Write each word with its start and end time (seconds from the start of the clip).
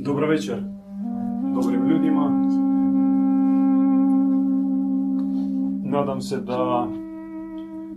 Dobro 0.00 0.26
večer 0.26 0.62
dobrim 1.54 1.88
ljudima. 1.88 2.30
Nadam 5.84 6.20
se 6.20 6.40
da 6.40 6.88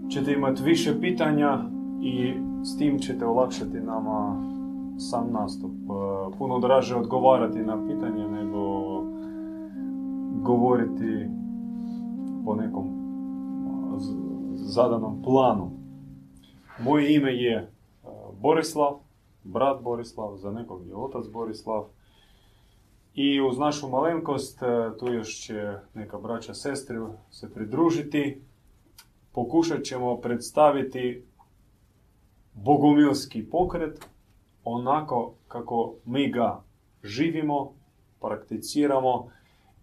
ćete 0.09 0.33
imati 0.33 0.63
više 0.63 0.99
pitanja 0.99 1.59
i 2.01 2.33
s 2.63 2.77
tim 2.77 2.99
ćete 2.99 3.25
olakšati 3.25 3.79
nama 3.79 4.35
sam 4.97 5.31
nastup. 5.31 5.71
E, 5.71 6.37
puno 6.37 6.59
draže 6.59 6.95
odgovarati 6.95 7.59
na 7.59 7.87
pitanje 7.87 8.27
nego 8.27 8.81
govoriti 10.43 11.29
po 12.45 12.55
nekom 12.55 12.87
zadanom 14.53 15.21
planu. 15.23 15.71
Moje 16.83 17.15
ime 17.15 17.33
je 17.33 17.57
e, 17.57 17.67
Borislav, 18.41 19.10
brat 19.43 19.81
Borislav, 19.81 20.37
za 20.37 20.51
nekog 20.51 20.87
je 20.87 20.95
otac 20.95 21.25
Borislav. 21.27 21.85
I 23.13 23.41
uz 23.41 23.57
našu 23.57 23.89
malenkost, 23.89 24.63
e, 24.63 24.65
tu 24.99 25.13
još 25.13 25.41
će 25.41 25.73
neka 25.93 26.17
braća 26.17 26.53
sestri 26.53 26.97
se 27.29 27.53
pridružiti. 27.53 28.41
Pokušat 29.31 29.83
ćemo 29.83 30.17
predstaviti 30.17 31.23
bogumilski 32.53 33.49
pokret 33.49 34.05
onako 34.63 35.33
kako 35.47 35.93
mi 36.05 36.31
ga 36.31 36.63
živimo, 37.03 37.73
prakticiramo 38.19 39.29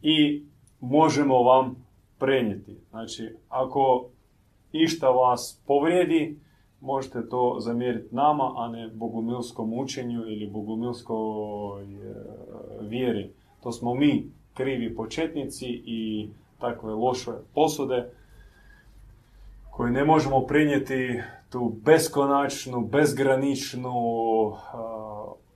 i 0.02 0.44
možemo 0.80 1.42
vam 1.42 1.86
prenijeti. 2.18 2.76
Znači, 2.90 3.36
ako 3.48 4.08
išta 4.72 5.10
vas 5.10 5.60
povrijedi, 5.66 6.38
možete 6.80 7.28
to 7.28 7.56
zamjeriti 7.58 8.14
nama, 8.14 8.52
a 8.56 8.68
ne 8.68 8.88
bogumilskom 8.88 9.78
učenju 9.78 10.20
ili 10.26 10.50
bogumilskoj 10.50 11.82
e, 11.82 12.14
vjeri. 12.80 13.30
To 13.62 13.72
smo 13.72 13.94
mi, 13.94 14.30
krivi 14.54 14.96
početnici 14.96 15.66
i 15.84 16.28
takve 16.58 16.94
loše 16.94 17.30
posude 17.54 18.10
koje 19.70 19.92
ne 19.92 20.04
možemo 20.04 20.46
prenijeti 20.46 21.22
tu 21.50 21.72
beskonačnu, 21.84 22.80
bezgraničnu 22.80 23.92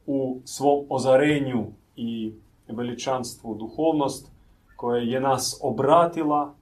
u 0.06 0.40
svom 0.44 0.86
ozarenju 0.88 1.66
i 1.96 2.32
veličanstvu 2.68 3.54
duhovnost 3.54 4.32
koja 4.76 5.02
je 5.02 5.20
nas 5.20 5.60
obratila 5.62 6.54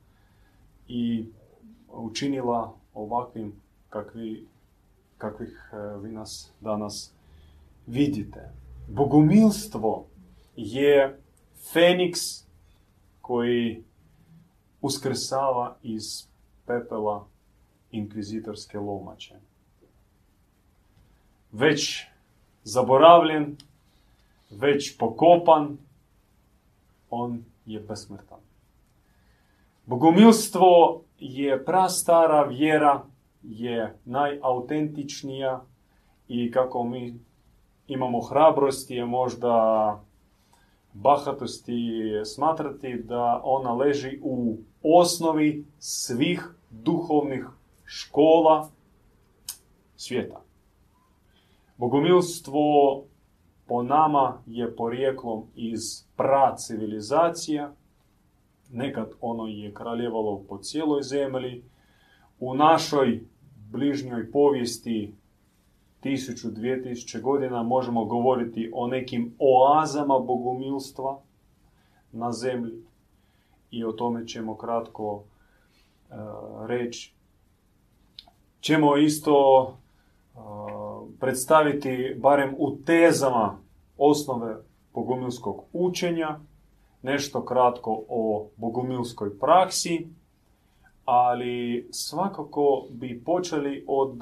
i 0.89 1.25
učinila 1.93 2.75
ovakvim 2.95 3.53
kakvi, 3.89 4.47
kakvih 5.21 5.71
e, 5.73 5.77
vi 6.03 6.13
nas 6.13 6.53
danas 6.61 7.13
vidite. 7.87 8.53
Bogumilstvo 8.89 10.07
je 10.57 11.21
Feniks 11.73 12.21
koji 13.21 13.85
uskrsava 14.81 15.77
iz 15.83 16.27
pepela 16.67 17.27
inkvizitorske 17.91 18.79
lomače. 18.79 19.35
Već 21.53 22.07
zaboravljen, 22.65 23.57
već 24.51 24.99
pokopan, 24.99 25.79
on 27.11 27.45
je 27.67 27.81
besmrtan. 27.81 28.41
Bogomilstvo 29.87 31.03
je 31.19 31.65
prastara 31.65 32.43
vjera, 32.43 33.05
je 33.43 33.99
najautentičnija 34.05 35.65
i 36.29 36.51
kako 36.51 36.85
mi 36.85 37.21
imamo 37.87 38.21
hrabrosti 38.21 38.95
je 38.95 39.05
možda 39.05 40.01
bahatosti 40.93 42.11
smatrati 42.25 42.95
da 42.95 43.41
ona 43.45 43.75
leži 43.75 44.19
u 44.23 44.57
osnovi 44.83 45.65
svih 45.79 46.55
duhovnih 46.71 47.47
škola 47.85 48.69
svijeta. 49.97 50.41
Bogomilstvo 51.77 53.05
po 53.67 53.83
nama 53.83 54.43
je 54.47 54.77
porijeklom 54.77 55.47
iz 55.55 55.81
pra 56.17 56.57
civilizacija, 56.57 57.73
nekad 58.71 59.11
ono 59.21 59.47
je 59.47 59.75
kraljevalo 59.75 60.45
po 60.49 60.59
cijeloj 60.59 61.03
zemlji, 61.03 61.63
u 62.41 62.55
našoj 62.55 63.21
bližnjoj 63.73 64.31
povijesti 64.31 65.15
1000-2000 66.03 67.21
godina 67.21 67.63
možemo 67.63 68.05
govoriti 68.05 68.71
o 68.75 68.87
nekim 68.87 69.35
oazama 69.39 70.19
bogomilstva 70.19 71.21
na 72.13 72.33
zemlji. 72.33 72.83
I 73.71 73.85
o 73.85 73.93
tome 73.93 74.27
ćemo 74.27 74.57
kratko 74.57 75.15
uh, 75.15 75.25
reći. 76.67 77.15
Ćemo 78.61 78.97
isto 78.97 79.67
predstaviti 81.21 82.17
barem 82.19 82.55
u 82.59 82.77
tezama 82.77 83.59
osnove 83.99 84.57
bogumilskog 84.95 85.65
učenja, 85.73 86.41
nešto 87.03 87.45
kratko 87.45 88.05
o 88.09 88.49
bogumilskoj 88.57 89.39
praksi, 89.39 90.07
ali 91.13 91.89
svakako 91.91 92.87
bi 92.91 93.23
počeli 93.25 93.85
od 93.89 94.19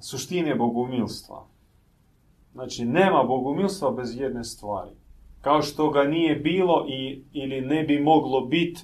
suštine 0.00 0.54
bogumilstva. 0.54 1.46
Znači, 2.52 2.84
nema 2.84 3.22
bogumilstva 3.22 3.90
bez 3.90 4.20
jedne 4.20 4.44
stvari. 4.44 4.90
Kao 5.40 5.62
što 5.62 5.90
ga 5.90 6.04
nije 6.04 6.36
bilo 6.36 6.86
i, 6.88 7.24
ili 7.32 7.60
ne 7.60 7.82
bi 7.82 8.00
moglo 8.00 8.40
biti 8.40 8.80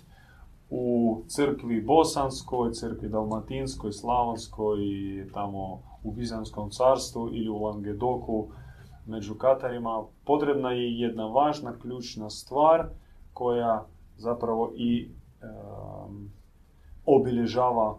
u 0.70 1.16
crkvi 1.26 1.82
Bosanskoj, 1.82 2.72
crkvi 2.72 3.08
Dalmatinskoj, 3.08 3.92
Slavonskoj 3.92 4.78
i 4.80 5.24
tamo 5.34 5.82
u 6.04 6.12
Bizanskom 6.12 6.70
carstvu 6.70 7.28
ili 7.32 7.48
u 7.48 7.62
Langedoku 7.62 8.48
među 9.06 9.34
Katarima 9.34 10.04
potrebna 10.24 10.72
je 10.72 11.00
jedna 11.00 11.26
važna 11.26 11.78
ključna 11.78 12.30
stvar 12.30 12.86
koja 13.32 13.86
zapravo 14.18 14.72
i 14.76 15.08
obilježava 17.06 17.96
e, 17.96 17.98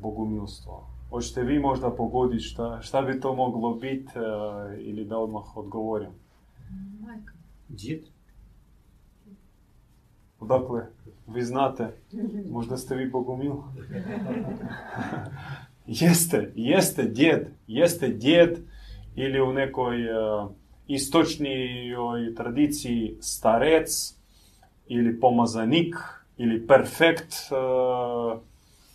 bogumilstvo. 0.00 0.86
Hoćete 1.10 1.42
vi 1.42 1.58
možda 1.58 1.90
pogoditi 1.90 2.42
šta, 2.42 2.82
šta 2.82 3.02
bi 3.02 3.20
to 3.20 3.34
moglo 3.34 3.74
biti 3.74 4.18
e, 4.18 4.20
ili 4.80 5.04
da 5.04 5.18
odmah 5.18 5.56
odgovorim? 5.56 6.10
Majka. 7.00 7.32
Odakle, 10.40 10.86
vi 11.26 11.42
znate, 11.42 11.92
možda 12.50 12.76
ste 12.76 12.96
vi 12.96 13.10
bogumil. 13.10 13.52
jeste, 15.86 16.52
jeste 16.56 17.04
djed, 17.04 17.48
jeste 17.66 18.08
djed 18.08 18.58
ili 19.14 19.40
u 19.40 19.52
nekoj 19.52 19.96
uh, 19.96 20.50
istočnijoj 20.86 22.34
tradiciji 22.34 23.16
starec 23.20 24.19
ili 24.92 25.20
pomazanik 25.20 25.96
ili 26.36 26.66
perfekt 26.66 27.34
uh, 27.50 28.40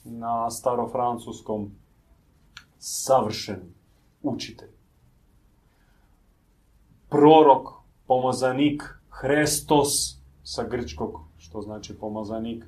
na 0.04 0.50
starofrancuskom 0.52 1.72
savršen 2.80 3.62
učitelj. 4.24 4.70
Prorok, 7.10 7.68
pomazanik, 8.08 8.84
Hrestos 9.10 10.20
sa 10.44 10.64
grčkog 10.64 11.22
što 11.38 11.62
znači 11.62 11.94
pomazanik. 12.00 12.64
E, 12.64 12.68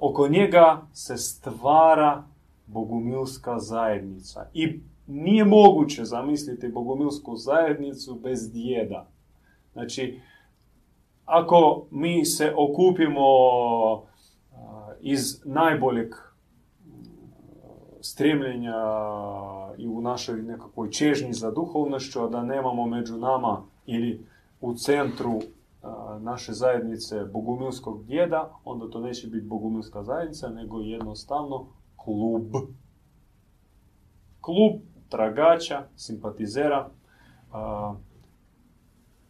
oko 0.00 0.28
njega 0.28 0.82
se 0.92 1.16
stvara 1.16 2.24
bogumilska 2.66 3.58
zajednica. 3.58 4.46
I 4.54 4.80
nije 5.06 5.44
moguće 5.44 6.04
zamisliti 6.04 6.68
bogumilsku 6.68 7.36
zajednicu 7.36 8.14
bez 8.14 8.52
djeda. 8.52 9.06
Znači, 9.72 10.20
ako 11.24 11.86
mi 11.90 12.24
se 12.24 12.54
okupimo 12.56 13.26
iz 15.00 15.40
najboljeg 15.44 16.14
stremljenja 18.00 18.74
i 19.78 19.88
u 19.88 20.00
našoj 20.00 20.42
nekakvoj 20.42 20.90
čežnji 20.90 21.32
za 21.32 21.50
duhovnošću, 21.50 22.22
a 22.22 22.28
da 22.28 22.42
nemamo 22.42 22.86
među 22.86 23.16
nama 23.16 23.62
ili 23.86 24.26
u 24.60 24.74
centru 24.74 25.40
naše 26.20 26.52
zajednice 26.52 27.24
bogumilskog 27.24 28.04
djeda, 28.04 28.50
onda 28.64 28.90
to 28.90 29.00
neće 29.00 29.26
biti 29.26 29.46
bogumilska 29.46 30.02
zajednica, 30.02 30.48
nego 30.48 30.80
jednostavno 30.80 31.66
klub. 31.96 32.54
Klub 34.40 34.72
tragača, 35.08 35.82
simpatizera, 35.96 36.90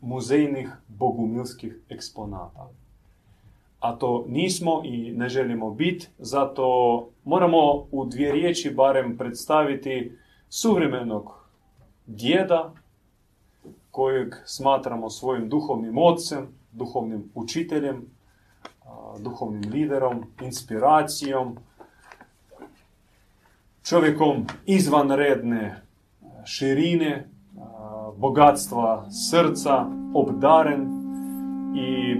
muzejnih 0.04 0.68
bogumilskih 0.88 1.76
eksponata. 1.88 2.68
A 3.80 3.92
to 3.98 4.24
nismo 4.28 4.82
i 4.84 5.12
ne 5.12 5.28
želimo 5.28 5.70
biti, 5.70 6.08
zato 6.18 6.66
moramo 7.24 7.86
u 7.90 8.04
dvije 8.04 8.32
riječi 8.32 8.70
barem 8.70 9.16
predstaviti 9.18 10.12
suvremenog 10.48 11.48
djeda 12.06 12.72
kojeg 13.90 14.34
smatramo 14.44 15.10
svojim 15.10 15.48
duhovnim 15.48 15.98
ocem, 15.98 16.48
duhovnim 16.72 17.30
učiteljem, 17.34 18.06
duhovnim 19.18 19.72
liderom, 19.72 20.24
inspiracijom, 20.42 21.56
čovjekom 23.82 24.46
izvanredne 24.66 25.82
širine, 26.44 27.28
bogatstva 28.18 29.10
srca, 29.10 29.86
obdaren 30.14 30.88
i 31.76 32.16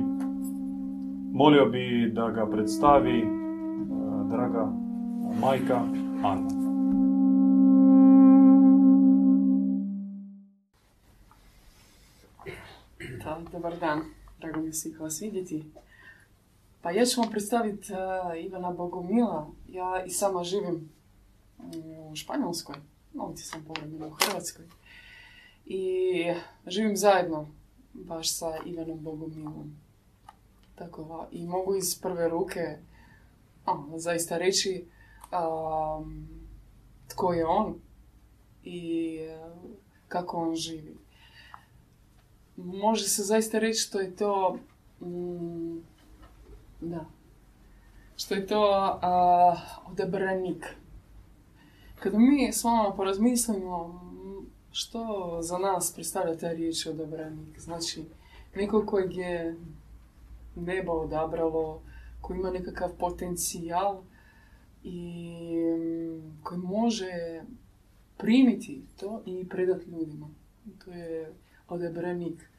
molio 1.32 1.66
bi 1.66 2.10
da 2.14 2.30
ga 2.30 2.46
predstavi 2.46 3.24
draga 4.30 4.72
majka 5.40 5.82
Anna. 6.24 6.64
dobar 13.52 13.78
dan, 13.78 14.00
drago 14.40 14.60
mi 14.60 14.72
svih 14.72 15.00
vas 15.00 15.20
vidjeti. 15.22 15.64
Pa 16.82 16.90
ja 16.90 17.04
ću 17.04 17.20
vam 17.20 17.30
predstaviti 17.30 17.92
Ivana 18.44 18.70
Bogomila. 18.70 19.46
Ja 19.68 20.04
i 20.06 20.10
sama 20.10 20.44
živim 20.44 20.90
u 22.10 22.16
Španjolskoj, 22.16 22.76
ovdje 23.18 23.44
sam 23.44 23.64
povremeno 23.66 24.06
u 24.06 24.10
Hrvatskoj. 24.10 24.64
I 25.66 26.34
živim 26.66 26.96
zajedno 26.96 27.48
baš 27.92 28.36
sa 28.36 28.56
Ivanom 28.66 28.98
Bogomilom. 29.00 29.76
Tako, 30.74 31.26
I 31.32 31.46
mogu 31.46 31.76
iz 31.76 32.00
prve 32.00 32.28
ruke 32.28 32.78
a, 33.66 33.84
zaista 33.96 34.38
reći 34.38 34.84
tko 37.08 37.32
je 37.32 37.46
on 37.46 37.74
i 38.64 39.18
kako 40.08 40.36
on 40.36 40.54
živi. 40.54 40.96
Može 42.56 43.08
se 43.08 43.22
zaista 43.22 43.58
reći 43.58 43.80
što 43.80 44.00
je 44.00 44.16
to 44.16 44.58
mm, 45.00 45.78
da 46.80 47.04
što 48.16 48.34
je 48.34 48.46
to 48.46 48.64
a, 49.02 49.56
odabranik 49.86 50.76
kada 52.00 52.18
mi 52.18 52.52
s 52.52 52.64
vama 52.64 52.92
porazmislimo 52.96 54.00
što 54.76 55.38
za 55.40 55.58
nas 55.58 55.92
predstavlja 55.94 56.36
ta 56.36 56.52
riječ 56.52 56.86
odabranik, 56.86 57.60
znači 57.60 58.04
neko 58.54 58.86
kojeg 58.86 59.16
je 59.16 59.56
nebo 60.56 60.92
odabralo, 60.92 61.82
koji 62.20 62.38
ima 62.38 62.50
nekakav 62.50 62.90
potencijal 62.98 64.02
i 64.82 65.56
mm, 65.78 66.42
koji 66.42 66.60
može 66.60 67.42
primiti 68.16 68.82
to 69.00 69.22
i 69.26 69.48
predati 69.48 69.90
ljudima. 69.90 70.28
To 70.84 70.90
je 70.90 71.32
odabranik. 71.68 72.50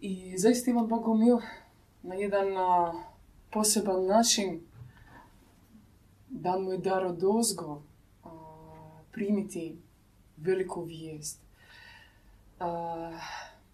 I 0.00 0.38
zaista 0.38 0.70
ima 0.70 0.82
Bogomil 0.82 1.36
na 2.02 2.14
jedan 2.14 2.46
poseban 3.52 4.06
način 4.06 4.60
da 6.28 6.58
mu 6.58 6.72
je 6.72 6.78
dar 6.78 7.04
od 7.04 7.24
ozgo 7.24 7.82
primiti 9.12 9.76
veliku 10.36 10.82
vijest. 10.82 11.40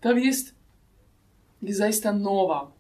ta 0.01 0.11
vijest 0.15 0.55
je 1.61 1.75
zaista 1.75 2.13
nova. 2.13 2.71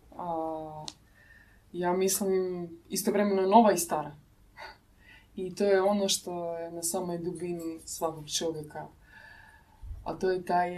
ja 1.72 1.92
mislim 1.92 2.68
istovremeno 2.88 3.42
nova 3.42 3.72
i 3.72 3.78
stara. 3.78 4.16
I 5.36 5.54
to 5.54 5.64
je 5.64 5.82
ono 5.82 6.08
što 6.08 6.58
je 6.58 6.70
na 6.70 6.82
samoj 6.82 7.18
dubini 7.18 7.80
svakog 7.84 8.30
čovjeka. 8.30 8.86
A 10.04 10.14
to 10.14 10.30
je 10.30 10.44
taj 10.44 10.70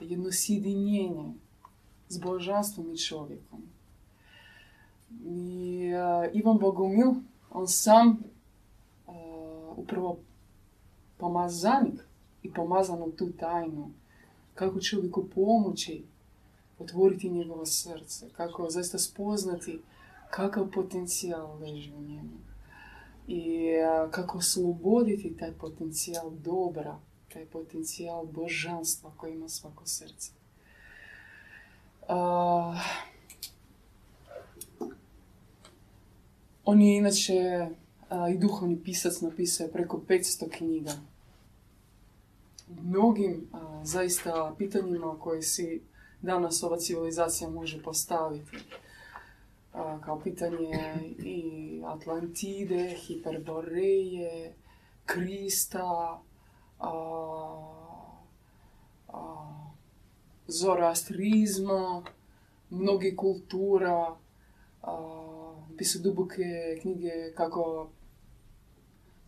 jedno 0.00 0.32
sjedinjenje 0.32 1.34
s 2.08 2.18
božanstvom 2.18 2.92
i 2.92 2.98
čovjekom. 2.98 3.62
I 5.24 5.90
Ivan 6.32 6.58
Bogomil, 6.58 7.10
on 7.50 7.68
sam 7.68 8.18
upravo 9.76 10.18
pomazanik 11.18 12.00
i 12.42 12.52
pomazano 12.52 13.08
tu 13.10 13.32
tajnu. 13.32 13.90
Kako 14.54 14.80
čovjeku 14.80 15.28
pomoći 15.34 16.04
otvoriti 16.78 17.30
njegovo 17.30 17.66
srce. 17.66 18.28
Kako 18.32 18.70
zaista 18.70 18.98
spoznati 18.98 19.80
kakav 20.30 20.70
potencijal 20.70 21.58
leži 21.60 21.92
u 21.92 22.02
njemu. 22.02 22.38
I 23.28 23.66
kako 24.10 24.38
osloboditi 24.38 25.36
taj 25.36 25.52
potencijal 25.52 26.30
dobra, 26.30 26.98
taj 27.32 27.46
potencijal 27.46 28.26
božanstva 28.26 29.12
koji 29.16 29.34
ima 29.34 29.48
svako 29.48 29.86
srce. 29.86 30.30
on 36.64 36.82
je 36.82 36.96
inače 36.96 37.68
i 38.34 38.38
duhovni 38.38 38.82
pisac 38.84 39.20
napisao 39.20 39.68
preko 39.68 40.00
500 40.08 40.50
knjiga. 40.50 40.92
Mnogim 42.82 43.48
zaista 43.82 44.54
pitanjima 44.58 45.18
koje 45.18 45.42
si 45.42 45.82
danas 46.22 46.62
ova 46.62 46.76
civilizacija 46.76 47.50
može 47.50 47.82
postaviti. 47.82 48.56
kao 50.04 50.20
pitanje 50.20 50.96
i 51.18 51.82
Atlantide, 51.86 52.96
Hiperboreje, 52.96 54.54
Krista, 55.06 56.20
Zoroastrizma, 60.46 62.02
mnogi 62.70 63.16
kultura, 63.16 64.16
pisu 65.78 65.98
duboke 65.98 66.78
knjige 66.82 67.32
kako 67.34 67.90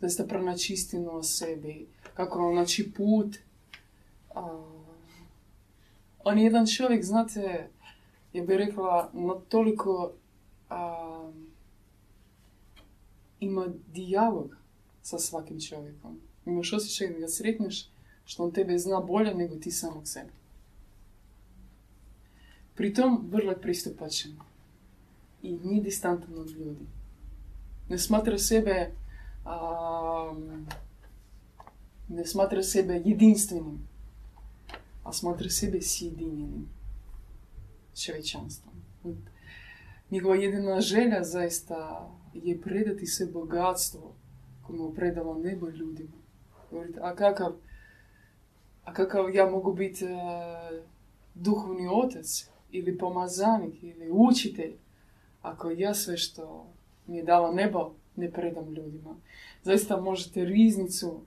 zaista 0.01 0.25
pronaći 0.25 0.73
istinu 0.73 1.17
o 1.17 1.23
sebi, 1.23 1.87
kako 2.15 2.53
naći 2.53 2.93
put. 2.93 3.37
on 6.25 6.39
je 6.39 6.45
jedan 6.45 6.67
čovjek, 6.67 7.05
znate, 7.05 7.69
ja 8.33 8.45
bih 8.45 8.57
rekla, 8.57 9.11
na 9.13 9.35
toliko 9.49 10.13
ima 13.41 13.67
dijalog 13.93 14.57
sa 15.03 15.19
svakim 15.19 15.61
čovjekom. 15.61 16.21
Imaš 16.47 16.73
osjećaj 16.73 17.09
da 17.09 17.19
ga 17.19 17.29
sretneš 17.29 17.89
što 18.25 18.45
on 18.45 18.53
tebe 18.53 18.79
zna 18.79 19.01
bolje 19.01 19.35
nego 19.35 19.57
ti 19.57 19.71
samog 19.71 20.09
sebe. 20.09 20.31
Pritom 22.75 23.29
vrlo 23.31 23.51
je 23.51 23.61
pristupačan 23.61 24.33
i 25.43 25.53
nije 25.53 25.83
distantan 25.83 26.39
od 26.39 26.51
ljudi. 26.51 26.87
Ne 27.89 27.99
smatra 27.99 28.39
sebe 28.39 28.91
ne 32.09 32.27
smatra 32.27 32.63
sebe 32.63 33.03
jedinstvenim, 33.05 33.89
a 35.05 35.13
smatra 35.13 35.49
sebe 35.49 35.81
sjedinjenim 35.81 36.69
čovječanstvom. 38.05 38.75
Njegova 40.11 40.37
jedina 40.37 40.81
želja 40.81 41.25
zaista 41.25 42.11
je 42.35 42.61
predati 42.61 43.07
se 43.07 43.27
bogatstvo 43.27 44.15
koje 44.67 44.79
mu 44.79 44.95
predalo 44.95 45.39
nebo 45.39 45.69
ljudima. 45.69 46.21
A 47.01 47.15
kakav, 47.15 47.53
a 48.85 48.93
kakav 48.93 49.35
ja 49.35 49.51
mogu 49.51 49.73
biti 49.73 50.05
uh, 50.05 50.11
duhovni 51.35 51.89
otac 51.93 52.49
ili 52.71 52.99
pomazanik 52.99 53.83
ili 53.83 54.11
učitelj 54.11 54.75
ako 55.43 55.71
ja 55.71 55.95
sve 55.95 56.17
što 56.17 56.67
mi 57.07 57.17
je 57.17 57.25
dalo 57.25 57.53
nebo 57.53 57.93
ne 58.21 58.31
predam 58.33 58.75
ljudima. 58.75 59.17
Zaista 59.63 60.01
možete 60.01 60.45
riznicu 60.45 61.21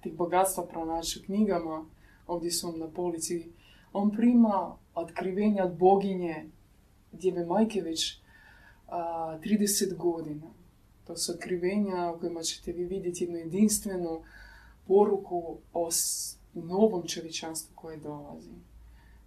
tih 0.00 0.14
bogatstva 0.14 0.66
pronaći 0.66 1.18
u 1.18 1.22
knjigama, 1.24 1.86
ovdje 2.26 2.50
su 2.50 2.76
na 2.76 2.88
polici. 2.88 3.48
On 3.92 4.10
prima 4.10 4.76
otkrivenja 4.94 5.64
od 5.64 5.76
boginje 5.76 6.46
Djeve 7.12 7.46
Majke 7.46 7.80
već 7.80 8.20
a, 8.88 9.38
30 9.44 9.96
godina. 9.96 10.46
To 11.06 11.16
su 11.16 11.32
otkrivenja 11.32 12.12
u 12.16 12.20
kojima 12.20 12.42
ćete 12.42 12.72
vi 12.72 12.84
vidjeti 12.84 13.24
jednu 13.24 13.38
jedinstvenu 13.38 14.22
poruku 14.86 15.58
o 15.72 15.88
novom 16.54 17.06
čovječanstvu 17.06 17.72
koje 17.74 17.96
dolazi. 17.96 18.50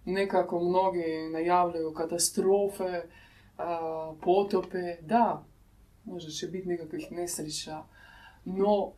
Nekako 0.04 0.60
mnogi 0.60 1.28
najavljaju 1.32 1.94
katastrofe, 1.94 3.02
potope, 4.20 4.96
da, 5.00 5.44
možda 6.04 6.30
će 6.30 6.46
biti 6.46 6.68
nekakvih 6.68 7.12
nesreća, 7.12 7.82
no 8.44 8.92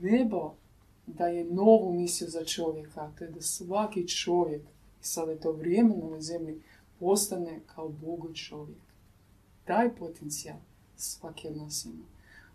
nebo 0.00 0.54
daje 1.06 1.44
novu 1.44 1.92
misiju 1.92 2.28
za 2.28 2.44
čovjeka, 2.44 3.12
to 3.18 3.24
je 3.24 3.30
da 3.30 3.40
svaki 3.40 4.08
čovjek, 4.08 4.62
i 5.00 5.04
sada 5.04 5.32
je 5.32 5.40
to 5.40 5.52
vrijeme 5.52 5.96
na 5.96 6.04
ovoj 6.04 6.20
zemlji, 6.20 6.62
postane 6.98 7.60
kao 7.66 7.88
Bogu 7.88 8.34
čovjek. 8.34 8.78
Taj 9.64 9.94
potencijal 9.94 10.58
svaki 10.96 11.48
od 11.48 11.56
nas 11.56 11.84
ima. 11.84 12.04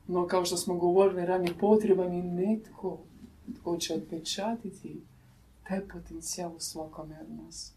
No, 0.07 0.27
kao 0.27 0.45
što 0.45 0.57
smo 0.57 0.75
govorili 0.75 1.25
ranije, 1.25 1.57
potreban 1.59 2.13
je 2.13 2.23
netko 2.23 2.99
tko 3.59 3.77
će 3.77 3.93
otpečatiti 3.93 5.01
taj 5.67 5.87
potencijal 5.87 6.51
u 6.55 6.59
svakome 6.59 7.19
od 7.21 7.45
nas. 7.45 7.73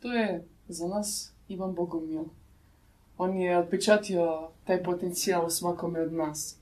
To 0.00 0.12
je 0.12 0.44
za 0.68 0.88
nas 0.88 1.32
Ivan 1.48 1.74
Bogomil. 1.74 2.24
On 3.18 3.36
je 3.36 3.58
odpečatio 3.58 4.48
taj 4.64 4.82
potencijal 4.82 5.46
u 5.46 5.50
svakome 5.50 6.00
od 6.00 6.12
nas. 6.12 6.56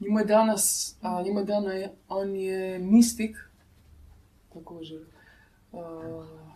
Njima 0.00 0.20
je 0.20 0.26
danas, 0.26 0.96
a, 1.00 1.22
njima 1.22 1.42
dana 1.42 1.70
on 2.08 2.36
je 2.36 2.78
mistik, 2.78 3.36
također, 4.52 5.04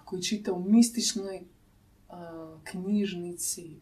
koji 0.04 0.22
čita 0.22 0.52
u 0.52 0.64
mističnoj 0.64 1.42
knjižnici. 2.64 3.76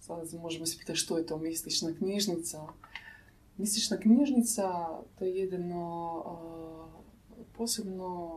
Sad 0.00 0.34
možemo 0.42 0.66
se 0.66 0.78
pitati 0.78 0.98
što 0.98 1.18
je 1.18 1.26
to 1.26 1.38
mistična 1.38 1.92
knjižnica. 1.98 2.66
Mistična 3.56 3.96
knjižnica 3.96 4.88
to 5.18 5.24
je 5.24 5.36
jedno 5.36 6.24
posebno 7.56 8.30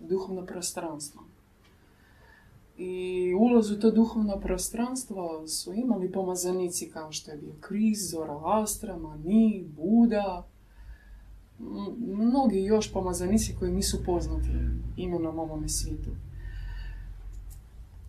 duhovno 0.00 0.46
prostranstvo. 0.46 1.27
I 2.78 3.34
ulaz 3.34 3.70
u 3.70 3.80
to 3.80 3.90
duhovno 3.90 4.40
prostranstvo 4.40 5.46
su 5.48 5.72
imali 5.72 6.12
pomazanici 6.12 6.90
kao 6.90 7.12
što 7.12 7.30
je 7.30 7.36
bio 7.36 7.52
Kriz, 7.60 8.14
Astra, 8.44 8.96
Mani, 8.96 9.64
Buda, 9.76 10.46
mnogi 11.98 12.62
još 12.62 12.92
pomazanici 12.92 13.54
koji 13.58 13.72
nisu 13.72 14.04
poznati 14.04 14.48
imenom 14.96 15.38
ovome 15.38 15.68
svijetu. 15.68 16.10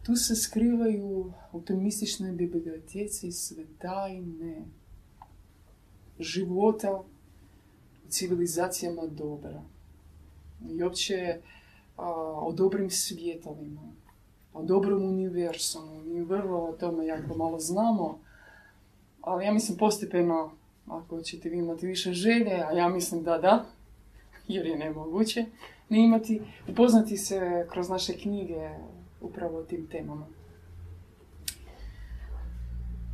Tu 0.04 0.16
se 0.16 0.36
skrivaju 0.36 1.34
u 1.52 1.62
toj 1.62 1.76
mističnoj 1.76 2.32
biblioteci 2.32 3.32
sve 3.32 3.66
tajne 3.80 4.66
života 6.20 7.02
u 8.08 8.10
civilizacijama 8.10 9.08
dobra. 9.08 9.62
I 10.70 10.84
opće 10.84 11.40
o 11.98 12.54
dobrim 12.58 12.90
svijetovima, 12.90 13.82
o 14.54 14.64
dobrom 14.64 15.04
univerzumu. 15.04 16.04
Mi 16.04 16.22
vrlo 16.22 16.60
o 16.60 16.74
tome 16.74 17.06
jako 17.06 17.36
malo 17.38 17.60
znamo, 17.60 18.20
ali 19.22 19.46
ja 19.46 19.54
mislim 19.54 19.78
postepeno, 19.78 20.52
ako 20.88 21.22
ćete 21.22 21.50
vi 21.50 21.58
imati 21.58 21.88
više 21.88 22.14
želje, 22.14 22.64
a 22.70 22.72
ja 22.72 22.90
mislim 22.90 23.24
da 23.24 23.38
da, 23.38 23.66
jer 24.48 24.66
je 24.66 24.78
nemoguće 24.78 25.46
ne 25.90 26.04
imati, 26.04 26.42
upoznati 26.68 27.18
se 27.18 27.68
kroz 27.72 27.90
naše 27.90 28.14
knjige 28.18 28.70
upravo 29.22 29.58
o 29.58 29.64
tim 29.64 29.88
temama. 29.88 30.28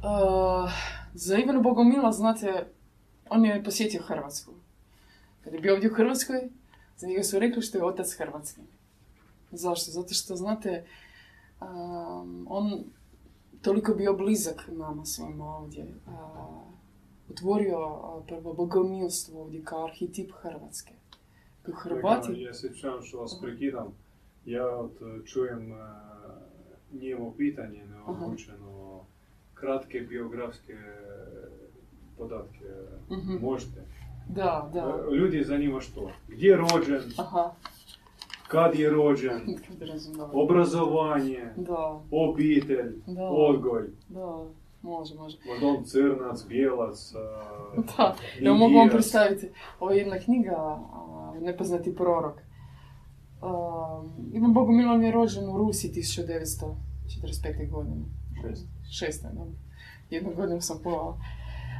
Uh, 0.03 0.71
za 1.13 1.37
Ivana 1.37 1.59
Bogomila, 1.59 2.11
znate, 2.11 2.67
on 3.29 3.45
je 3.45 3.63
posjetio 3.63 4.03
Hrvatsku. 4.03 4.51
Kad 5.43 5.53
je 5.53 5.59
bio 5.59 5.73
ovdje 5.73 5.91
u 5.91 5.93
Hrvatskoj, 5.93 6.49
za 6.97 7.07
njega 7.07 7.23
su 7.23 7.39
rekli 7.39 7.61
što 7.61 7.77
je 7.77 7.85
otac 7.85 8.13
Hrvatske. 8.13 8.61
Zašto? 9.51 9.91
Zato 9.91 10.13
što, 10.13 10.35
znate, 10.35 10.85
um, 11.71 12.47
on 12.49 12.83
toliko 13.61 13.93
bio 13.93 14.13
blizak 14.13 14.69
nama 14.71 15.05
svima 15.05 15.45
ovdje. 15.45 15.83
Uh, 16.07 16.75
otvorio 17.29 17.77
prvo 18.27 18.53
bogomilstvo 18.53 19.41
ovdje 19.41 19.63
kao 19.63 19.85
arhetip 19.85 20.31
Hrvatske. 20.41 20.93
Hrvati... 21.73 22.41
Ja 22.41 22.53
se 22.53 22.73
čujem 22.73 23.01
što 23.01 23.19
vas 23.19 23.39
prekidam. 23.41 23.87
Ja 24.45 24.87
čujem 25.25 25.71
uh, 25.71 25.77
njevo 27.01 27.33
pitanje 27.37 27.85
neomogućeno 27.85 29.01
kratke 29.53 29.99
biografske 29.99 30.77
podatke. 32.17 32.65
uh 33.09 33.41
Možete? 33.41 33.81
Da, 34.29 34.69
da. 34.73 35.05
Ljudi 35.15 35.43
zanima 35.43 35.79
što? 35.79 36.11
Gdje 36.27 36.47
je 36.47 36.57
rođen? 36.57 37.01
Aha. 37.17 37.51
Kad 38.47 38.75
je 38.75 38.89
rođen? 38.89 39.41
Obrazovanje? 40.33 41.49
Da. 41.57 42.01
Obitelj? 42.11 42.93
Da. 43.07 43.23
Odgoj? 43.23 43.83
Da. 44.09 44.45
Može, 44.81 45.15
može. 45.15 45.37
Madon 45.47 45.83
Crnac, 45.83 46.45
Bijelac, 46.47 47.13
Da, 47.97 48.15
ja 48.41 48.53
mogu 48.53 48.77
vam 48.77 48.89
predstaviti. 48.89 49.49
Ovo 49.79 49.91
je 49.91 49.97
jedna 49.97 50.19
knjiga, 50.19 50.79
Nepoznati 51.41 51.95
prorok. 51.95 52.35
Uh, 53.41 54.05
Ivan 54.33 54.53
Bogomilan 54.53 55.03
je 55.03 55.11
rođen 55.11 55.49
u 55.49 55.57
Rusiji 55.57 55.91
1945. 55.91 57.69
godine. 57.71 58.05
Šest. 58.41 58.67
Šesta, 58.91 59.29
dobro. 59.33 59.53
Jednu 60.09 60.31
godinu 60.35 60.61
sam 60.61 60.79
povala. 60.83 61.17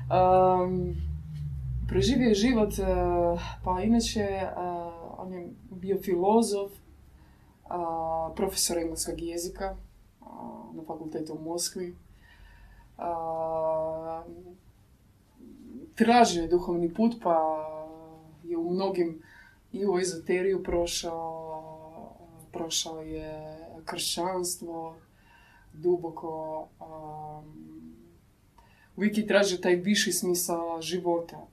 Um, 0.05 0.95
preživio 1.87 2.27
je 2.27 2.33
život, 2.33 2.69
uh, 2.69 3.41
pa 3.63 3.81
inače 3.81 4.27
uh, 4.57 4.94
on 5.17 5.33
je 5.33 5.53
bio 5.71 5.97
filozof, 6.01 6.71
uh, 6.71 8.35
profesor 8.35 8.77
engleskog 8.77 9.21
jezika 9.21 9.75
na 10.73 10.83
fakultetu 10.87 11.33
u 11.33 11.41
Moskvi. 11.41 11.95
Tražio 15.95 16.41
je 16.41 16.47
duhovni 16.47 16.93
put, 16.93 17.15
pa 17.23 17.37
je 18.43 18.57
u 18.57 18.73
mnogim 18.73 19.21
i 19.71 19.85
u 19.85 19.99
ezoteriju 19.99 20.63
prošao, 20.63 22.15
prošao 22.51 23.01
je 23.01 23.57
kršćanstvo, 23.85 24.95
duboko 25.73 26.67
uvijek 28.95 29.17
je 29.17 29.27
tražio 29.27 29.57
taj 29.57 29.75
viši 29.75 30.11
smisao 30.11 30.81
života. 30.81 31.47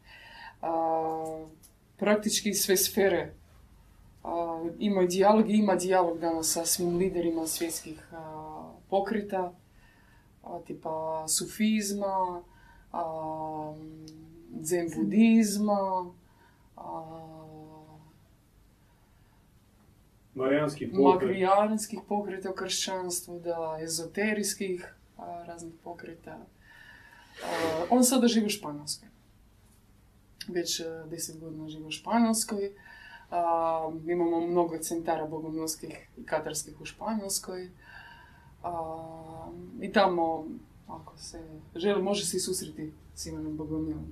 praktički 1.96 2.54
sve 2.54 2.76
sfere 2.76 3.34
uh, 4.22 4.70
ima 4.78 5.02
dijalog 5.02 5.50
i 5.50 5.54
ima 5.54 5.74
dijalog 5.74 6.18
danas 6.18 6.52
sa 6.52 6.64
svim 6.64 6.96
liderima 6.96 7.46
svjetskih 7.46 8.08
pokrita, 8.90 9.52
tipa 10.66 11.24
sufizma, 11.28 12.42
zen 14.60 14.90
budizma, 14.96 16.12
Marijanskih 20.34 20.88
pokreta. 20.96 21.26
Marijanskih 21.26 21.98
pokreta 22.08 22.50
u 22.50 22.54
kršćanstvu, 22.54 23.40
da, 23.40 23.78
ezoterijskih 23.82 24.94
raznih 25.46 25.74
pokreta. 25.84 26.38
on 27.90 28.04
sada 28.04 28.28
živi 28.28 28.46
u 28.46 28.50
Španjolskoj. 28.50 29.08
Već 30.48 30.80
e, 30.80 30.84
deset 31.10 31.40
godina 31.40 31.68
živi 31.68 31.84
u 31.84 31.90
Španjolskoj. 31.90 32.72
Imamo 34.06 34.40
mnogo 34.40 34.78
centara 34.78 35.26
bogomilskih 35.26 36.08
i 36.16 36.24
katarskih 36.24 36.80
u 36.80 36.84
Španjolskoj. 36.84 37.70
I 39.80 39.92
tamo, 39.92 40.46
ako 40.86 41.18
se 41.18 41.42
želi, 41.76 42.02
može 42.02 42.26
se 42.26 42.36
i 42.36 42.40
susreti 42.40 42.92
s 43.14 43.26
Ivanom 43.26 43.56
Bogomilom. 43.56 44.06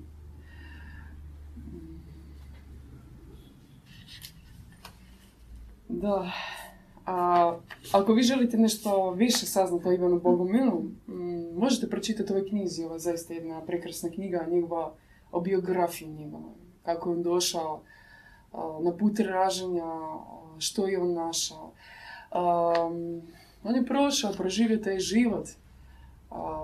Da. 5.89 6.31
A, 7.05 7.57
ako 7.91 8.13
vi 8.13 8.23
želite 8.23 8.57
nešto 8.57 9.11
više 9.11 9.45
saznati 9.45 9.87
o 9.87 9.91
Ivanu 9.91 10.19
Bogumilu, 10.19 10.83
možete 11.55 11.89
pročitati 11.89 12.33
ovoj 12.33 12.49
knjizi. 12.49 12.83
Ovo 12.83 12.95
je 12.95 12.99
zaista 12.99 13.33
jedna 13.33 13.61
prekrasna 13.61 14.09
knjiga, 14.09 14.47
njegova 14.49 14.93
o 15.31 15.41
biografiji 15.41 16.09
njega. 16.09 16.37
Kako 16.83 17.09
je 17.09 17.15
on 17.15 17.23
došao 17.23 17.81
na 18.81 18.97
put 18.99 19.19
raženja, 19.19 19.85
što 20.59 20.87
je 20.87 21.01
on 21.01 21.13
našao. 21.13 21.71
on 23.63 23.75
je 23.75 23.85
prošao, 23.85 24.33
proživio 24.33 24.77
taj 24.77 24.99
život. 24.99 25.47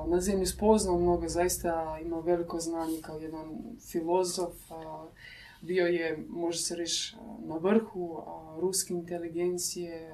na 0.07 0.21
zemlji 0.21 0.45
spoznao 0.45 0.99
mnogo, 0.99 1.27
zaista 1.27 1.99
imao 2.01 2.21
veliko 2.21 2.59
znanje 2.59 3.01
kao 3.01 3.19
jedan 3.19 3.45
filozof, 3.91 4.53
bio 5.61 5.85
je, 5.85 6.25
može 6.29 6.59
se 6.59 6.75
reći, 6.75 7.15
na 7.45 7.57
vrhu 7.57 8.23
ruske 8.59 8.93
inteligencije 8.93 10.13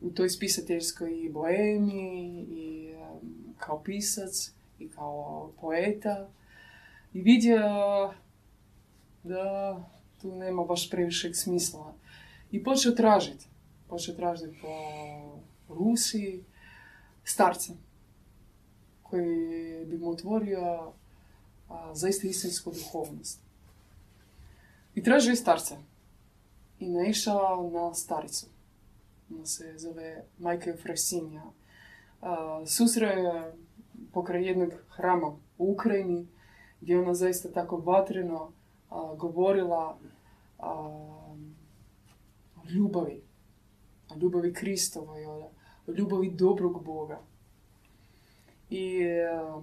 u 0.00 0.10
toj 0.10 0.28
spisateljskoj 0.28 1.30
boemi 1.32 2.46
i 2.48 2.94
kao 3.58 3.82
pisac 3.82 4.52
i 4.78 4.88
kao 4.88 5.52
poeta 5.60 6.28
i 7.12 7.20
vidio 7.20 7.60
da 9.22 9.76
tu 10.20 10.34
nema 10.36 10.64
baš 10.64 10.90
previše 10.90 11.34
smisla. 11.34 11.94
I 12.50 12.64
počeo 12.64 12.92
tražiti. 12.92 13.46
Počeo 13.88 14.14
tražiti 14.14 14.58
po 14.62 15.74
Rusiji 15.74 16.44
starca 17.24 17.72
koji 19.02 19.86
bi 19.86 19.98
mu 19.98 20.10
otvorio 20.10 20.92
zaista 21.92 22.26
istinsku 22.26 22.70
duhovnost. 22.70 23.40
I 24.94 25.02
tražio 25.02 25.30
je 25.30 25.36
starca. 25.36 25.76
I 26.78 26.88
naišao 26.88 27.70
na 27.72 27.94
staricu. 27.94 28.46
Ona 29.34 29.46
se 29.46 29.74
zove 29.76 30.24
Majka 30.38 30.70
Efrasinija. 30.70 31.42
Susreo 32.66 33.10
je 33.10 33.54
pokraj 34.12 34.46
jednog 34.46 34.72
hrama 34.88 35.26
u 35.58 35.72
Ukrajini, 35.72 36.26
gdje 36.80 37.00
ona 37.00 37.14
zaista 37.14 37.52
tako 37.52 37.76
vatreno 37.76 38.52
a, 38.90 39.14
govorila 39.14 39.98
a, 40.58 40.72
o 42.56 42.68
ljubavi, 42.68 43.22
o 44.10 44.18
ljubavi 44.18 44.52
Kristovoj, 44.54 45.24
o, 45.24 45.50
o 45.86 45.92
ljubavi 45.92 46.30
dobrog 46.30 46.84
Boga. 46.84 47.20
I 48.70 48.98
a, 49.04 49.62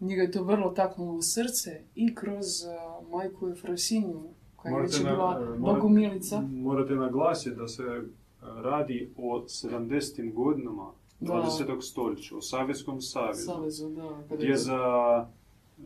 njega 0.00 0.22
je 0.22 0.30
to 0.30 0.42
vrlo 0.42 0.70
taknulo 0.70 1.12
u 1.12 1.22
srce 1.22 1.82
i 1.94 2.14
kroz 2.14 2.46
majku 3.10 3.48
Efrosinju, 3.48 4.22
koja 4.56 4.72
je 4.72 4.82
već 4.82 4.98
bila 5.00 5.10
na, 5.30 5.40
morate, 5.40 5.58
bogumilica. 5.74 6.40
morate 6.42 6.94
naglasiti 6.94 7.56
da 7.56 7.68
se 7.68 7.82
e, 7.82 8.02
radi 8.42 9.12
o 9.16 9.40
70. 9.40 10.32
godinama 10.34 10.90
Da. 11.20 11.32
20. 11.34 11.82
stoljeća, 11.82 12.36
o 12.36 12.40
Savjetskom 12.40 13.00
savezu, 13.00 13.42
Savezu, 13.42 13.88
da. 13.88 14.08
Kada 14.20 14.36
gdje 14.36 14.46
je- 14.46 14.56
za 14.56 15.26
e, 15.80 15.82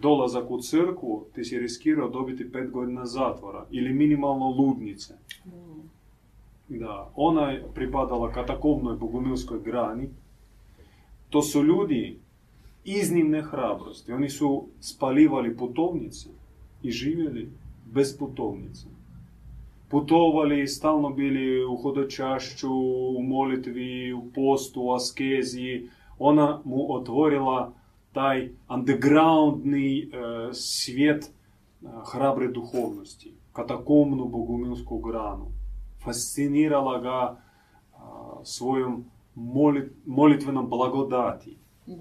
dolazak 0.00 0.50
u 0.50 0.60
crkvu 0.60 1.26
ti 1.34 1.44
si 1.44 1.58
riskirao 1.58 2.08
dobiti 2.08 2.52
pet 2.52 2.70
godina 2.70 3.06
zatvora 3.06 3.66
ili 3.70 3.92
minimalno 3.92 4.48
ludnice. 4.48 5.14
Mm. 5.46 5.76
Da, 6.68 7.10
ona 7.14 7.50
je 7.50 7.64
pripadala 7.74 8.32
katakomnoj 8.32 8.96
bogumilskoj 8.96 9.60
grani. 9.60 10.08
To 11.30 11.42
su 11.42 11.64
ljudi 11.64 12.18
iznimne 12.84 13.42
hrabrosti. 13.42 14.12
Oni 14.12 14.28
su 14.28 14.66
spalivali 14.80 15.56
putovnice 15.56 16.28
i 16.82 16.90
živjeli 16.90 17.50
bez 17.84 18.18
putovnice. 18.18 18.86
Putovali, 19.88 20.68
stalno 20.68 21.10
bili 21.10 21.64
u 21.64 21.76
hodočašću, 21.76 22.72
u 23.18 23.22
molitvi, 23.22 24.12
u 24.12 24.22
postu, 24.34 24.82
u 24.82 24.92
askezi. 24.92 25.88
Ona 26.18 26.60
mu 26.64 26.94
otvorila 26.94 27.72
taj 28.16 28.48
undergroundni 28.68 29.98
e, 29.98 30.08
svijet 30.52 31.24
e, 31.24 31.28
hrabre 32.12 32.48
duhovnosti, 32.48 33.34
katakomnu 33.52 34.28
bogumilsku 34.28 34.98
granu. 34.98 35.46
Fascinirala 36.04 37.00
ga 37.00 37.18
a, 37.18 37.36
svojom 38.44 39.04
molit- 39.34 39.92
molitvenom 40.06 40.68
blagodati, 40.68 41.56
Da. 41.86 41.94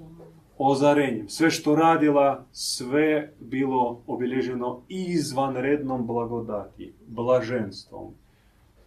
ozarenjem. 0.58 1.30
Sve 1.30 1.52
što 1.52 1.76
radila, 1.76 2.46
sve 2.52 3.34
bilo 3.40 4.02
obilježeno 4.08 4.82
izvanrednom 4.90 6.08
blagodati, 6.08 6.94
blaženstvom. 7.08 8.14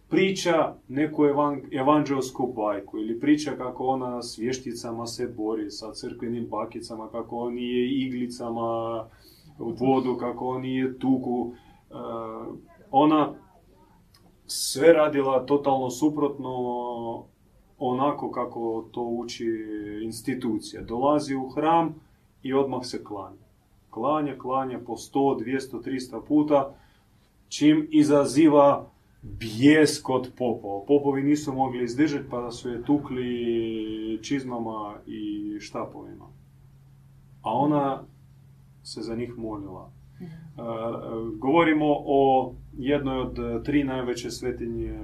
Priča 0.09 0.75
neku 0.87 1.25
evan, 1.25 1.61
evanđelsku 1.71 2.53
bajku 2.55 2.97
ili 2.97 3.19
priča 3.19 3.51
kako 3.57 3.85
ona 3.85 4.23
s 4.23 4.37
vješticama 4.37 5.05
se 5.07 5.27
bori 5.27 5.71
sa 5.71 5.91
crkvenim 5.93 6.47
bakicama, 6.49 7.09
kako 7.09 7.37
oni 7.37 7.63
je 7.63 8.01
iglicama 8.05 9.05
u 9.59 9.71
vodu, 9.79 10.17
kako 10.19 10.47
oni 10.47 10.75
je 10.75 10.99
tuku. 10.99 11.51
E, 11.51 11.93
ona 12.91 13.33
sve 14.45 14.93
radila 14.93 15.45
totalno 15.45 15.89
suprotno 15.89 16.53
onako 17.79 18.31
kako 18.31 18.85
to 18.91 19.01
uči 19.01 19.47
institucija. 20.03 20.81
Dolazi 20.81 21.35
u 21.35 21.49
hram 21.49 21.95
i 22.43 22.53
odmah 22.53 22.85
se 22.85 23.03
klanja. 23.03 23.49
Klanja, 23.89 24.37
klanja 24.37 24.79
po 24.85 24.93
100, 24.93 25.43
200, 25.43 25.83
300 25.83 26.21
puta, 26.27 26.73
čim 27.49 27.87
izaziva 27.91 28.89
bijes 29.21 30.01
kod 30.01 30.31
popova. 30.37 30.85
Popovi 30.87 31.23
nisu 31.23 31.53
mogli 31.53 31.83
izdržati 31.83 32.29
pa 32.29 32.51
su 32.51 32.69
je 32.69 32.83
tukli 32.83 34.19
čizmama 34.21 34.95
i 35.07 35.57
štapovima. 35.59 36.25
A 37.41 37.53
ona 37.53 38.03
se 38.83 39.01
za 39.01 39.15
njih 39.15 39.37
molila. 39.37 39.91
E, 40.21 40.25
govorimo 41.37 41.85
o 42.05 42.53
jednoj 42.77 43.19
od 43.19 43.63
tri 43.63 43.83
najveće 43.83 44.31
svetinje 44.31 44.99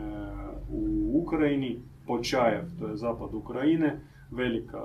u 0.70 1.12
Ukrajini, 1.24 1.80
Počajev, 2.08 2.64
to 2.80 2.88
je 2.88 2.98
zapad 2.98 3.34
Ukrajine, 3.34 4.00
velika, 4.32 4.82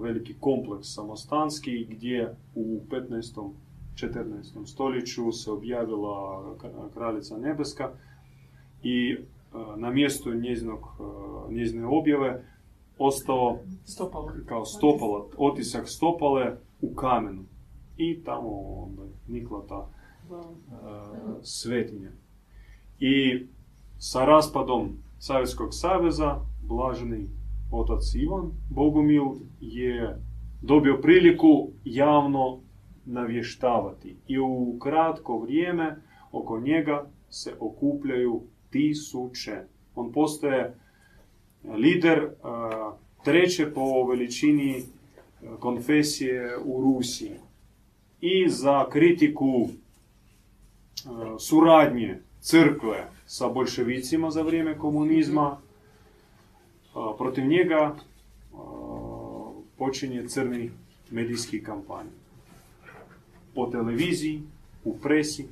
veliki 0.00 0.34
kompleks 0.40 0.94
samostanski 0.94 1.86
gdje 1.90 2.34
u 2.54 2.80
15. 2.90 3.50
14. 3.94 4.66
stoljeću 4.66 5.32
se 5.32 5.50
objavila 5.50 6.42
kraljica 6.94 7.38
Nebeska 7.38 7.90
i 8.82 9.10
e, 9.12 9.18
na 9.76 9.90
mjestu 9.90 10.34
njezinog, 10.34 10.78
e, 11.50 11.54
njezine 11.54 11.86
objave 11.86 12.44
ostao 12.98 13.58
Stopalo. 13.84 14.32
kao 14.46 14.64
stopala, 14.64 15.26
otisak 15.36 15.88
stopale 15.88 16.56
u 16.80 16.94
kamenu. 16.94 17.44
I 17.96 18.22
tamo 18.24 18.48
onda 18.82 19.02
nikla 19.28 19.62
ta 19.68 19.88
Da. 20.30 20.36
e, 20.36 20.44
svetinja. 21.42 22.10
I 23.00 23.46
sa 23.98 24.24
raspadom 24.24 24.88
Savjetskog 25.18 25.68
saveza, 25.70 26.40
blaženi 26.62 27.28
otac 27.70 28.14
Ivan 28.14 28.50
Bogumil 28.70 29.24
je 29.60 30.18
dobio 30.62 30.98
priliku 31.02 31.68
javno 31.84 32.60
navještavati. 33.06 34.16
I 34.28 34.38
u 34.38 34.78
kratko 34.80 35.38
vrijeme 35.38 35.96
oko 36.32 36.60
njega 36.60 37.06
se 37.28 37.54
okupljaju 37.60 38.42
tisuće. 38.70 39.56
On 39.94 40.12
postaje 40.12 40.74
lider 41.64 42.18
e, 42.18 42.30
treće 43.24 43.70
po 43.74 44.06
veličini 44.06 44.78
e, 44.78 44.82
konfesije 45.60 46.56
u 46.64 46.82
Rusiji. 46.82 47.34
I 48.20 48.48
za 48.48 48.90
kritiku 48.90 49.68
e, 49.68 49.70
suradnje 51.38 52.18
crkve 52.40 53.08
sa 53.26 53.48
bolševicima 53.48 54.30
za 54.30 54.42
vrijeme 54.42 54.78
komunizma, 54.78 55.56
a, 56.94 57.14
protiv 57.18 57.46
njega 57.46 57.96
počinje 59.78 60.28
crni 60.28 60.70
medijski 61.10 61.62
kampanja. 61.62 62.10
Po 63.54 63.66
televiziji, 63.66 64.42
u 64.84 64.98
presi. 64.98 65.48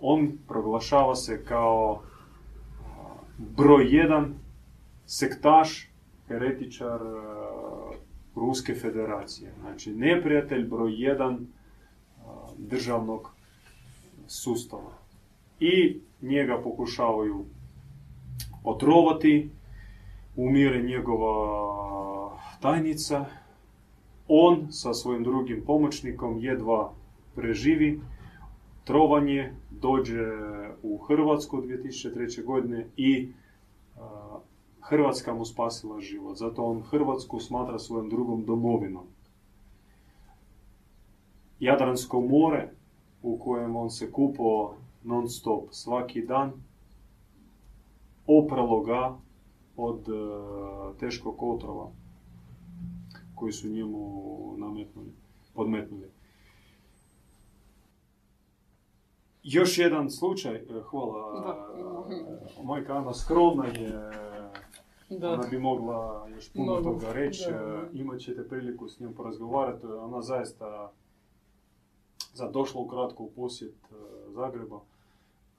On 0.00 0.38
proglašava 0.48 1.14
se 1.14 1.44
kao 1.44 2.02
broj 3.38 3.96
jedan 3.96 4.34
sektaš, 5.06 5.90
heretičar 6.28 7.00
Ruske 8.34 8.74
federacije. 8.74 9.52
Znači, 9.60 9.94
neprijatelj 9.94 10.68
broj 10.68 10.92
jedan 10.94 11.46
državnog 12.58 13.30
sustava. 14.26 14.92
I 15.60 16.00
njega 16.22 16.60
pokušavaju 16.64 17.44
otrovati, 18.64 19.50
umire 20.36 20.82
njegova 20.82 22.38
tajnica, 22.60 23.24
on 24.28 24.66
sa 24.70 24.94
svojim 24.94 25.22
drugim 25.22 25.62
pomoćnikom 25.66 26.38
jedva 26.38 26.92
preživi 27.34 28.00
trovanje, 28.88 29.52
dođe 29.70 30.26
u 30.82 30.98
Hrvatsku 30.98 31.56
2003. 31.56 32.44
godine 32.44 32.86
i 32.96 33.32
Hrvatska 34.80 35.34
mu 35.34 35.44
spasila 35.44 36.00
život. 36.00 36.36
Zato 36.36 36.64
on 36.64 36.82
Hrvatsku 36.82 37.40
smatra 37.40 37.78
svojom 37.78 38.08
drugom 38.08 38.44
domovinom. 38.44 39.04
Jadransko 41.60 42.20
more 42.20 42.70
u 43.22 43.38
kojem 43.38 43.76
on 43.76 43.90
se 43.90 44.12
kupao 44.12 44.74
non 45.04 45.28
stop 45.28 45.64
svaki 45.70 46.22
dan 46.22 46.52
opralo 48.26 48.80
ga 48.80 49.16
od 49.76 50.08
e, 50.08 50.12
teškog 51.00 51.42
otrova 51.42 51.90
koji 53.34 53.52
su 53.52 53.68
njemu 53.68 54.22
nametnuli, 54.56 55.12
podmetnuli. 55.54 56.17
Još 59.50 59.78
jedan 59.78 60.10
slučaj, 60.10 60.54
e, 60.56 60.82
hvala, 60.90 61.40
Da. 61.40 61.68
e, 62.60 62.64
majka 62.64 62.92
Ana 62.96 63.14
skromna 63.14 63.66
je, 63.66 63.92
Da. 65.10 65.32
ona 65.32 65.46
bi 65.50 65.58
mogla 65.58 66.28
još 66.34 66.52
puno 66.52 66.72
Mnogo, 66.72 66.90
toga 66.90 67.12
reći, 67.12 67.44
e, 67.50 67.88
imat 67.92 68.20
ćete 68.20 68.48
priliku 68.48 68.88
s 68.88 69.00
njom 69.00 69.14
porazgovarati, 69.14 69.86
ona 69.86 70.22
zaista 70.22 70.92
za 72.34 72.50
došla 72.50 72.80
ukratko 72.80 73.22
u 73.22 73.30
posjet 73.36 73.74
e, 73.90 73.94
Zagreba, 74.30 74.80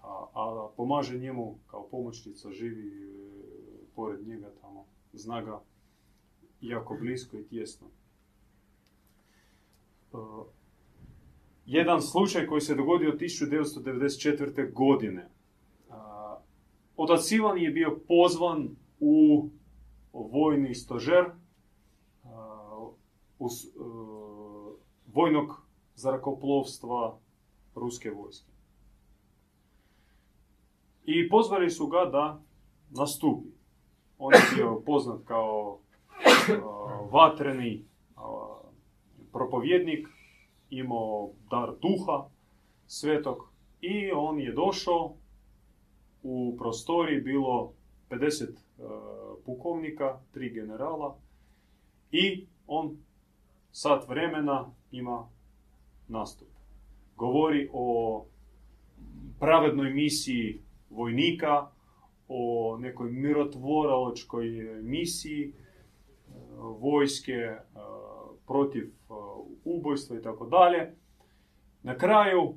a, 0.01 0.25
a 0.33 0.67
pomaže 0.77 1.17
njemu 1.19 1.55
kao 1.67 1.87
pomoćnica, 1.91 2.51
živi 2.51 2.87
e, 2.87 3.09
pored 3.95 4.27
njega 4.27 4.47
tamo, 4.61 4.85
zna 5.13 5.41
ga 5.41 5.59
jako 6.61 6.97
blisko 7.01 7.37
i 7.37 7.47
tjesno. 7.47 7.87
Jedan 11.71 12.01
slučaj 12.01 12.47
koji 12.47 12.61
se 12.61 12.75
dogodio 12.75 13.11
1994. 13.11 14.73
godine. 14.73 15.29
Otac 16.97 17.31
Ivan 17.31 17.57
je 17.57 17.71
bio 17.71 17.99
pozvan 18.07 18.69
u 18.99 19.49
vojni 20.13 20.75
stožer 20.75 21.25
e, 21.25 21.29
vojnog 25.13 25.61
zrakoplovstva 25.95 27.17
ruske 27.75 28.11
vojske. 28.11 28.51
I 31.05 31.29
pozvali 31.29 31.69
su 31.69 31.87
ga 31.87 32.05
da 32.05 32.41
nastupi. 32.89 33.49
On 34.17 34.33
je 34.33 34.39
bio 34.55 34.81
poznat 34.85 35.19
kao 35.25 35.79
vatreni 37.11 37.85
propovjednik, 39.31 40.07
imao 40.69 41.29
dar 41.51 41.73
duha 41.81 42.29
svetog 42.87 43.49
i 43.81 44.11
on 44.11 44.39
je 44.39 44.51
došao 44.51 45.13
u 46.23 46.55
prostoriji 46.57 47.21
bilo 47.21 47.73
50 48.09 48.49
uh, 48.49 48.87
pukovnika, 49.45 50.19
tri 50.31 50.49
generala 50.49 51.17
i 52.11 52.45
on 52.67 52.97
sat 53.71 54.07
vremena 54.07 54.71
ima 54.91 55.29
nastup. 56.07 56.47
Govori 57.15 57.69
o 57.73 58.25
pravednoj 59.39 59.89
misiji 59.89 60.61
vojnika, 60.89 61.67
o 62.27 62.77
nekoj 62.79 63.11
mirotvoraločkoj 63.11 64.45
misiji 64.83 65.43
e, 65.45 65.53
vojske 66.79 67.31
e, 67.31 67.59
protiv 68.47 68.91
e, 69.69 69.77
ubojstva 69.77 70.17
i 70.17 70.21
tako 70.21 70.45
dalje. 70.45 70.95
Na 71.83 71.97
kraju, 71.97 72.55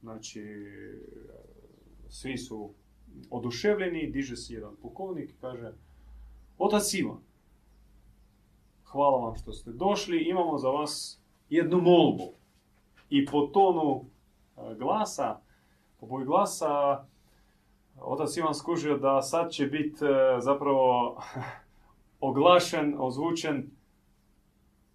znači, 0.00 0.44
svi 2.08 2.36
su 2.36 2.74
oduševljeni, 3.30 4.10
diže 4.10 4.36
se 4.36 4.54
jedan 4.54 4.76
pukovnik 4.76 5.30
i 5.30 5.36
kaže, 5.40 5.72
otac 6.58 6.94
Ivan, 6.94 7.18
hvala 8.84 9.18
vam 9.18 9.34
što 9.34 9.52
ste 9.52 9.72
došli, 9.72 10.22
imamo 10.22 10.58
za 10.58 10.68
vas 10.68 11.20
jednu 11.50 11.80
molbu. 11.80 12.32
I 13.10 13.26
po 13.26 13.46
tonu 13.46 14.04
glasa 14.78 15.40
po 16.00 16.06
boji 16.06 16.26
glasa 16.26 17.04
otac 18.00 18.36
Ivan 18.36 18.54
skužio 18.54 18.98
da 18.98 19.22
sad 19.22 19.50
će 19.50 19.66
biti 19.66 20.04
e, 20.04 20.40
zapravo 20.40 21.16
oglašen, 22.20 22.94
ozvučen 22.98 23.70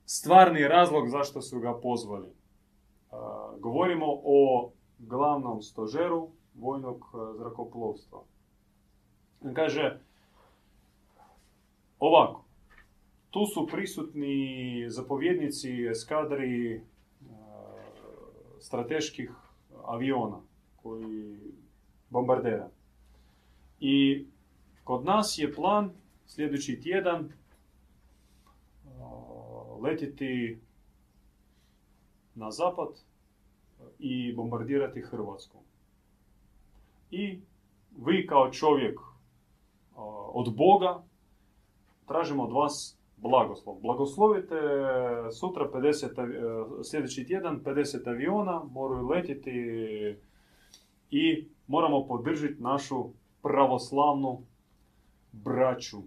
stvarni 0.06 0.68
razlog 0.68 1.10
zašto 1.10 1.42
su 1.42 1.60
ga 1.60 1.80
pozvali. 1.82 2.28
Govorimo 3.60 4.06
o 4.08 4.72
glavnom 5.00 5.62
stožeru 5.62 6.30
vojnog 6.56 7.06
zrakoplovstva. 7.38 8.24
Kaže, 9.56 10.00
ovako, 12.00 12.46
tu 13.30 13.46
su 13.46 13.68
prisutni 13.68 14.86
zapovjednici 14.90 15.88
eskadri 15.92 16.82
strateških 18.60 19.32
aviona 19.86 20.42
koji 20.76 21.38
bombardera. 22.10 22.70
I 23.80 24.26
kod 24.84 25.06
nas 25.06 25.38
je 25.38 25.54
plan 25.54 25.92
sljedeći 26.26 26.82
tjedan 26.82 27.32
letiti 29.82 30.60
na 32.36 32.52
zapad 32.52 32.88
i 34.00 34.34
bombardirati 34.34 35.02
Hrvatsku. 35.02 35.58
I 37.12 37.39
vi 38.06 38.28
kao 38.28 38.52
čovjek 38.52 39.00
od 40.34 40.56
Boga 40.56 41.04
tražimo 42.08 42.44
od 42.44 42.52
vas 42.52 42.98
blagoslov. 43.17 43.80
Blagoslovite 43.80 44.56
sutra 45.39 45.70
50, 45.74 46.84
sljedeći 46.84 47.26
tjedan 47.26 47.62
50 47.63 48.10
aviona, 48.10 48.63
moraju 48.72 49.08
letiti 49.08 49.52
i 51.12 51.48
moramo 51.67 52.08
podržiti 52.08 52.63
našu 52.63 53.10
pravoslavnu 53.41 54.41
braću. 55.32 56.02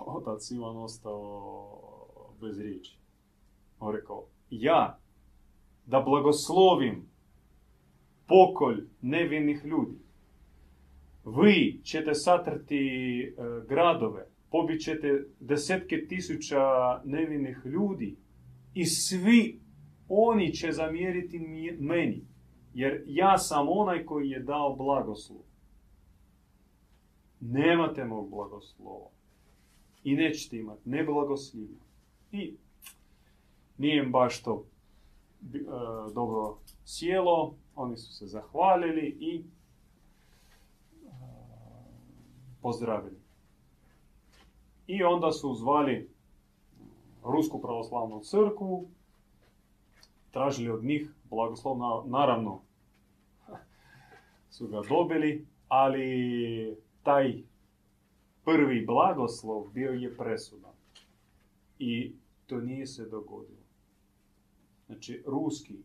Otac 0.16 0.50
Ivan 0.50 0.76
ostao 0.76 1.78
bez 2.40 2.60
riječi. 2.60 2.98
On 3.80 3.94
rekao, 3.94 4.26
ja 4.50 4.98
da 5.86 6.00
blagoslovim 6.00 7.06
pokolj 8.26 8.84
nevinih 9.00 9.64
ljudi. 9.64 9.98
Vi 11.24 11.80
ćete 11.84 12.14
satrti 12.14 12.76
e, 13.22 13.32
gradove, 13.68 14.26
pobit 14.50 14.82
ćete 14.82 15.26
desetke 15.40 16.06
tisuća 16.08 16.60
nevinih 17.04 17.58
ljudi 17.64 18.16
i 18.74 18.84
svi 18.84 19.60
oni 20.08 20.54
će 20.54 20.72
zamjeriti 20.72 21.38
meni, 21.78 22.24
jer 22.74 23.02
ja 23.06 23.38
sam 23.38 23.66
onaj 23.68 24.04
koji 24.04 24.30
je 24.30 24.40
dao 24.40 24.76
blagoslov. 24.76 25.40
Nemate 27.40 28.04
mog 28.04 28.30
blagoslova. 28.30 29.08
I 30.04 30.14
nećete 30.14 30.56
imati 30.56 30.88
neblagoslivno. 30.88 31.76
I 32.32 32.54
nije 33.78 34.04
im 34.04 34.12
baš 34.12 34.42
to 34.42 34.64
e, 35.54 35.58
dobro 36.14 36.58
sjelo, 36.84 37.54
oni 37.74 37.96
su 37.96 38.12
se 38.12 38.26
zahvalili 38.26 39.16
i 39.20 39.36
e, 39.36 39.44
pozdravili. 42.62 43.16
I 44.86 45.02
onda 45.02 45.32
su 45.32 45.54
zvali 45.54 46.10
Rusku 47.24 47.60
pravoslavnu 47.60 48.20
crkvu, 48.20 48.88
tražili 50.30 50.70
od 50.70 50.84
njih 50.84 51.10
blagoslov, 51.30 51.76
naravno 52.06 52.60
su 54.54 54.68
ga 54.68 54.80
dobili, 54.88 55.46
ali 55.68 56.76
taj 57.02 57.42
prvi 58.44 58.86
blagoslov 58.86 59.70
bio 59.70 59.92
je 59.92 60.16
presudan. 60.16 60.72
I 61.78 62.12
to 62.46 62.60
nije 62.60 62.86
se 62.86 63.08
dogodilo. 63.08 63.62
Znači, 64.86 65.22
ruski 65.26 65.76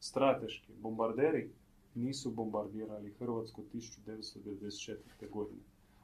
strateški 0.00 0.72
bombarderi 0.80 1.50
nisu 1.94 2.30
bombardirali 2.30 3.14
Hrvatsku 3.18 3.62
1994. 3.74 4.96
godine. 5.30 5.62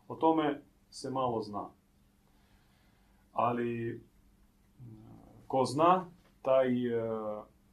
O 0.08 0.14
tome 0.14 0.60
se 0.90 1.10
malo 1.10 1.42
zna. 1.42 1.70
Ali, 3.32 4.00
ko 5.46 5.64
zna, 5.64 6.10
taj 6.42 6.86
e, 6.86 7.02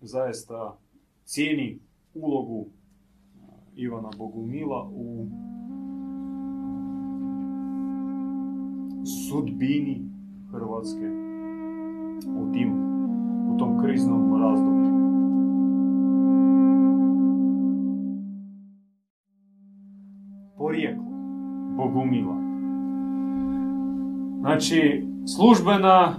zaista 0.01 0.77
cijeni 1.25 1.79
ulogu 2.13 2.67
e, 2.67 2.71
Ivana 3.75 4.09
Bogumila 4.17 4.89
u 4.91 5.27
sudbini 9.07 10.01
Hrvatske 10.51 11.07
u, 12.39 12.53
tim, 12.53 12.71
u 13.53 13.57
tom 13.57 13.81
kriznom 13.81 14.41
razdoblju. 14.41 14.97
Porijeklo 20.57 21.05
Bogumila. 21.77 22.37
Znači, 24.39 25.05
službena 25.35 26.15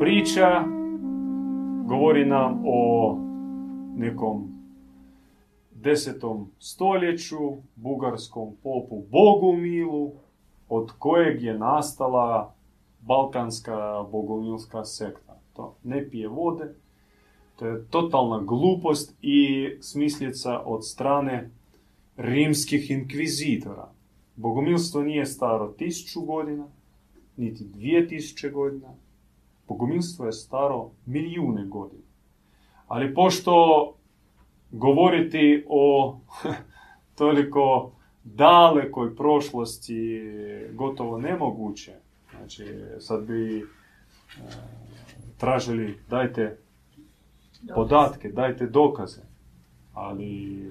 priča 0.00 0.64
govori 1.86 2.26
nam 2.26 2.62
o 2.66 3.18
nekom 3.96 4.52
desetom 5.70 6.46
stoljeću, 6.58 7.36
bugarskom 7.76 8.48
popu 8.62 9.02
Bogumilu, 9.10 10.12
od 10.74 10.92
kojeg 10.98 11.42
je 11.42 11.58
nastala 11.58 12.54
balkanska 13.00 14.06
bogumilska 14.12 14.84
sekta. 14.84 15.40
To 15.52 15.74
ne 15.84 16.10
pije 16.10 16.28
vode, 16.28 16.74
to 17.56 17.66
je 17.66 17.86
totalna 17.90 18.40
glupost 18.40 19.14
i 19.22 19.68
smislica 19.80 20.58
od 20.64 20.86
strane 20.86 21.50
rimskih 22.16 22.90
inkvizitora. 22.90 23.88
Bogumilstvo 24.36 25.02
nije 25.02 25.26
staro 25.26 25.68
tisuću 25.68 26.20
godina, 26.20 26.66
niti 27.36 27.64
dvije 27.64 28.08
tisuće 28.08 28.50
godina, 28.50 28.88
Bogumilstvo 29.68 30.26
je 30.26 30.32
staro 30.32 30.90
milijune 31.06 31.64
godina. 31.66 32.02
Ali 32.86 33.14
pošto 33.14 33.54
govoriti 34.70 35.64
o 35.68 36.16
toliko 37.18 37.92
dalekoj 38.24 39.16
prošlosti 39.16 40.22
gotovo 40.72 41.18
nemoguće, 41.18 41.92
znači 42.30 42.64
sad 43.00 43.24
bi 43.24 43.58
e, 43.58 43.62
tražili 45.38 45.98
dajte 46.10 46.58
podatke, 47.74 48.28
dajte 48.28 48.66
dokaze, 48.66 49.20
ali 49.92 50.62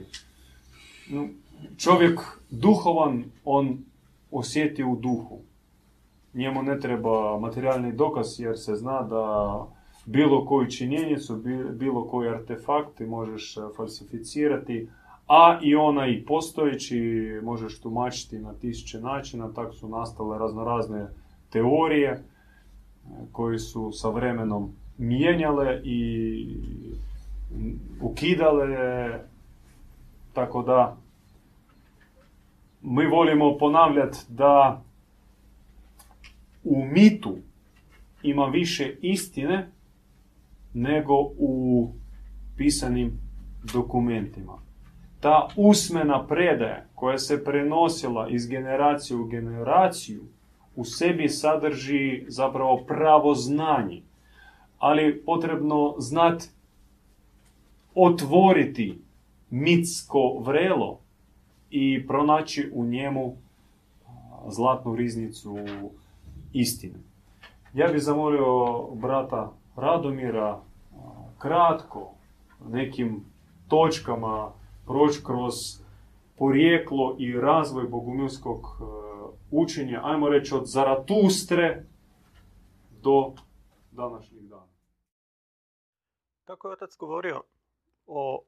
čovjek 1.77 2.19
duhovan, 2.49 3.23
on 3.45 3.77
osjeti 4.31 4.83
u 4.83 4.95
duhu. 4.95 5.39
Njemu 6.33 6.63
ne 6.63 6.79
treba 6.79 7.39
materijalni 7.39 7.93
dokaz 7.93 8.39
jer 8.39 8.59
se 8.59 8.75
zna 8.75 9.01
da 9.01 9.55
bilo 10.05 10.45
koju 10.45 10.69
činjenicu, 10.69 11.43
bilo 11.73 12.07
koji 12.07 12.29
artefakt 12.29 12.97
ti 12.97 13.05
možeš 13.05 13.57
e, 13.57 13.61
falsificirati, 13.77 14.89
a 15.33 15.59
i 15.61 15.75
onaj 15.75 16.25
postojeći 16.25 16.99
možeš 17.43 17.79
tumačiti 17.79 18.39
na 18.39 18.53
tisuće 18.53 18.99
načina, 18.99 19.53
tako 19.53 19.73
su 19.73 19.89
nastale 19.89 20.37
raznorazne 20.37 21.07
teorije 21.49 22.09
e, 22.09 22.21
koje 23.31 23.59
su 23.59 23.91
sa 23.91 24.09
vremenom 24.09 24.71
mijenjale 24.97 25.81
i 25.83 26.45
ukidale, 28.01 28.67
tako 30.33 30.63
da 30.63 30.97
mi 32.81 33.05
volimo 33.05 33.57
ponavljati 33.57 34.17
da 34.29 34.83
u 36.63 36.85
mitu 36.85 37.37
ima 38.23 38.45
više 38.45 38.95
istine 39.01 39.69
nego 40.73 41.13
u 41.37 41.87
pisanim 42.57 43.19
dokumentima. 43.73 44.70
Ta 45.21 45.47
usmena 45.55 46.27
predaja 46.27 46.85
koja 46.95 47.17
se 47.17 47.43
prenosila 47.43 48.29
iz 48.29 48.47
generacije 48.47 49.17
u 49.17 49.25
generaciju 49.25 50.21
u 50.75 50.85
sebi 50.85 51.29
sadrži 51.29 52.25
zapravo 52.27 52.77
pravo 52.87 53.35
znanje. 53.35 54.01
Ali 54.79 55.21
potrebno 55.25 55.95
znati 55.97 56.49
otvoriti 57.95 59.01
mitsko 59.49 60.39
vrelo 60.39 60.99
i 61.69 62.07
pronaći 62.07 62.71
u 62.73 62.85
njemu 62.85 63.35
zlatnu 64.47 64.95
riznicu 64.95 65.57
istine. 66.53 66.99
Ja 67.73 67.87
bih 67.87 68.01
zamolio 68.01 68.81
brata 68.93 69.51
Radomira 69.75 70.59
kratko 71.37 72.11
nekim 72.69 73.25
točkama 73.67 74.51
proći 74.91 75.23
kroz 75.25 75.53
porijeklo 76.37 77.15
i 77.19 77.33
razvoj 77.33 77.83
bogumilskog 77.87 78.59
e, 78.59 78.83
učenja, 79.51 80.01
ajmo 80.03 80.29
reći 80.29 80.55
od 80.55 80.65
Zaratustre 80.65 81.85
do 83.01 83.33
današnjih 83.91 84.41
dana. 84.49 84.67
Kako 86.45 86.67
je 86.67 86.73
otac 86.73 86.97
govorio 86.97 87.41
o 88.07 88.43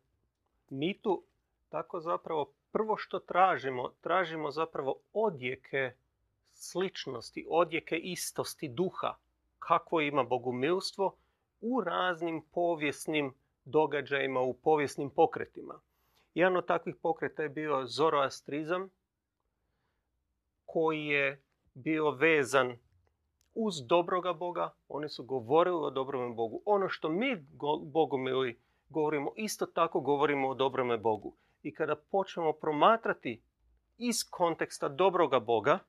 mitu, 0.69 1.23
tako 1.69 1.99
zapravo 1.99 2.51
prvo 2.71 2.97
što 2.97 3.19
tražimo, 3.19 3.89
tražimo 4.01 4.51
zapravo 4.51 4.95
odjeke 5.13 5.91
sličnosti, 6.53 7.45
odjeke 7.49 7.95
istosti 7.95 8.67
duha, 8.67 9.15
kakvo 9.59 10.01
ima 10.01 10.23
bogumilstvo 10.23 11.15
u 11.61 11.81
raznim 11.81 12.41
povijesnim 12.51 13.33
događajima, 13.65 14.41
u 14.41 14.53
povijesnim 14.53 15.09
pokretima. 15.09 15.79
Jedan 16.33 16.57
od 16.57 16.67
takvih 16.67 16.95
pokreta 17.01 17.43
je 17.43 17.49
bio 17.49 17.85
zoroastrizam, 17.85 18.89
koji 20.65 21.05
je 21.05 21.43
bio 21.73 22.11
vezan 22.11 22.77
uz 23.53 23.87
dobroga 23.87 24.33
Boga. 24.33 24.73
Oni 24.87 25.09
su 25.09 25.23
govorili 25.23 25.85
o 25.85 25.89
dobrome 25.89 26.35
Bogu. 26.35 26.61
Ono 26.65 26.89
što 26.89 27.09
mi 27.09 27.45
bogomili 27.85 28.59
govorimo, 28.89 29.31
isto 29.35 29.65
tako 29.65 29.99
govorimo 30.01 30.49
o 30.49 30.55
dobrome 30.55 30.97
Bogu. 30.97 31.35
I 31.61 31.73
kada 31.73 31.95
počnemo 31.95 32.53
promatrati 32.53 33.41
iz 33.97 34.15
konteksta 34.29 34.89
dobroga 34.89 35.39
Boga, 35.39 35.79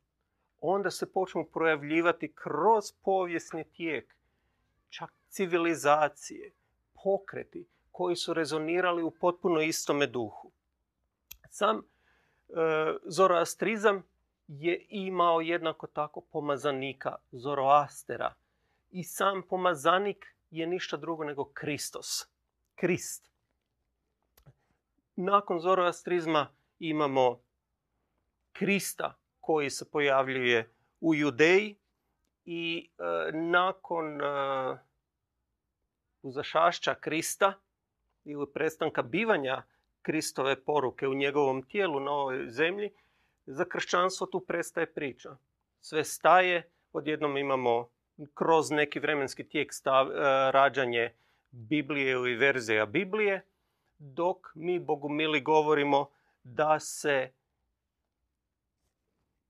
onda 0.60 0.90
se 0.90 1.12
počnu 1.12 1.44
projavljivati 1.52 2.32
kroz 2.34 2.84
povijesni 3.02 3.64
tijek, 3.64 4.16
čak 4.88 5.10
civilizacije, 5.28 6.52
pokreti 7.04 7.68
koji 7.94 8.16
su 8.16 8.34
rezonirali 8.34 9.02
u 9.02 9.10
potpuno 9.10 9.60
istome 9.60 10.06
duhu. 10.06 10.50
Sam 11.48 11.78
e, 11.78 11.82
zoroastrizam 13.04 14.02
je 14.48 14.86
imao 14.88 15.40
jednako 15.40 15.86
tako 15.86 16.20
pomazanika, 16.20 17.16
Zoroastera. 17.32 18.34
I 18.90 19.04
sam 19.04 19.42
pomazanik 19.48 20.26
je 20.50 20.66
ništa 20.66 20.96
drugo 20.96 21.24
nego 21.24 21.44
Kristos, 21.44 22.26
Krist. 22.74 23.30
Nakon 25.16 25.60
zoroastrizma 25.60 26.48
imamo 26.78 27.40
Krista 28.52 29.14
koji 29.40 29.70
se 29.70 29.90
pojavljuje 29.90 30.74
u 31.00 31.14
Judeji 31.14 31.76
i 32.44 32.90
e, 32.98 33.32
nakon 33.32 34.20
e, 34.20 34.24
uzašašća 36.22 36.94
Krista 36.94 37.63
ili 38.24 38.46
prestanka 38.54 39.02
bivanja 39.02 39.62
Kristove 40.02 40.64
poruke 40.64 41.08
u 41.08 41.14
njegovom 41.14 41.62
tijelu 41.62 42.00
na 42.00 42.10
ovoj 42.10 42.50
zemlji, 42.50 42.90
za 43.46 43.64
kršćanstvo 43.64 44.26
tu 44.26 44.40
prestaje 44.40 44.86
priča. 44.86 45.36
Sve 45.80 46.04
staje, 46.04 46.70
odjednom 46.92 47.36
imamo 47.36 47.88
kroz 48.34 48.70
neki 48.70 49.00
vremenski 49.00 49.48
tijek 49.48 49.72
stav, 49.72 50.10
e, 50.10 50.12
rađanje 50.50 51.12
Biblije 51.50 52.10
ili 52.10 52.34
verzija 52.34 52.86
Biblije, 52.86 53.44
dok 53.98 54.54
mi 54.54 54.78
bogumili 54.78 55.40
govorimo 55.40 56.10
da 56.42 56.80
se 56.80 57.30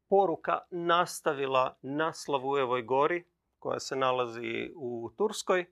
poruka 0.08 0.58
nastavila 0.70 1.76
na 1.82 2.12
Slavujevoj 2.12 2.82
gori, 2.82 3.24
koja 3.58 3.80
se 3.80 3.96
nalazi 3.96 4.72
u 4.76 5.10
Turskoj, 5.16 5.66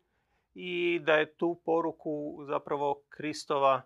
i 0.55 1.01
da 1.03 1.13
je 1.13 1.35
tu 1.35 1.61
poruku 1.65 2.45
zapravo 2.47 3.03
Kristova 3.09 3.83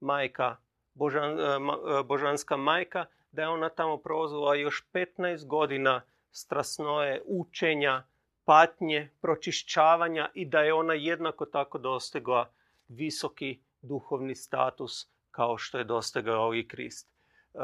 majka, 0.00 0.56
božan, 0.94 1.40
e, 1.40 1.42
e, 1.42 2.02
božanska 2.04 2.56
majka, 2.56 3.06
da 3.32 3.42
je 3.42 3.48
ona 3.48 3.68
tamo 3.68 3.96
prolazila 3.96 4.54
još 4.54 4.86
15 4.92 5.46
godina 5.46 6.02
strasnoje 6.30 7.22
učenja, 7.26 8.02
patnje, 8.44 9.10
pročišćavanja 9.20 10.28
i 10.34 10.46
da 10.46 10.60
je 10.60 10.74
ona 10.74 10.94
jednako 10.94 11.46
tako 11.46 11.78
dostigla 11.78 12.50
visoki 12.88 13.60
duhovni 13.82 14.34
status 14.34 15.08
kao 15.30 15.58
što 15.58 15.78
je 15.78 15.84
dostigao 15.84 16.54
i 16.54 16.68
Krist. 16.68 17.08
E, 17.08 17.58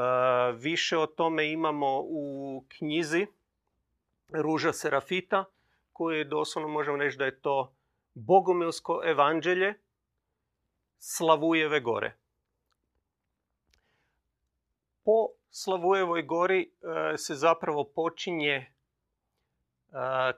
više 0.51 0.97
o 0.97 1.05
tome 1.05 1.51
imamo 1.51 2.01
u 2.03 2.63
knjizi 2.67 3.27
Ruža 4.29 4.73
Serafita, 4.73 5.45
koje 5.93 6.23
doslovno 6.23 6.69
možemo 6.69 6.97
reći 6.97 7.17
da 7.17 7.25
je 7.25 7.39
to 7.39 7.73
bogomilsko 8.17 9.01
evanđelje 9.05 9.73
Slavujeve 10.97 11.79
gore. 11.79 12.15
Po 15.05 15.27
Slavujevoj 15.49 16.21
gori 16.21 16.61
e, 16.61 17.17
se 17.17 17.35
zapravo 17.35 17.83
počinje 17.83 18.53
e, 18.55 18.67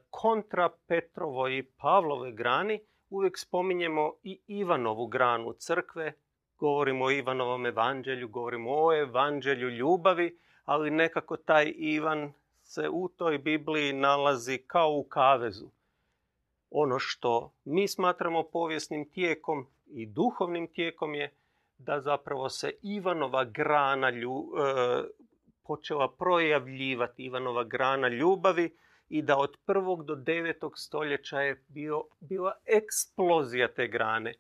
kontra 0.10 0.70
Petrovoj 0.88 1.58
i 1.58 1.63
Pavlove 1.63 2.32
grani. 2.32 2.80
Uvijek 3.10 3.38
spominjemo 3.38 4.13
i 4.24 4.39
Ivanovu 4.48 5.08
granu 5.08 5.54
crkve, 5.54 6.13
govorimo 6.58 7.06
o 7.06 7.12
Ivanovom 7.12 7.65
evanđelju, 7.65 8.28
govorimo 8.28 8.72
o 8.72 8.94
evanđelju 8.94 9.70
ljubavi, 9.70 10.38
ali 10.65 10.92
nekako 10.92 11.38
taj 11.38 11.74
Ivan 11.76 12.34
se 12.62 12.89
u 12.89 13.08
toj 13.08 13.38
Bibliji 13.38 13.94
nalazi 13.94 14.58
kao 14.58 14.92
u 14.92 15.04
kavezu. 15.04 15.70
Ono 16.71 16.99
što 16.99 17.53
mi 17.65 17.88
smatramo 17.88 18.43
povijesnim 18.43 19.10
tijekom 19.10 19.67
i 19.86 20.05
duhovnim 20.05 20.67
tijekom 20.67 21.15
je 21.15 21.34
da 21.77 22.01
zapravo 22.01 22.49
se 22.49 22.71
Ivanova 22.82 23.43
grana 23.43 24.10
lju, 24.10 24.34
e, 24.34 25.03
počela 25.63 26.12
projavljivati, 26.12 27.23
Ivanova 27.23 27.63
grana 27.63 28.08
ljubavi 28.08 28.75
i 29.10 29.21
da 29.21 29.38
od 29.38 29.58
prvog 29.65 30.05
do 30.05 30.15
devetog 30.15 30.77
stoljeća 30.77 31.41
je 31.41 31.63
bio, 31.67 32.03
bila 32.19 32.53
eksplozija 32.65 33.67
te 33.67 33.88
grane. 33.88 34.34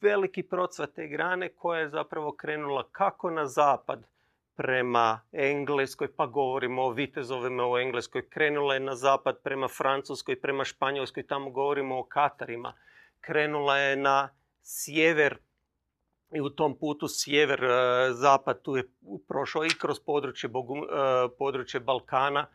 Veliki 0.00 0.42
procvat 0.42 0.90
te 0.94 1.06
grane 1.08 1.48
koja 1.48 1.80
je 1.80 1.88
zapravo 1.88 2.32
krenula 2.32 2.88
kako 2.92 3.30
na 3.30 3.46
zapad 3.46 4.06
prema 4.56 5.20
Engleskoj, 5.32 6.12
pa 6.16 6.26
govorimo 6.26 6.82
o 6.82 6.90
vitezovima 6.90 7.66
u 7.68 7.78
Engleskoj, 7.78 8.28
krenula 8.28 8.74
je 8.74 8.80
na 8.80 8.94
zapad 8.94 9.42
prema 9.42 9.68
Francuskoj, 9.68 10.40
prema 10.40 10.64
Španjolskoj, 10.64 11.26
tamo 11.26 11.50
govorimo 11.50 11.98
o 11.98 12.04
Katarima, 12.04 12.74
krenula 13.20 13.78
je 13.78 13.96
na 13.96 14.28
sjever 14.62 15.38
i 16.34 16.40
u 16.40 16.50
tom 16.50 16.78
putu 16.78 17.06
sjever-zapad 17.08 18.56
e, 18.56 18.62
tu 18.62 18.76
je 18.76 18.88
prošao 19.28 19.64
i 19.64 19.78
kroz 19.80 20.00
područje, 20.00 20.48
Bogu, 20.48 20.76
e, 20.76 20.82
područje 21.38 21.80
Balkana, 21.80 22.46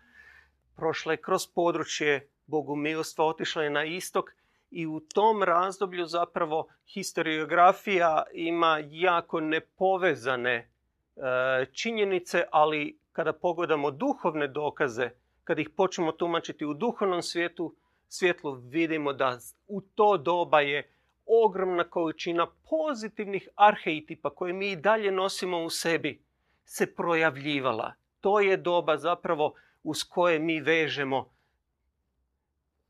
prošla 0.76 1.14
je 1.14 1.22
kroz 1.22 1.48
područje 1.48 2.30
Bogumilstva, 2.46 3.26
otišla 3.26 3.64
je 3.64 3.70
na 3.70 3.84
istok 3.84 4.32
i 4.72 4.88
u 4.88 5.00
tom 5.00 5.44
razdoblju 5.44 6.06
zapravo 6.06 6.68
historiografija 6.94 8.24
ima 8.34 8.80
jako 8.90 9.40
nepovezane 9.40 10.71
činjenice, 11.74 12.44
ali 12.52 13.00
kada 13.12 13.34
pogledamo 13.34 13.92
duhovne 13.92 14.48
dokaze, 14.48 15.10
kada 15.44 15.62
ih 15.62 15.70
počnemo 15.70 16.12
tumačiti 16.12 16.66
u 16.66 16.74
duhovnom 16.74 17.22
svijetu, 17.22 17.76
svjetlu 18.08 18.52
vidimo 18.52 19.14
da 19.14 19.38
u 19.68 19.82
to 19.82 20.18
doba 20.18 20.62
je 20.62 20.92
ogromna 21.26 21.84
količina 21.84 22.48
pozitivnih 22.70 23.50
arhetipa 23.56 24.30
koje 24.30 24.54
mi 24.54 24.72
i 24.72 24.76
dalje 24.76 25.12
nosimo 25.12 25.64
u 25.64 25.70
sebi 25.70 26.22
se 26.66 26.96
projavljivala. 26.96 27.94
To 28.22 28.40
je 28.40 28.58
doba 28.58 28.98
zapravo 28.98 29.54
uz 29.84 30.04
koje 30.04 30.40
mi 30.40 30.62
vežemo 30.62 31.30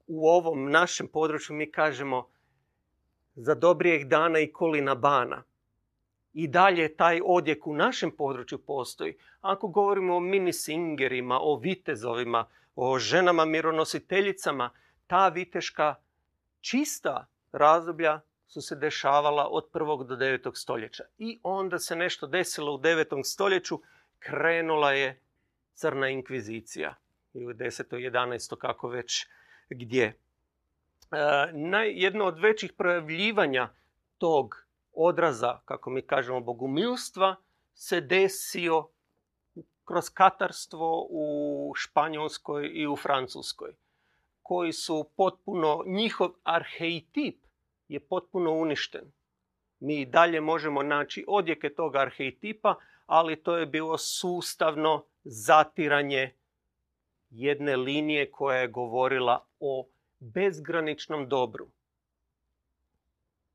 u 0.08 0.28
ovom 0.28 0.72
našem 0.72 1.08
području 1.08 1.56
mi 1.56 1.72
kažemo 1.72 2.28
za 3.36 3.56
dobrijeg 3.56 4.08
dana 4.08 4.39
i 4.39 4.52
kolina 4.52 4.96
bana. 4.96 5.44
I 6.34 6.48
dalje 6.48 6.96
taj 6.96 7.22
odjek 7.26 7.67
u 7.67 7.74
našem 7.74 8.12
području 8.12 8.58
postoji. 8.58 9.17
Ako 9.41 9.67
govorimo 9.67 10.15
o 10.15 10.20
mini 10.20 10.54
singerima, 10.54 11.39
o 11.41 11.56
vitezovima, 11.56 12.46
o 12.76 13.00
ženama 13.00 13.46
mironositeljicama, 13.46 14.70
ta 15.08 15.28
viteška 15.28 15.96
čista 16.62 17.28
razdoblja 17.52 18.22
su 18.48 18.62
se 18.62 18.76
dešavala 18.76 19.48
od 19.48 19.70
prvog 19.74 20.08
do 20.08 20.15
devetog 20.15 20.58
stoljeća. 20.58 21.04
I 21.17 21.39
onda 21.44 21.80
se 21.80 21.96
nešto 21.96 22.28
desilo 22.28 22.74
u 22.74 22.78
devetom 22.78 23.24
stoljeću, 23.24 23.80
krenula 24.20 24.91
je 24.91 25.20
crna 25.74 26.10
inkvizicija. 26.10 26.96
I 27.34 27.46
u 27.46 27.54
deseto, 27.54 27.98
jedanaesto, 27.98 28.56
kako 28.56 28.88
već 28.88 29.28
gdje. 29.70 30.06
E, 30.06 30.15
jedno 31.94 32.26
od 32.26 32.39
većih 32.39 32.74
projavljivanja 32.74 33.70
tog 34.17 34.65
odraza, 34.93 35.60
kako 35.65 35.89
mi 35.89 36.01
kažemo, 36.01 36.39
bogumilstva, 36.39 37.36
se 37.73 38.01
desio 38.01 38.88
kroz 39.86 40.10
katarstvo 40.10 41.08
u 41.10 41.73
Španjolskoj 41.75 42.69
i 42.73 42.88
u 42.88 42.95
Francuskoj, 42.95 43.73
koji 44.41 44.73
su 44.73 45.10
potpuno, 45.15 45.84
njihov 45.86 46.30
arhejtip 46.43 47.45
je 47.88 47.99
potpuno 47.99 48.51
uništen. 48.51 49.12
Mi 49.80 50.06
dalje 50.06 50.41
možemo 50.41 50.84
naći 50.84 51.25
odjeke 51.27 51.73
tog 51.73 51.95
arhejtipa, 51.95 52.75
ali 53.06 53.43
to 53.43 53.58
je 53.58 53.65
bilo 53.65 53.97
sustavno 53.97 55.06
zatiranje 55.23 56.36
jedne 57.30 57.75
linije 57.75 58.32
koja 58.32 58.58
je 58.58 58.67
govorila 58.67 59.45
o 59.60 59.88
bezgraničnom 60.19 61.30
dobru, 61.30 61.67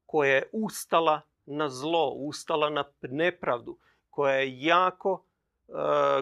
koja 0.06 0.34
je 0.34 0.48
ustala 0.52 1.20
na 1.46 1.68
zlo, 1.68 2.10
ustala 2.10 2.70
na 2.70 2.84
nepravdu, 3.02 3.76
koja 4.10 4.34
je 4.34 4.62
jako 4.62 5.22
e, 5.68 5.72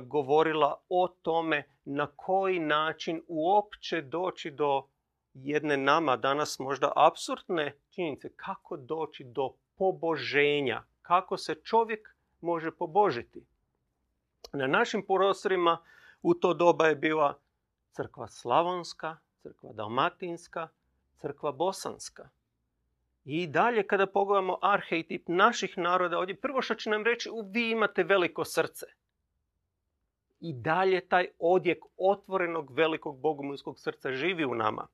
govorila 0.01 0.81
o 0.89 1.09
tome 1.23 1.69
na 1.85 2.07
koji 2.17 2.59
način 2.59 3.23
uopće 3.29 4.03
doći 4.03 4.51
do 4.51 4.87
jedne 5.35 5.77
nama 5.77 6.17
danas 6.17 6.59
možda 6.59 6.93
apsurdne 6.97 7.79
činjenice 7.91 8.33
kako 8.37 8.77
doći 8.77 9.25
do 9.25 9.53
poboženja, 9.77 10.83
kako 11.03 11.37
se 11.37 11.55
čovjek 11.55 12.17
može 12.41 12.71
pobožiti. 12.71 13.47
Na 14.53 14.67
našim 14.67 15.07
prostorima 15.07 15.79
u 16.23 16.35
to 16.35 16.55
doba 16.55 16.87
je 16.87 16.97
bila 16.97 17.39
crkva 17.93 18.29
slavonska, 18.29 19.17
crkva 19.43 19.73
dalmatinska, 19.73 20.69
crkva 21.17 21.53
bosanska. 21.53 22.29
I 23.25 23.47
dalje 23.47 23.87
kada 23.87 24.07
pogledamo 24.07 24.59
arhetip 24.63 25.29
naših 25.29 25.79
naroda 25.79 26.19
ovdje, 26.19 26.41
prvo 26.41 26.63
što 26.63 26.75
će 26.75 26.91
nam 26.91 27.05
reći, 27.05 27.31
vi 27.53 27.71
imate 27.71 28.03
veliko 28.03 28.45
srce. 28.45 28.87
I 30.41 30.53
dalje 30.53 31.09
taj 31.09 31.29
odjek 31.39 31.79
otvorenog 31.97 32.71
velikog 32.71 33.21
bogumilskog 33.21 33.79
srca 33.79 34.13
živi 34.13 34.45
u 34.45 34.55
nama. 34.55 34.87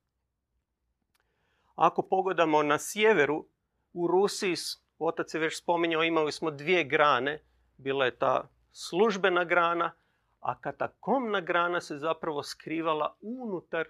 Ako 1.74 2.02
pogledamo 2.02 2.62
na 2.62 2.78
sjeveru, 2.78 3.46
u 3.92 4.06
Rusiji, 4.06 4.54
otac 4.98 5.34
je 5.34 5.40
već 5.40 5.58
spominjao, 5.58 6.02
imali 6.02 6.32
smo 6.32 6.50
dvije 6.50 6.84
grane. 6.84 7.42
Bila 7.76 8.04
je 8.04 8.16
ta 8.16 8.48
službena 8.72 9.44
grana, 9.44 9.92
a 10.40 10.60
katakomna 10.60 11.40
grana 11.40 11.80
se 11.80 11.96
zapravo 11.98 12.42
skrivala 12.42 13.16
unutar 13.20 13.86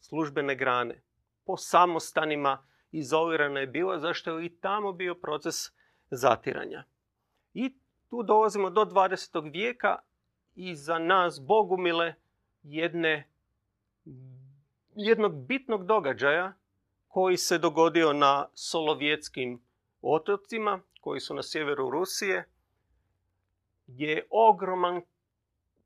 službene 0.00 0.54
grane. 0.54 1.02
Po 1.44 1.56
samostanima 1.56 2.69
izolirana 2.92 3.60
je 3.60 3.66
bila, 3.66 3.98
zašto 3.98 4.38
je 4.38 4.46
i 4.46 4.56
tamo 4.56 4.92
bio 4.92 5.14
proces 5.14 5.54
zatiranja. 6.10 6.84
I 7.54 7.74
tu 8.08 8.22
dolazimo 8.22 8.70
do 8.70 8.84
20. 8.84 9.52
vijeka 9.52 9.98
i 10.54 10.74
za 10.74 10.98
nas 10.98 11.40
Bogumile 11.40 12.14
jedne, 12.62 13.28
jednog 14.94 15.46
bitnog 15.46 15.86
događaja 15.86 16.52
koji 17.08 17.36
se 17.36 17.58
dogodio 17.58 18.12
na 18.12 18.48
Solovjetskim 18.54 19.60
otocima, 20.02 20.80
koji 21.00 21.20
su 21.20 21.34
na 21.34 21.42
sjeveru 21.42 21.90
Rusije, 21.90 22.48
je 23.86 24.26
ogroman, 24.30 25.02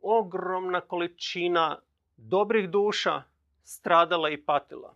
ogromna 0.01 0.81
količina 0.81 1.79
dobrih 2.17 2.71
duša 2.71 3.23
stradala 3.63 4.31
i 4.31 4.43
patila. 4.43 4.95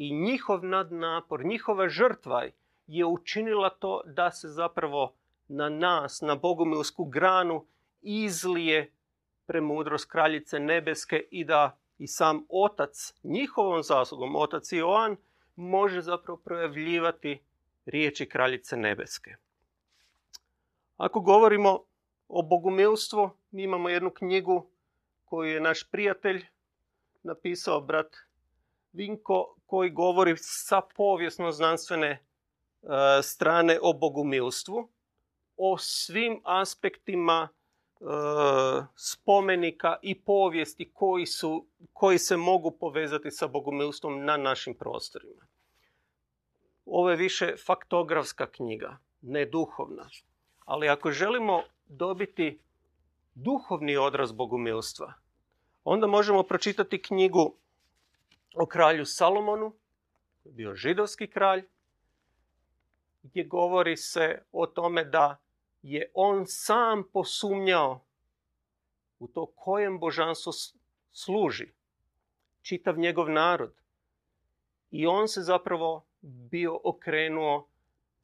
I 0.00 0.14
njihov 0.14 0.64
nadnapor, 0.64 1.44
njihova 1.44 1.88
žrtva 1.88 2.44
je 2.86 3.06
učinila 3.06 3.70
to 3.70 4.00
da 4.06 4.30
se 4.30 4.48
zapravo 4.48 5.14
na 5.48 5.68
nas, 5.68 6.20
na 6.20 6.34
bogumilsku 6.34 7.04
granu, 7.04 7.66
izlije 8.02 8.92
premudrost 9.46 10.10
kraljice 10.10 10.60
nebeske 10.60 11.24
i 11.30 11.44
da 11.44 11.78
i 11.98 12.06
sam 12.06 12.46
otac, 12.48 13.14
njihovom 13.22 13.82
zaslugom, 13.82 14.36
otac 14.36 14.72
Joan, 14.72 15.16
može 15.56 16.00
zapravo 16.00 16.38
projavljivati 16.44 17.42
riječi 17.86 18.28
kraljice 18.28 18.76
nebeske. 18.76 19.36
Ako 20.96 21.20
govorimo 21.20 21.84
o 22.28 22.42
bogumilstvu, 22.42 23.30
mi 23.50 23.62
imamo 23.62 23.88
jednu 23.88 24.10
knjigu 24.10 24.66
koju 25.24 25.50
je 25.50 25.60
naš 25.60 25.90
prijatelj 25.90 26.46
napisao, 27.22 27.80
brat 27.80 28.16
Vinko, 28.92 29.54
koji 29.66 29.90
govori 29.90 30.34
sa 30.36 30.80
povijesno-znanstvene 30.96 32.10
e, 32.10 32.18
strane 33.22 33.78
o 33.82 33.92
bogumilstvu, 33.92 34.88
o 35.56 35.78
svim 35.78 36.40
aspektima 36.44 37.48
e, 37.48 38.04
spomenika 38.96 39.96
i 40.02 40.20
povijesti 40.20 40.90
koji, 40.94 41.26
su, 41.26 41.66
koji 41.92 42.18
se 42.18 42.36
mogu 42.36 42.70
povezati 42.70 43.30
sa 43.30 43.46
bogumilstvom 43.46 44.24
na 44.24 44.36
našim 44.36 44.74
prostorima. 44.74 45.46
Ovo 46.86 47.10
je 47.10 47.16
više 47.16 47.54
faktografska 47.66 48.46
knjiga, 48.46 48.98
ne 49.22 49.44
duhovna. 49.44 50.08
Ali 50.64 50.88
ako 50.88 51.10
želimo 51.10 51.62
dobiti 51.86 52.60
duhovni 53.34 53.96
odraz 53.96 54.32
bogumilstva, 54.32 55.12
onda 55.84 56.06
možemo 56.06 56.42
pročitati 56.42 57.02
knjigu 57.02 57.59
o 58.54 58.66
kralju 58.66 59.04
Salomonu, 59.04 59.74
bio 60.44 60.74
židovski 60.74 61.26
kralj, 61.26 61.64
gdje 63.22 63.44
govori 63.44 63.96
se 63.96 64.42
o 64.52 64.66
tome 64.66 65.04
da 65.04 65.36
je 65.82 66.10
on 66.14 66.44
sam 66.46 67.04
posumnjao 67.12 68.04
u 69.18 69.28
to 69.28 69.46
kojem 69.46 69.98
božanstvu 69.98 70.52
služi 71.12 71.72
čitav 72.62 72.98
njegov 72.98 73.30
narod. 73.30 73.74
I 74.90 75.06
on 75.06 75.28
se 75.28 75.40
zapravo 75.40 76.06
bio 76.22 76.80
okrenuo 76.84 77.68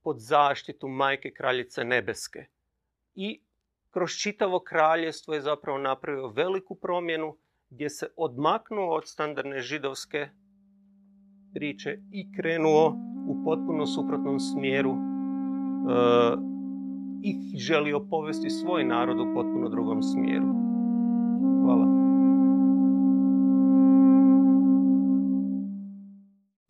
pod 0.02 0.16
zaštitu 0.18 0.88
majke 0.88 1.30
kraljice 1.30 1.84
nebeske. 1.84 2.46
I 3.14 3.40
kroz 3.90 4.10
čitavo 4.10 4.60
kraljevstvo 4.60 5.34
je 5.34 5.40
zapravo 5.40 5.78
napravio 5.78 6.28
veliku 6.28 6.74
promjenu 6.74 7.36
gdje 7.70 7.90
se 7.90 8.06
odmaknuo 8.16 8.96
od 8.96 9.02
standardne 9.06 9.60
židovske 9.60 10.28
priče 11.54 11.98
i 12.12 12.32
krenuo 12.32 12.96
u 13.28 13.44
potpuno 13.44 13.86
suprotnom 13.86 14.40
smjeru 14.40 14.90
e, 14.90 14.96
i 17.22 17.58
želio 17.58 18.06
povesti 18.10 18.50
svoj 18.50 18.84
narod 18.84 19.20
u 19.20 19.34
potpuno 19.34 19.68
drugom 19.68 20.02
smjeru. 20.02 20.46
Hvala. 21.62 21.86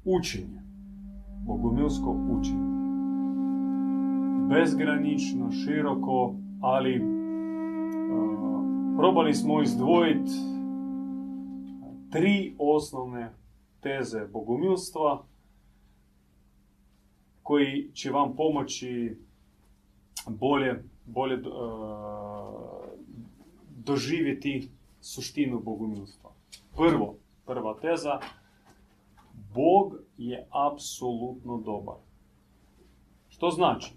Učenje. 0.05 0.62
Bogumilsko 1.47 2.16
učenje. 2.30 2.76
Bezgranično, 4.49 5.51
široko, 5.51 6.34
ali 6.61 7.01
uh, 7.01 7.07
probali 8.97 9.34
smo 9.34 9.62
izdvojiti 9.62 10.56
tri 12.11 12.55
osnovne 12.59 13.33
teze 13.81 14.27
bogumilstva 14.33 15.25
koji 17.43 17.91
će 17.93 18.11
vam 18.11 18.37
pomoći 18.37 19.17
bolje, 20.29 20.85
bolje 21.05 21.35
uh, 21.35 21.47
doživjeti 23.77 24.71
suštinu 25.01 25.61
bogumilstva. 25.61 26.31
Prvo, 26.77 27.15
prva 27.47 27.75
teza, 27.81 28.21
Bog 29.55 29.95
je 30.19 30.47
apsolutno 30.51 31.59
dobar. 31.59 31.97
Što 33.29 33.51
znači? 33.51 33.93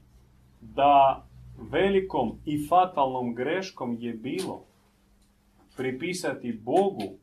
Da 0.62 1.26
velikom 1.72 2.32
i 2.46 2.68
fatalnom 2.68 3.36
greškom 3.36 3.98
je 4.00 4.14
bilo 4.14 4.64
pripisati 5.78 6.60
Bogu 6.64 7.18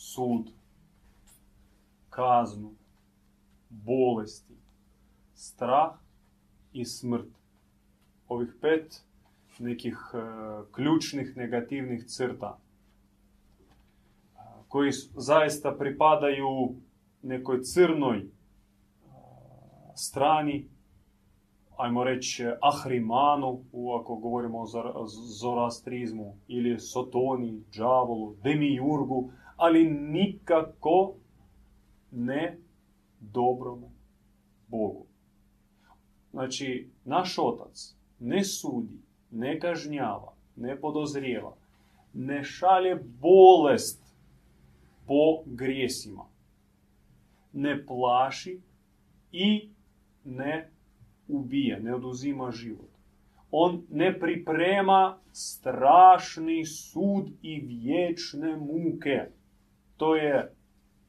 sud, 0.00 0.50
kaznu, 2.08 2.72
bolesti, 3.68 4.54
strah 5.34 5.92
i 6.72 6.84
smrt. 6.84 7.28
Ovih 8.28 8.48
pet 8.60 9.02
nekih 9.58 9.98
e, 10.14 10.18
ključnih 10.72 11.36
negativnih 11.36 12.04
crta 12.06 12.58
koji 14.68 14.92
zaista 15.16 15.74
pripadaju 15.74 16.74
nekoj 17.22 17.62
crnoj 17.62 18.18
e, 18.18 18.26
strani, 19.94 20.68
ajmo 21.76 22.04
reći 22.04 22.46
ahrimanu, 22.62 23.64
ako 24.00 24.16
govorimo 24.16 24.58
o 24.94 25.06
zorastrizmu, 25.40 26.36
ili 26.48 26.80
sotoni, 26.80 27.62
džavolu, 27.72 28.34
demijurgu, 28.42 29.30
ali 29.60 29.84
nikako 29.90 31.14
ne 32.10 32.58
dobrome 33.20 33.88
Bogu. 34.68 35.06
Znači, 36.30 36.88
naš 37.04 37.38
otac 37.38 37.94
ne 38.18 38.44
sudi, 38.44 38.98
ne 39.30 39.60
kažnjava, 39.60 40.32
ne 40.56 40.80
podozrijeva, 40.80 41.54
ne 42.14 42.44
šalje 42.44 42.94
bolest 43.20 44.02
po 45.06 45.42
grijesima, 45.46 46.24
ne 47.52 47.86
plaši 47.86 48.60
i 49.32 49.68
ne 50.24 50.70
ubije, 51.28 51.80
ne 51.80 51.94
oduzima 51.94 52.50
život. 52.50 52.90
On 53.50 53.82
ne 53.90 54.20
priprema 54.20 55.18
strašni 55.32 56.64
sud 56.64 57.30
i 57.42 57.60
vječne 57.60 58.56
muke. 58.56 59.26
To 60.00 60.16
je 60.16 60.54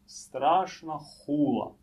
strašna 0.05 0.99
hula 1.25 1.75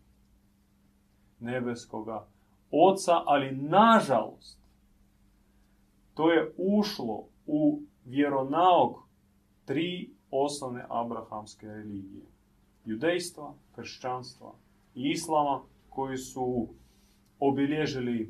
nebeskoga 1.39 2.27
oca, 2.71 3.11
ali 3.25 3.55
nažalost, 3.55 4.59
to 6.13 6.31
je 6.31 6.53
ušlo 6.57 7.27
u 7.45 7.81
vjeronauk 8.05 8.97
tri 9.65 10.09
osnovne 10.31 10.85
abrahamske 10.89 11.67
religije. 11.67 12.25
Judejstva, 12.85 13.53
kršćanstva 13.75 14.53
i 14.95 15.09
islama 15.09 15.61
koji 15.89 16.17
su 16.17 16.67
obilježili 17.39 18.21
e, 18.21 18.27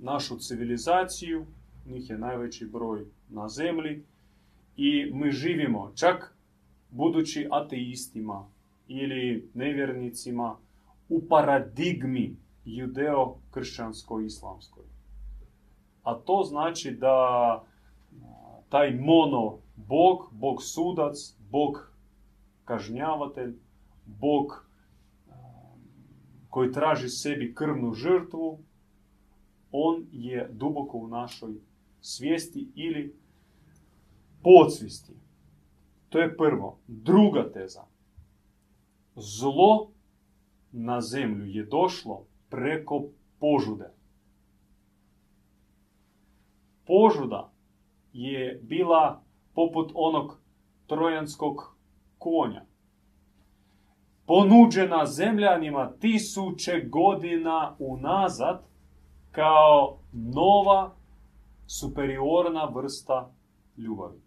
našu 0.00 0.38
civilizaciju, 0.38 1.46
njih 1.86 2.10
je 2.10 2.18
najveći 2.18 2.66
broj 2.66 3.06
na 3.28 3.48
zemlji 3.48 4.04
i 4.76 5.10
mi 5.12 5.30
živimo 5.30 5.92
čak 5.94 6.34
budući 6.94 7.48
ateistima 7.50 8.46
ili 8.88 9.50
nevjernicima 9.54 10.56
u 11.08 11.22
paradigmi 11.28 12.36
judeo-kršćansko-islamskoj. 12.64 14.84
A 16.02 16.14
to 16.14 16.42
znači 16.48 16.90
da 16.90 17.64
taj 18.68 18.94
mono 18.94 19.58
bog, 19.76 20.30
bog 20.32 20.62
sudac, 20.62 21.36
bog 21.50 21.92
kažnjavatelj, 22.64 23.54
bog 24.06 24.66
koji 26.50 26.72
traži 26.72 27.08
sebi 27.08 27.54
krvnu 27.54 27.92
žrtvu, 27.92 28.58
on 29.72 30.06
je 30.12 30.48
duboko 30.52 30.98
u 30.98 31.08
našoj 31.08 31.54
svijesti 32.00 32.68
ili 32.74 33.16
podsvijesti. 34.42 35.23
To 36.14 36.20
je 36.20 36.36
prvo. 36.36 36.78
Druga 36.86 37.52
teza. 37.52 37.82
Zlo 39.16 39.90
na 40.72 41.00
zemlju 41.00 41.46
je 41.46 41.64
došlo 41.64 42.26
preko 42.48 43.04
požude. 43.40 43.90
Požuda 46.86 47.50
je 48.12 48.60
bila 48.62 49.22
poput 49.54 49.92
onog 49.94 50.38
trojanskog 50.86 51.76
konja. 52.18 52.64
Ponuđena 54.26 55.06
zemljanima 55.06 55.92
tisuće 56.00 56.88
godina 56.88 57.76
unazad 57.78 58.62
kao 59.30 59.98
nova 60.12 60.94
superiorna 61.66 62.64
vrsta 62.64 63.30
ljubavi. 63.76 64.23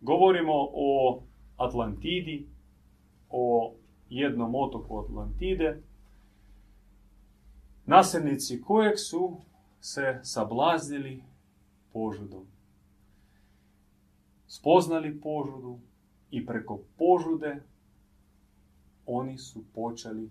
Govorimo 0.00 0.52
o 0.72 1.22
Atlantidi, 1.56 2.46
o 3.30 3.74
jednom 4.08 4.54
otoku 4.54 4.98
Atlantide, 4.98 5.82
nasljednici 7.86 8.60
kojeg 8.60 8.98
su 8.98 9.36
se 9.80 10.20
sablaznili 10.22 11.22
požudom. 11.92 12.46
Spoznali 14.46 15.20
požudu 15.20 15.78
i 16.30 16.46
preko 16.46 16.80
požude 16.98 17.62
oni 19.06 19.38
su 19.38 19.64
počeli 19.74 20.30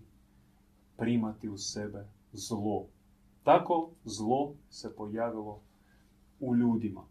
primati 0.98 1.50
u 1.50 1.58
sebe 1.58 2.08
zlo. 2.32 2.88
Tako 3.44 3.92
zlo 4.04 4.56
se 4.70 4.96
pojavilo 4.96 5.62
u 6.40 6.56
ljudima. 6.56 7.04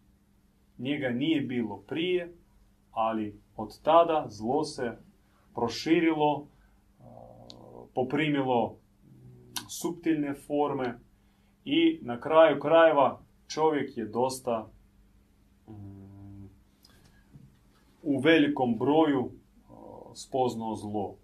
Njega 0.79 1.09
nije 1.09 1.41
bilo 1.41 1.77
prije, 1.77 2.35
ali 2.93 3.41
od 3.57 3.83
tada 3.83 4.27
zlo 4.29 4.65
se 4.65 4.99
proširilo, 5.55 6.47
poprimilo 7.95 8.77
subtilne 9.69 10.35
forme 10.35 10.99
i 11.65 11.99
na 12.03 12.21
kraju 12.21 12.61
krajeva 12.61 13.21
čovjek 13.47 13.97
je 13.97 14.05
dosta 14.05 14.69
mm, 15.69 16.49
u 18.03 18.19
velikom 18.21 18.79
broju 18.79 19.31
spoznao 20.15 20.75
zlo. 20.75 21.17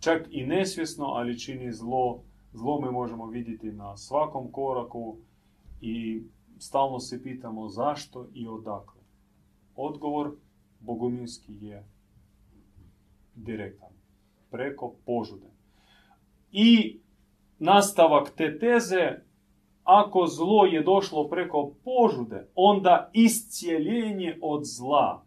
Čak 0.00 0.26
i 0.30 0.46
nesvjesno, 0.46 1.04
ali 1.04 1.38
čini 1.38 1.72
zlo. 1.72 2.22
Zlo 2.52 2.80
me 2.80 2.90
možemo 2.90 3.26
vidjeti 3.26 3.72
na 3.72 3.96
svakom 3.96 4.52
koraku 4.52 5.16
i 5.80 6.22
stalno 6.58 6.98
se 6.98 7.22
pitamo 7.22 7.68
zašto 7.68 8.26
i 8.34 8.48
odakle. 8.48 9.00
Odgovor 9.76 10.32
bogumilski 10.80 11.52
je 11.60 11.84
direktan. 13.34 13.88
Preko 14.50 14.94
požude. 15.06 15.46
I 16.52 16.98
nastavak 17.58 18.30
te 18.36 18.58
teze, 18.58 19.22
ako 19.84 20.26
zlo 20.26 20.64
je 20.64 20.82
došlo 20.82 21.28
preko 21.28 21.74
požude, 21.84 22.46
onda 22.54 23.10
iscijeljenje 23.12 24.38
od 24.42 24.60
zla 24.64 25.24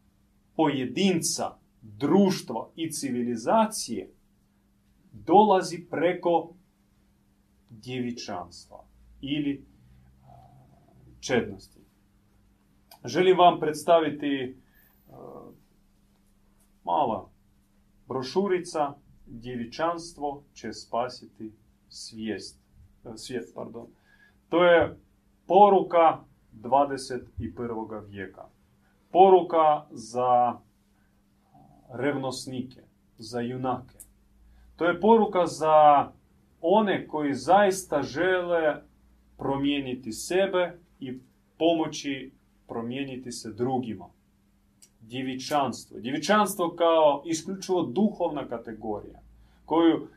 pojedinca, 0.56 1.58
društva 1.82 2.70
i 2.76 2.92
civilizacije 2.92 4.14
dolazi 5.12 5.86
preko 5.90 6.54
djevičanstva 7.70 8.84
ili 9.22 9.66
čednosti. 11.20 11.80
Želim 13.06 13.38
vam 13.38 13.60
predstaviti 13.60 14.58
mala 16.84 17.30
brošurica 18.08 18.94
Djevičanstvo 19.26 20.44
će 20.54 20.74
spasiti 20.74 21.54
svijest, 21.90 22.60
e, 23.06 23.18
svijet. 23.18 23.44
Pardon. 23.56 23.88
To 24.50 24.64
je 24.64 25.00
poruka 25.48 26.20
21. 26.54 28.08
vijeka. 28.08 28.46
Poruka 29.12 29.86
za 29.92 30.60
revnosnike, 31.94 32.82
za 33.18 33.40
junake. 33.40 33.98
To 34.76 34.86
je 34.86 35.00
poruka 35.00 35.46
za 35.46 36.12
one 36.62 37.08
koji 37.08 37.34
zaista 37.34 38.02
žele 38.02 38.82
promijeniti 39.38 40.12
sebe 40.12 40.80
i 41.00 41.20
pomoći 41.58 42.32
promijeniti 42.68 43.32
se 43.32 43.54
drugima. 43.54 44.10
Djevičanstvo. 45.08 46.00
Djevičanstvo 46.00 46.76
kao 46.76 47.24
isključivo 47.26 47.84
duhovna 47.84 48.48
kategorija 48.48 49.20
koju 49.66 50.08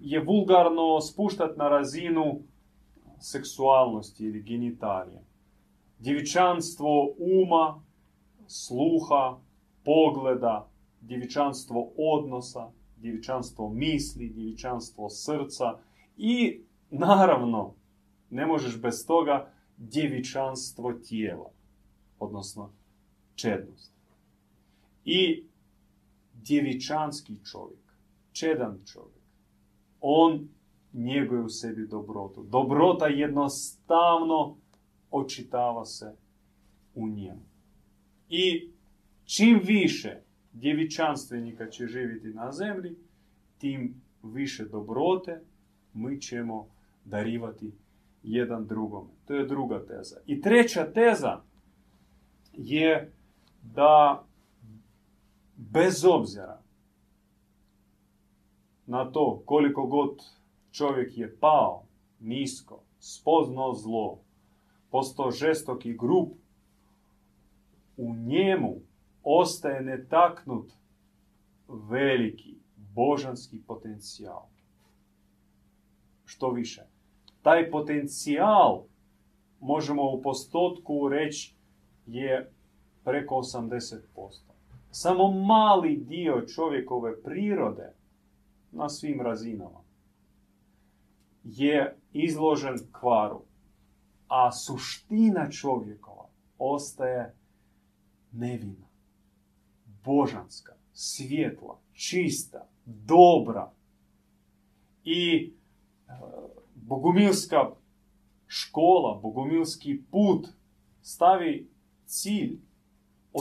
je 0.00 0.24
vulgarno 0.24 1.00
spuštati 1.00 1.58
na 1.58 1.68
razinu 1.68 2.40
seksualnosti 3.20 4.24
ili 4.24 4.42
genitalije. 4.42 5.22
Djevičanstvo 5.98 7.14
uma, 7.18 7.82
sluha, 8.46 9.38
pogleda, 9.84 10.68
djevičanstvo 11.00 11.92
odnosa, 11.98 12.70
djevičanstvo 12.96 13.68
misli, 13.68 14.28
djevičanstvo 14.28 15.08
srca 15.08 15.78
i 16.16 16.60
naravno 16.90 17.74
ne 18.30 18.46
možeš 18.46 18.80
bez 18.80 19.06
toga 19.06 19.52
djevičanstvo 19.76 20.92
tijela, 20.92 21.50
odnosno 22.18 22.70
čednost. 23.36 23.92
I 25.04 25.44
djevičanski 26.34 27.34
čovjek, 27.50 27.86
čedan 28.32 28.78
čovjek, 28.92 29.22
on 30.00 30.48
njeguje 30.92 31.42
u 31.42 31.48
sebi 31.48 31.86
dobrotu. 31.86 32.42
Dobrota 32.42 33.06
jednostavno 33.06 34.56
očitava 35.10 35.84
se 35.84 36.14
u 36.94 37.08
njemu. 37.08 37.42
I 38.28 38.70
čim 39.24 39.60
više 39.64 40.16
djevičanstvenika 40.52 41.70
će 41.70 41.86
živjeti 41.86 42.28
na 42.28 42.52
zemlji, 42.52 42.96
tim 43.58 43.94
više 44.22 44.64
dobrote 44.64 45.40
mi 45.94 46.20
ćemo 46.20 46.68
darivati 47.04 47.72
jedan 48.22 48.66
drugome. 48.66 49.10
To 49.24 49.34
je 49.34 49.46
druga 49.46 49.86
teza. 49.86 50.16
I 50.26 50.40
treća 50.40 50.92
teza 50.92 51.40
je 52.52 53.12
da 53.74 54.24
bez 55.56 56.04
obzira 56.04 56.62
na 58.86 59.12
to 59.12 59.42
koliko 59.46 59.86
god 59.86 60.22
čovjek 60.70 61.18
je 61.18 61.36
pao 61.36 61.86
nisko, 62.20 62.82
spoznao 62.98 63.74
zlo, 63.74 64.18
postao 64.90 65.30
žestok 65.30 65.86
i 65.86 65.96
grub, 65.96 66.28
u 67.96 68.14
njemu 68.14 68.74
ostaje 69.22 69.82
netaknut 69.82 70.72
veliki 71.68 72.54
božanski 72.76 73.62
potencijal. 73.66 74.42
Što 76.24 76.50
više, 76.50 76.82
taj 77.42 77.70
potencijal 77.70 78.84
možemo 79.60 80.10
u 80.10 80.22
postotku 80.22 81.08
reći 81.08 81.54
je 82.06 82.52
preko 83.06 83.34
80%. 83.34 83.96
Samo 84.90 85.30
mali 85.30 85.96
dio 85.96 86.46
čovjekove 86.54 87.22
prirode 87.22 87.92
na 88.72 88.88
svim 88.88 89.20
razinama 89.20 89.80
je 91.44 91.96
izložen 92.12 92.78
kvaru, 92.92 93.42
a 94.28 94.52
suština 94.52 95.50
čovjekova 95.50 96.28
ostaje 96.58 97.34
nevina, 98.32 98.86
božanska, 100.04 100.72
svjetla, 100.92 101.78
čista, 101.92 102.68
dobra. 102.84 103.72
I 105.04 105.52
e, 106.08 106.12
bogumilska 106.74 107.70
škola, 108.46 109.20
bogumilski 109.22 110.02
put 110.10 110.46
stavi 111.02 111.68
cilj 112.06 112.65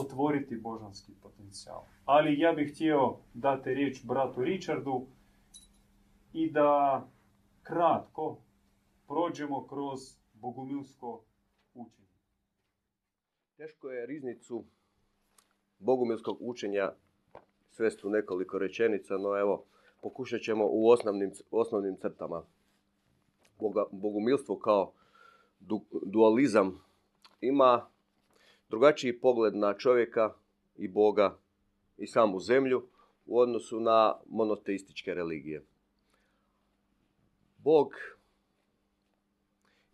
otvoriti 0.01 0.57
božanski 0.57 1.11
potencijal. 1.21 1.81
Ali 2.05 2.39
ja 2.39 2.53
bih 2.53 2.73
htio 2.73 3.15
dati 3.33 3.73
riječ 3.73 4.05
bratu 4.05 4.43
Richardu 4.43 5.05
i 6.33 6.51
da 6.51 7.03
kratko 7.63 8.37
prođemo 9.07 9.67
kroz 9.67 9.99
bogumilsko 10.33 11.21
učenje. 11.73 12.07
Teško 13.57 13.89
je 13.89 14.05
riznicu 14.05 14.63
bogumilskog 15.79 16.37
učenja 16.39 16.91
svesti 17.71 18.07
u 18.07 18.09
nekoliko 18.09 18.57
rečenica, 18.57 19.17
no 19.17 19.37
evo, 19.39 19.65
pokušat 20.01 20.41
ćemo 20.41 20.65
u 20.69 20.89
osnovnim, 20.89 21.31
osnovnim 21.51 21.95
crtama. 21.95 22.43
Boga, 23.59 23.85
bogumilstvo 23.91 24.59
kao 24.59 24.93
dualizam 26.05 26.81
ima 27.41 27.89
drugačiji 28.69 29.19
pogled 29.19 29.55
na 29.55 29.73
čovjeka 29.73 30.33
i 30.77 30.87
Boga 30.87 31.37
i 31.97 32.07
samu 32.07 32.39
zemlju 32.39 32.87
u 33.25 33.39
odnosu 33.39 33.79
na 33.79 34.15
monoteističke 34.29 35.13
religije. 35.13 35.65
Bog 37.57 37.93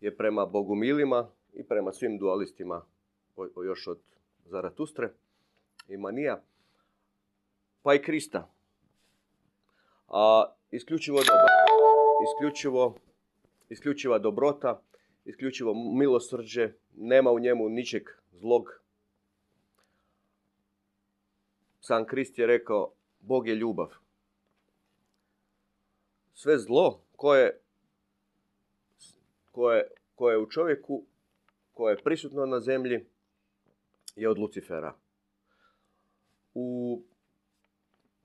je 0.00 0.16
prema 0.16 0.46
bogumilima 0.46 1.28
i 1.54 1.64
prema 1.64 1.92
svim 1.92 2.18
dualistima, 2.18 2.84
još 3.64 3.86
od 3.86 3.98
Zaratustre 4.44 5.12
i 5.88 5.96
Manija, 5.96 6.42
pa 7.82 7.94
i 7.94 8.02
Krista. 8.02 8.50
A 10.08 10.52
isključivo 10.70 11.18
dobro, 11.18 11.46
isključivo, 12.24 12.94
isključiva 13.68 14.18
dobrota, 14.18 14.82
isključivo 15.24 15.74
milosrđe, 15.74 16.72
nema 16.96 17.30
u 17.30 17.38
njemu 17.38 17.68
ničeg 17.68 18.02
zlog. 18.32 18.82
Sam 21.80 22.06
Krist 22.06 22.38
je 22.38 22.46
rekao, 22.46 22.92
Bog 23.20 23.48
je 23.48 23.54
ljubav. 23.54 23.92
Sve 26.34 26.58
zlo 26.58 27.00
koje, 27.16 27.60
koje, 29.52 29.90
koje 30.14 30.34
je 30.34 30.38
u 30.38 30.50
čovjeku, 30.50 31.04
koje 31.72 31.92
je 31.92 32.02
prisutno 32.02 32.46
na 32.46 32.60
zemlji, 32.60 33.06
je 34.16 34.28
od 34.28 34.38
Lucifera. 34.38 34.94
U 36.54 37.02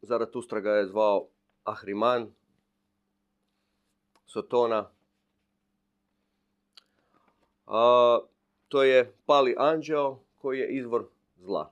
Zaratustra 0.01 0.59
ga 0.59 0.71
je 0.71 0.87
zvao 0.87 1.27
Ahriman, 1.63 2.33
Sotona. 4.25 4.91
A, 7.65 8.19
to 8.67 8.83
je 8.83 9.13
pali 9.25 9.55
anđeo 9.57 10.19
koji 10.41 10.59
je 10.59 10.77
izvor 10.77 11.05
zla. 11.37 11.71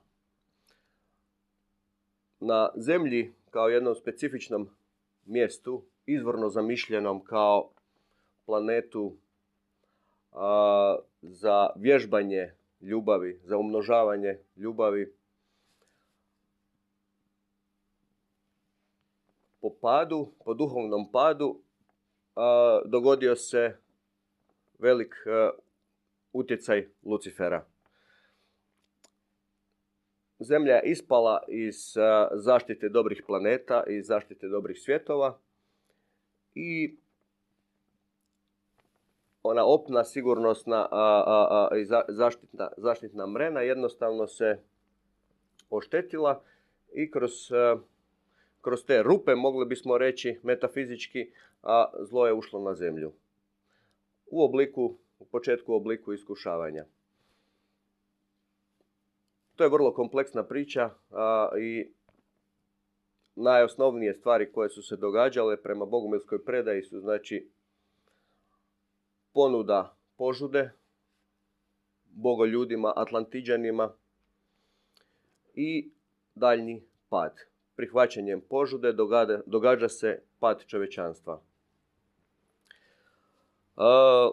Na 2.40 2.70
zemlji 2.76 3.32
kao 3.50 3.68
jednom 3.68 3.94
specifičnom 3.94 4.68
mjestu, 5.26 5.82
izvorno 6.06 6.48
zamišljenom 6.48 7.24
kao 7.24 7.70
planetu 8.46 9.16
a, 10.32 10.96
za 11.22 11.70
vježbanje 11.76 12.52
ljubavi, 12.80 13.40
za 13.44 13.56
umnožavanje 13.56 14.38
ljubavi, 14.56 15.14
po 19.60 19.70
padu, 19.80 20.28
po 20.44 20.54
duhovnom 20.54 21.12
padu, 21.12 21.60
a, 22.36 22.80
dogodio 22.84 23.36
se 23.36 23.76
velik 24.78 25.14
utjecaj 26.36 26.88
Lucifera. 27.02 27.64
Zemlja 30.38 30.74
je 30.74 30.90
ispala 30.90 31.42
iz 31.48 31.94
zaštite 32.32 32.88
dobrih 32.88 33.22
planeta, 33.26 33.84
i 33.86 34.02
zaštite 34.02 34.48
dobrih 34.48 34.80
svjetova 34.80 35.38
i 36.54 36.96
ona 39.42 39.64
opna 39.64 40.04
sigurnosna 40.04 40.88
i 41.80 41.84
zaštitna, 42.08 42.70
zaštitna 42.76 43.26
mrena 43.26 43.60
jednostavno 43.60 44.26
se 44.26 44.58
oštetila 45.70 46.42
i 46.92 47.10
kroz, 47.10 47.32
kroz 48.60 48.84
te 48.84 49.02
rupe, 49.02 49.34
mogli 49.34 49.66
bismo 49.66 49.98
reći 49.98 50.38
metafizički, 50.42 51.30
a 51.62 51.92
zlo 52.00 52.26
je 52.26 52.32
ušlo 52.32 52.60
na 52.60 52.74
zemlju. 52.74 53.12
U 54.26 54.44
obliku 54.44 54.96
u 55.18 55.24
početku 55.24 55.72
u 55.72 55.76
obliku 55.76 56.12
iskušavanja. 56.12 56.84
To 59.56 59.64
je 59.64 59.70
vrlo 59.70 59.94
kompleksna 59.94 60.44
priča 60.44 60.90
a, 61.10 61.48
i 61.60 61.92
najosnovnije 63.34 64.14
stvari 64.14 64.52
koje 64.52 64.68
su 64.68 64.82
se 64.82 64.96
događale 64.96 65.62
prema 65.62 65.84
bogumilskoj 65.84 66.44
predaji 66.44 66.82
su 66.82 67.00
znači 67.00 67.50
ponuda 69.32 69.96
požude 70.16 70.70
bogoljudima, 72.16 72.92
atlantiđanima 72.96 73.92
i 75.54 75.90
daljnji 76.34 76.82
pad. 77.08 77.32
Prihvaćanjem 77.76 78.40
požude 78.40 78.92
događa, 78.92 79.40
događa 79.46 79.88
se 79.88 80.22
pad 80.38 80.64
čovečanstva. 80.66 81.42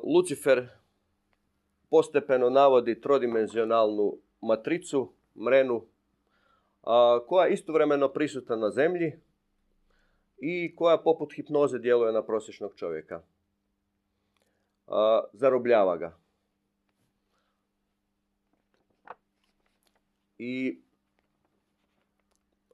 Lucifer 0.03 0.67
postepeno 1.89 2.49
navodi 2.49 3.01
trodimenzionalnu 3.01 4.17
matricu, 4.41 5.13
mrenu, 5.45 5.85
koja 7.27 7.45
je 7.45 7.53
istovremeno 7.53 8.09
prisutna 8.09 8.55
na 8.55 8.69
zemlji 8.69 9.19
i 10.37 10.75
koja 10.75 10.97
poput 10.97 11.33
hipnoze 11.33 11.79
djeluje 11.79 12.11
na 12.11 12.23
prosječnog 12.23 12.75
čovjeka. 12.75 13.21
Zarobljava 15.33 15.97
ga. 15.97 16.17
I 20.37 20.81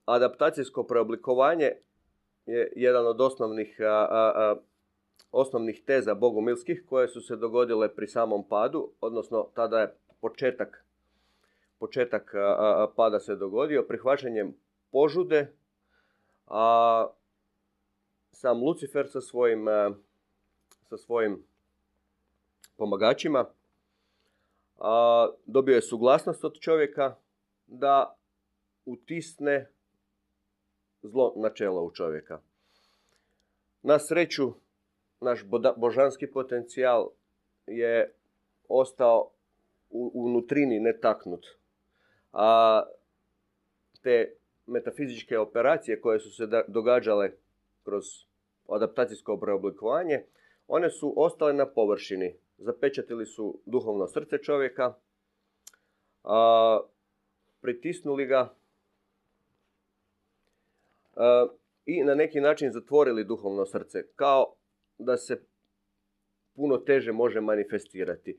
adaptacijsko 0.05 0.83
preoblikovanje 0.83 1.71
je 2.45 2.73
jedan 2.75 3.07
od 3.07 3.21
osnovnih, 3.21 3.77
osnovnih 5.31 5.83
teza 5.85 6.13
bogumilskih 6.13 6.83
koje 6.89 7.07
su 7.07 7.21
se 7.21 7.35
dogodile 7.35 7.95
pri 7.95 8.07
samom 8.07 8.47
padu, 8.47 8.91
odnosno 9.01 9.47
tada 9.53 9.79
je 9.79 9.95
početak, 10.21 10.85
početak 11.79 12.33
pada 12.95 13.19
se 13.19 13.35
dogodio 13.35 13.85
prihvaćanjem 13.87 14.55
požude, 14.91 15.53
a 16.47 17.07
sam 18.31 18.63
Lucifer 18.63 19.09
sa 19.09 19.21
svojim, 19.21 19.65
sa 20.89 20.97
svojim 20.97 21.43
pomagačima 22.77 23.45
a, 24.79 25.27
dobio 25.45 25.75
je 25.75 25.81
suglasnost 25.81 26.43
od 26.43 26.59
čovjeka 26.59 27.15
da 27.67 28.15
utisne 28.85 29.69
zlo 31.01 31.33
načelo 31.35 31.83
u 31.83 31.91
čovjeka. 31.91 32.39
Na 33.81 33.99
sreću, 33.99 34.53
naš 35.21 35.45
božanski 35.77 36.27
potencijal 36.27 37.09
je 37.67 38.13
ostao 38.69 39.31
u, 39.89 40.11
unutrini 40.13 40.79
netaknut. 40.79 41.45
A 42.33 42.83
te 44.01 44.35
metafizičke 44.65 45.37
operacije 45.37 46.01
koje 46.01 46.19
su 46.19 46.31
se 46.31 46.47
događale 46.67 47.31
kroz 47.83 48.05
adaptacijsko 48.69 49.37
preoblikovanje, 49.37 50.23
one 50.67 50.89
su 50.89 51.13
ostale 51.17 51.53
na 51.53 51.65
površini. 51.65 52.35
Zapečatili 52.57 53.25
su 53.25 53.59
duhovno 53.65 54.07
srce 54.07 54.37
čovjeka, 54.37 54.93
a, 56.23 56.79
pritisnuli 57.61 58.25
ga 58.25 58.55
i 61.85 62.03
na 62.03 62.15
neki 62.15 62.41
način 62.41 62.71
zatvorili 62.71 63.23
duhovno 63.23 63.65
srce, 63.65 64.03
kao 64.15 64.55
da 64.99 65.17
se 65.17 65.41
puno 66.55 66.77
teže 66.77 67.11
može 67.11 67.41
manifestirati. 67.41 68.37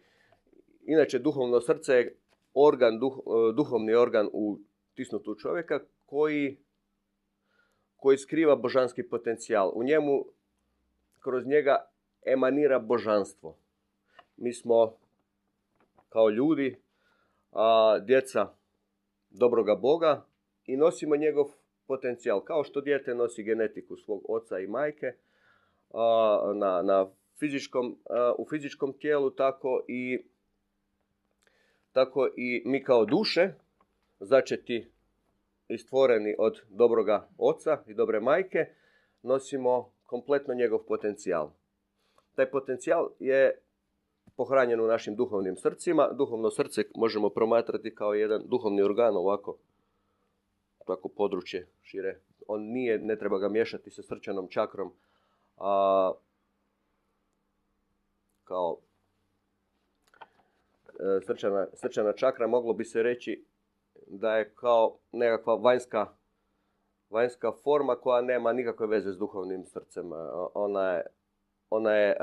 Inače, 0.85 1.19
duhovno 1.19 1.61
srce 1.61 1.93
je 1.93 2.17
organ, 2.55 2.99
duh, 2.99 3.19
e, 3.19 3.53
duhovni 3.57 3.95
organ 3.95 4.29
u 4.33 4.59
tisnutu 4.95 5.35
čovjeka 5.35 5.81
koji, 6.07 6.57
koji 7.97 8.19
skriva 8.19 8.57
božanski 8.57 9.03
potencijal. 9.03 9.73
U 9.75 9.83
njemu, 9.83 10.25
kroz 11.21 11.47
njega, 11.47 11.91
emanira 12.27 12.79
božanstvo. 12.79 13.57
Mi 14.37 14.53
smo 14.53 14.97
kao 16.09 16.31
ljudi, 16.31 16.77
a, 17.53 17.99
djeca 17.99 18.49
dobroga 19.31 19.75
Boga 19.75 20.27
i 20.67 20.77
nosimo 20.77 21.17
njegov 21.17 21.47
potencijal. 21.87 22.41
Kao 22.45 22.65
što 22.65 22.81
dijete 22.81 23.15
nosi 23.15 23.43
genetiku 23.43 23.97
svog 23.97 24.23
oca 24.29 24.59
i 24.59 24.67
majke 24.67 25.13
na, 26.55 26.83
na 26.83 27.07
fizičkom, 27.39 27.99
u 28.39 28.47
fizičkom 28.51 28.93
tijelu, 28.93 29.31
tako 29.31 29.85
i, 29.89 30.25
tako 31.93 32.29
i 32.37 32.63
mi 32.67 32.85
kao 32.85 33.05
duše, 33.05 33.53
začeti 34.21 34.91
i 35.69 35.79
stvoreni 35.79 36.35
od 36.39 36.61
dobroga 36.69 37.29
oca 37.39 37.83
i 37.87 37.95
dobre 37.95 38.21
majke, 38.21 38.67
nosimo 39.23 39.93
kompletno 40.07 40.55
njegov 40.55 40.79
potencijal. 40.89 41.51
Taj 42.35 42.51
potencijal 42.51 43.11
je 43.19 43.63
pohranjen 44.37 44.81
u 44.81 44.87
našim 44.87 45.17
duhovnim 45.17 45.57
srcima. 45.57 46.09
Duhovno 46.13 46.51
srce 46.51 46.83
možemo 46.95 47.29
promatrati 47.29 47.95
kao 47.95 48.15
jedan 48.15 48.43
duhovni 48.47 48.83
organ 48.83 49.17
ovako 49.17 49.59
tako 50.87 51.09
područje 51.09 51.69
šire. 51.83 52.21
On 52.47 52.63
nije, 52.63 52.99
ne 52.99 53.17
treba 53.19 53.39
ga 53.39 53.49
miješati 53.49 53.91
sa 53.91 54.03
srčanom 54.03 54.49
čakrom, 54.49 54.93
a 55.61 56.13
kao 58.45 58.77
e, 60.89 61.21
srčana, 61.27 61.67
srčana 61.75 62.13
čakra 62.13 62.47
moglo 62.47 62.73
bi 62.73 62.85
se 62.85 63.03
reći 63.03 63.45
da 64.07 64.37
je 64.37 64.55
kao 64.55 64.97
nekakva 65.13 65.55
vanjska, 65.55 66.07
vanjska 67.11 67.53
forma 67.53 67.97
koja 67.97 68.23
nema 68.23 68.53
nikakve 68.53 68.87
veze 68.87 69.13
s 69.13 69.19
duhovnim 69.19 69.65
srcem. 69.65 70.11
Ona 70.55 70.91
je, 70.91 71.07
ona 71.71 71.93
je 71.93 72.17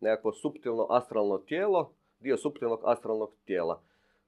nekakvo 0.00 0.32
suptilno 0.32 0.86
astralno 0.90 1.38
tijelo, 1.38 1.92
dio 2.20 2.36
suptilnog 2.36 2.80
astralnog 2.84 3.32
tijela 3.44 3.82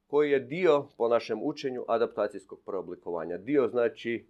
koji 0.06 0.30
je 0.30 0.40
dio, 0.40 0.86
po 0.96 1.08
našem 1.08 1.42
učenju, 1.42 1.84
adaptacijskog 1.88 2.58
preoblikovanja. 2.66 3.38
Dio 3.38 3.68
znači 3.68 4.26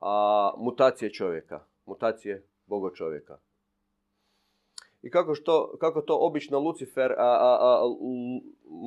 a, 0.00 0.52
mutacije 0.56 1.12
čovjeka, 1.12 1.64
mutacije 1.86 2.46
bogo 2.66 2.90
čovjeka. 2.90 3.38
I 5.02 5.10
kako, 5.10 5.34
što, 5.34 5.76
kako 5.80 6.02
to 6.02 6.18
obično 6.20 6.60
Lucifer, 6.60 7.12
a, 7.12 7.16
a, 7.18 7.58
a, 7.60 7.80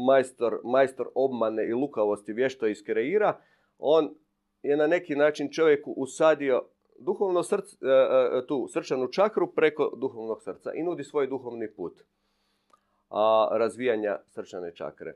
majstor, 0.08 0.60
majstor 0.64 1.10
obmane 1.16 1.68
i 1.68 1.74
lukavosti 1.74 2.34
vješto 2.34 2.68
iskreira, 2.68 3.42
on 3.80 4.16
je 4.64 4.78
na 4.78 4.88
neki 4.88 5.16
način 5.16 5.50
čovjeku 5.52 5.92
usadio 5.92 6.64
duhovno 7.00 7.44
srce, 7.44 7.78
tu 8.48 8.68
srčanu 8.68 9.08
čakru 9.08 9.52
preko 9.52 9.92
duhovnog 9.98 10.44
srca 10.44 10.74
i 10.74 10.84
nudi 10.84 11.04
svoj 11.04 11.28
duhovni 11.28 11.72
put 11.72 12.04
a, 13.10 13.50
razvijanja 13.52 14.20
srčane 14.28 14.76
čakre. 14.76 15.14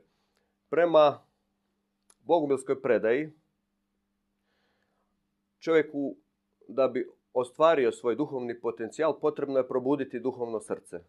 Prema 0.70 1.18
bogumilskoj 2.24 2.82
predaji, 2.82 3.30
čovjeku 5.58 6.16
da 6.68 6.88
bi 6.88 7.10
ostvario 7.34 7.92
svoj 7.92 8.16
duhovni 8.16 8.60
potencijal, 8.60 9.20
potrebno 9.20 9.58
je 9.58 9.68
probuditi 9.68 10.20
duhovno 10.20 10.60
srce. 10.60 11.00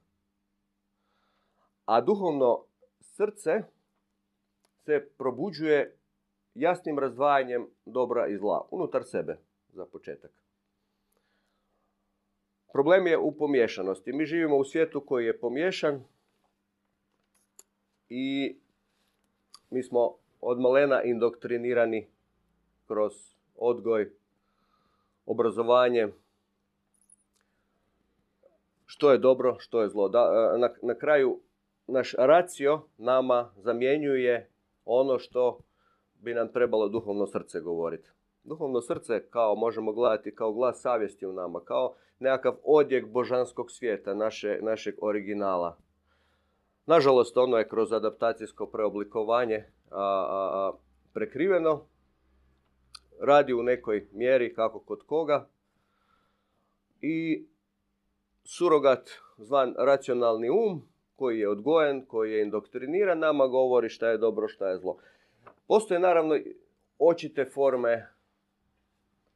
A 1.85 2.01
duhovno 2.01 2.65
srce 2.99 3.63
se 4.85 5.07
probuđuje 5.17 5.97
jasnim 6.55 6.99
razdvajanjem 6.99 7.67
dobra 7.85 8.27
i 8.27 8.37
zla 8.37 8.67
unutar 8.71 9.03
sebe 9.03 9.37
za 9.73 9.85
početak. 9.85 10.31
Problem 12.73 13.07
je 13.07 13.17
u 13.17 13.31
pomiješanosti. 13.31 14.13
Mi 14.13 14.25
živimo 14.25 14.57
u 14.57 14.65
svijetu 14.65 15.01
koji 15.05 15.25
je 15.25 15.39
pomiješan 15.39 16.03
i 18.09 18.55
mi 19.69 19.83
smo 19.83 20.15
od 20.41 20.59
malena 20.59 21.03
indoktrinirani 21.03 22.07
kroz 22.87 23.13
odgoj, 23.55 24.11
obrazovanje, 25.25 26.07
što 28.85 29.11
je 29.11 29.17
dobro, 29.17 29.55
što 29.59 29.81
je 29.81 29.89
zlo. 29.89 30.09
Da, 30.09 30.53
na, 30.57 30.69
na 30.81 30.95
kraju 30.95 31.39
naš 31.87 32.13
racio 32.17 32.81
nama 32.97 33.51
zamjenjuje 33.57 34.49
ono 34.85 35.19
što 35.19 35.59
bi 36.19 36.33
nam 36.33 36.51
trebalo 36.51 36.87
duhovno 36.89 37.27
srce 37.27 37.59
govoriti. 37.59 38.09
Duhovno 38.43 38.81
srce 38.81 39.29
kao 39.29 39.55
možemo 39.55 39.93
gledati 39.93 40.35
kao 40.35 40.53
glas 40.53 40.81
savjesti 40.81 41.25
u 41.25 41.33
nama, 41.33 41.59
kao 41.59 41.95
nekakav 42.19 42.55
odjek 42.63 43.07
božanskog 43.07 43.71
svijeta, 43.71 44.13
naše, 44.13 44.59
našeg 44.61 44.95
originala. 45.01 45.77
Nažalost, 46.85 47.37
ono 47.37 47.57
je 47.57 47.67
kroz 47.67 47.93
adaptacijsko 47.93 48.65
preoblikovanje 48.65 49.65
a, 49.91 50.25
a, 50.29 50.71
prekriveno. 51.13 51.85
Radi 53.25 53.53
u 53.53 53.63
nekoj 53.63 54.07
mjeri 54.11 54.53
kako 54.53 54.79
kod 54.79 55.03
koga. 55.05 55.47
I 57.01 57.45
surogat 58.43 59.09
zvan 59.37 59.75
racionalni 59.77 60.49
um 60.49 60.81
koji 61.15 61.39
je 61.39 61.49
odgojen, 61.49 62.05
koji 62.05 62.31
je 62.31 62.43
indoktriniran, 62.43 63.19
nama 63.19 63.47
govori 63.47 63.89
šta 63.89 64.09
je 64.09 64.17
dobro, 64.17 64.47
šta 64.47 64.69
je 64.69 64.77
zlo. 64.77 64.97
Postoje 65.67 65.99
naravno 65.99 66.39
očite 66.99 67.45
forme 67.45 68.07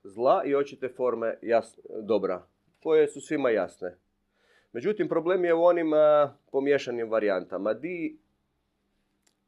zla 0.03 0.43
i 0.45 0.55
očite 0.55 0.89
forme 0.89 1.39
jasne, 1.41 1.83
dobra, 2.01 2.47
koje 2.83 3.07
su 3.07 3.21
svima 3.21 3.49
jasne. 3.49 3.97
Međutim, 4.73 5.09
problem 5.09 5.45
je 5.45 5.53
u 5.53 5.63
onim 5.63 5.91
pomješanim 6.51 7.09
varijantama, 7.09 7.73
di, 7.73 8.19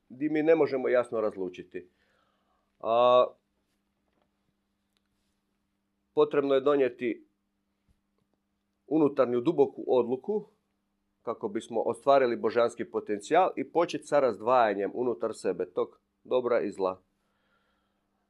di 0.10 0.30
mi 0.30 0.44
ne 0.44 0.56
možemo 0.56 0.90
jasno 0.90 1.22
razlučiti. 1.22 1.90
A, 2.80 3.26
potrebno 6.20 6.56
je 6.56 6.62
donijeti 6.62 7.28
unutarnju 8.88 9.42
duboku 9.42 9.84
odluku 9.88 10.46
kako 11.22 11.48
bismo 11.48 11.82
ostvarili 11.82 12.36
božanski 12.36 12.86
potencijal 12.86 13.50
i 13.56 13.72
početi 13.72 14.04
sa 14.04 14.20
razdvajanjem 14.20 14.92
unutar 14.94 15.32
sebe 15.34 15.66
tog 15.66 16.00
dobra 16.24 16.62
i 16.62 16.72
zla. 16.72 17.02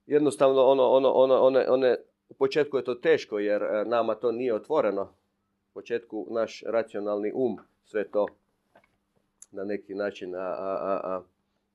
Jednostavno, 0.06 0.66
ono, 0.66 0.84
ono, 0.84 1.12
ono, 1.12 1.36
one, 1.42 1.70
one, 1.70 1.98
u 2.30 2.34
početku 2.34 2.78
je 2.78 2.84
to 2.84 2.96
teško 2.96 3.40
jer 3.40 3.64
e, 3.64 3.86
nama 3.86 4.16
to 4.16 4.32
nije 4.32 4.56
otvoreno 4.56 5.14
početku 5.74 6.28
naš 6.30 6.64
racionalni 6.66 7.32
um 7.36 7.58
sve 7.84 8.08
to 8.08 8.26
na 9.52 9.64
neki 9.64 9.96
način 9.96 10.36
a, 10.36 10.56
a, 10.60 11.00
a, 11.04 11.22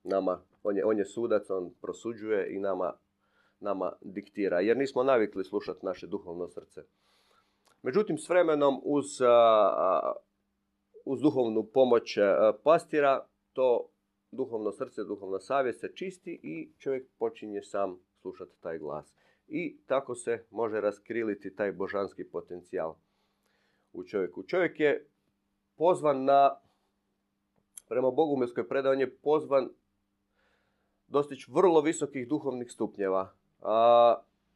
nama, 0.05 0.41
on 0.63 0.77
je, 0.77 0.85
on 0.85 0.99
je 0.99 1.05
sudac, 1.05 1.51
on 1.51 1.71
prosuđuje 1.83 2.55
i 2.55 2.59
nama 2.59 2.93
nama 3.65 3.93
diktira, 4.01 4.61
jer 4.61 4.77
nismo 4.77 5.03
navikli 5.03 5.45
slušati 5.45 5.87
naše 5.87 6.07
duhovno 6.07 6.49
srce. 6.49 6.83
Međutim, 7.83 8.19
s 8.19 8.29
vremenom 8.29 8.81
uz, 8.85 9.07
uz 11.05 11.21
duhovnu 11.21 11.65
pomoć 11.65 12.19
pastira, 12.63 13.27
to 13.53 13.89
duhovno 14.31 14.73
srce, 14.73 15.05
duhovna 15.05 15.41
savjest 15.41 15.81
se 15.81 15.93
čisti 15.95 16.41
i 16.43 16.73
čovjek 16.79 17.09
počinje 17.19 17.63
sam 17.63 17.99
slušati 18.21 18.61
taj 18.61 18.79
glas. 18.79 19.15
I 19.49 19.77
tako 19.87 20.15
se 20.15 20.45
može 20.51 20.81
raskriliti 20.81 21.57
taj 21.57 21.73
božanski 21.73 22.25
potencijal 22.25 22.95
u 23.93 24.05
čovjeku. 24.05 24.43
Čovjek 24.43 24.81
je 24.81 25.07
pozvan 25.77 26.25
na, 26.25 26.57
prema 27.89 28.11
Bogumilskoj 28.11 28.69
predavanje, 28.69 29.07
pozvan 29.07 29.69
dostići 31.07 31.51
vrlo 31.53 31.81
visokih 31.81 32.29
duhovnih 32.29 32.71
stupnjeva. 32.71 33.33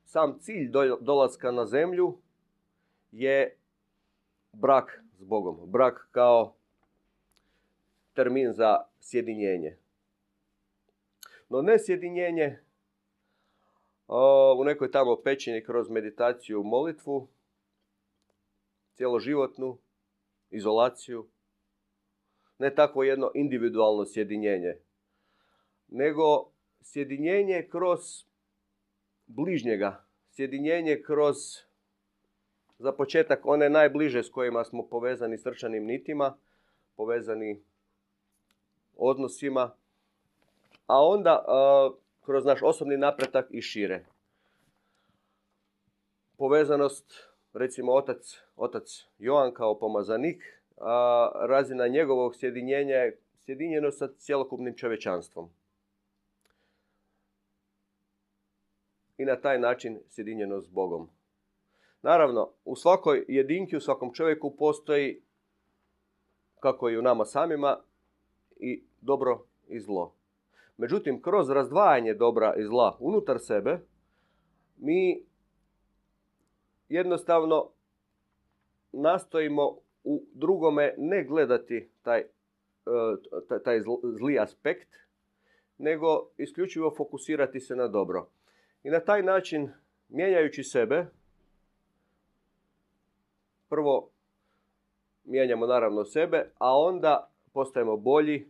Sam 0.04 0.38
cilj 0.40 0.70
dolaska 1.00 1.50
na 1.50 1.66
zemlju 1.66 2.18
je 3.12 3.56
brak 4.52 5.02
s 5.18 5.24
Bogom. 5.24 5.70
Brak 5.70 6.09
kao 6.11 6.54
termin 8.14 8.52
za 8.52 8.84
sjedinjenje. 9.00 9.76
No 11.48 11.62
ne 11.62 11.78
sjedinjenje 11.78 12.59
u 14.59 14.64
nekoj 14.64 14.90
tamo 14.90 15.16
pećini 15.24 15.64
kroz 15.64 15.90
meditaciju, 15.90 16.62
molitvu, 16.62 17.28
cjeloživotnu, 18.94 19.78
izolaciju. 20.50 21.28
Ne 22.59 22.74
takvo 22.74 23.02
jedno 23.02 23.30
individualno 23.34 24.04
sjedinjenje, 24.04 24.78
nego 25.88 26.50
sjedinjenje 26.82 27.68
kroz 27.70 28.28
bližnjega, 29.29 30.05
sjedinjenje 30.31 31.03
kroz 31.03 31.37
za 32.79 32.93
početak 32.93 33.47
one 33.47 33.68
najbliže 33.68 34.22
s 34.22 34.31
kojima 34.31 34.64
smo 34.64 34.87
povezani 34.89 35.39
srčanim 35.39 35.85
nitima, 35.85 36.37
povezani 36.97 37.62
odnosima, 38.97 39.70
a 40.87 41.05
onda 41.05 41.45
kroz 42.24 42.45
naš 42.45 42.62
osobni 42.62 42.97
napretak 42.97 43.47
i 43.51 43.62
šire. 43.62 44.05
Povezanost, 46.37 47.12
recimo 47.53 47.93
otac, 47.93 48.41
otac 48.57 49.07
Joan 49.18 49.55
kao 49.55 49.79
pomazanik, 49.79 50.43
a 50.76 51.31
razina 51.49 51.89
njegovog 51.89 52.37
sjedinjenja 52.37 52.97
je 52.97 53.18
sjedinjeno 53.45 53.91
sa 53.91 54.09
cjelokupnim 54.18 54.76
čovečanstvom. 54.76 55.51
I 59.19 59.25
na 59.25 59.41
taj 59.41 59.59
način 59.59 60.01
sjedinjeno 60.09 60.61
s 60.61 60.69
Bogom. 60.69 61.09
Naravno, 62.03 62.53
u 62.64 62.77
svakoj 62.77 63.25
jedinki, 63.29 63.77
u 63.77 63.81
svakom 63.81 64.14
čovjeku 64.14 64.57
postoji, 64.57 65.23
kako 66.61 66.91
i 66.91 66.99
u 66.99 67.03
nama 67.03 67.25
samima, 67.25 67.81
i 68.57 68.83
dobro 69.01 69.45
i 69.69 69.81
zlo. 69.81 70.14
Međutim, 70.77 71.23
kroz 71.23 71.51
razdvajanje 71.51 72.14
dobra 72.14 72.55
i 72.57 72.64
zla 72.64 72.97
unutar 73.01 73.39
sebe, 73.41 73.79
mi 74.77 75.25
jednostavno 76.89 77.71
nastojimo 78.93 79.79
u 80.05 80.25
drugome 80.33 80.95
ne 80.99 81.25
gledati 81.25 81.91
taj, 82.03 82.21
e, 82.21 82.27
taj 83.64 83.81
zli 84.19 84.39
aspekt, 84.39 84.89
nego 85.79 86.31
isključivo 86.37 86.95
fokusirati 86.97 87.61
se 87.61 87.77
na 87.77 87.89
dobro. 87.89 88.29
I 88.83 88.91
na 88.91 89.01
taj 89.01 89.22
način, 89.22 89.70
mijenjajući 90.09 90.64
sebe, 90.64 91.07
prvo 93.68 94.11
mijenjamo 95.24 95.66
naravno 95.66 96.05
sebe, 96.05 96.51
a 96.59 96.79
onda 96.79 97.31
postajemo 97.53 97.97
bolji, 97.97 98.47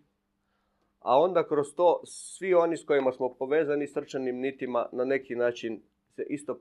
a 1.01 1.19
onda 1.19 1.49
kroz 1.49 1.75
to 1.75 2.01
svi 2.05 2.55
oni 2.55 2.77
s 2.77 2.85
kojima 2.85 3.13
smo 3.13 3.35
povezani 3.35 3.87
srčanim 3.87 4.37
nitima 4.37 4.89
na 4.93 5.05
neki 5.05 5.37
način 5.37 5.83
se 6.17 6.27
isto 6.29 6.61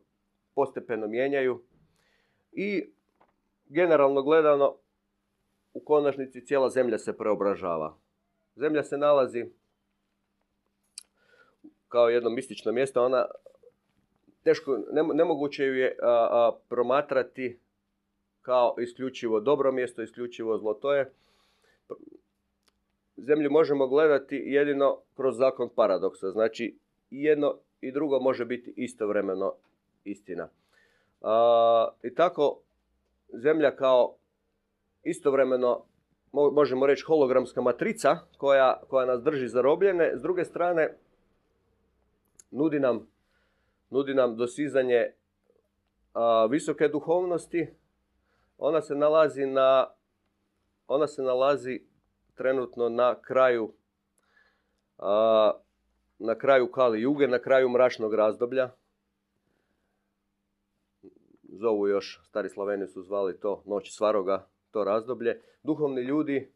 postepeno 0.55 1.07
mijenjaju 1.07 1.63
i 2.51 2.85
generalno 3.65 4.23
gledano 4.23 4.75
u 5.73 5.79
konačnici 5.79 6.45
cijela 6.45 6.69
zemlja 6.69 6.97
se 6.97 7.17
preobražava. 7.17 7.97
Zemlja 8.55 8.83
se 8.83 8.97
nalazi 8.97 9.45
kao 11.87 12.09
jedno 12.09 12.29
mistično 12.29 12.71
mjesto, 12.71 13.05
ona 13.05 13.25
teško, 14.47 14.79
nemoguće 15.13 15.65
ju 15.65 15.75
je 15.75 15.97
promatrati 16.69 17.59
kao 18.41 18.75
isključivo 18.79 19.39
dobro 19.39 19.71
mjesto, 19.71 20.01
isključivo 20.01 20.57
zlo. 20.57 20.73
To 20.73 20.93
je 20.93 21.11
zemlju 23.17 23.51
možemo 23.51 23.87
gledati 23.87 24.43
jedino 24.45 24.97
kroz 25.15 25.37
zakon 25.37 25.69
paradoksa. 25.75 26.31
Znači, 26.31 26.77
jedno 27.09 27.57
i 27.81 27.91
drugo 27.91 28.19
može 28.19 28.45
biti 28.45 28.73
istovremeno 28.75 29.53
istina. 30.03 30.49
I 32.03 32.15
tako, 32.15 32.59
zemlja 33.33 33.75
kao 33.75 34.15
istovremeno, 35.03 35.83
možemo 36.31 36.87
reći, 36.87 37.03
hologramska 37.03 37.61
matrica 37.61 38.17
koja, 38.37 38.81
koja 38.87 39.05
nas 39.05 39.23
drži 39.23 39.47
zarobljene, 39.47 40.11
s 40.15 40.21
druge 40.21 40.45
strane, 40.45 40.97
nudi 42.51 42.79
nam, 42.79 43.07
nudi 43.89 44.13
nam 44.13 44.35
dosizanje 44.35 45.11
visoke 46.49 46.87
duhovnosti. 46.87 47.67
Ona 48.57 48.81
se 48.81 48.95
nalazi 48.95 49.45
na 49.45 49.87
ona 50.87 51.07
se 51.07 51.21
nalazi 51.21 51.81
trenutno 52.35 52.89
na 52.89 53.21
kraju 53.21 53.73
a, 54.97 55.51
na 56.19 56.35
kraju 56.35 56.71
Kali 56.71 57.01
Juge, 57.01 57.27
na 57.27 57.39
kraju 57.39 57.69
mračnog 57.69 58.13
razdoblja. 58.13 58.69
Zovu 61.43 61.87
još, 61.87 62.21
stari 62.23 62.49
Slaveni 62.49 62.87
su 62.87 63.01
zvali 63.01 63.39
to 63.39 63.63
noć 63.65 63.95
svaroga, 63.95 64.47
to 64.71 64.83
razdoblje. 64.83 65.41
Duhovni 65.63 66.01
ljudi, 66.01 66.51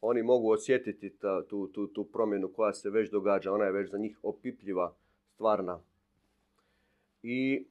oni 0.00 0.22
mogu 0.22 0.50
osjetiti 0.50 1.18
ta, 1.18 1.42
tu, 1.46 1.66
tu, 1.66 1.86
tu 1.86 2.04
promjenu 2.04 2.52
koja 2.52 2.72
se 2.72 2.90
već 2.90 3.10
događa. 3.10 3.52
Ona 3.52 3.64
je 3.64 3.72
već 3.72 3.90
za 3.90 3.98
njih 3.98 4.18
opipljiva, 4.22 4.94
stvarna. 5.34 5.80
I 7.26 7.66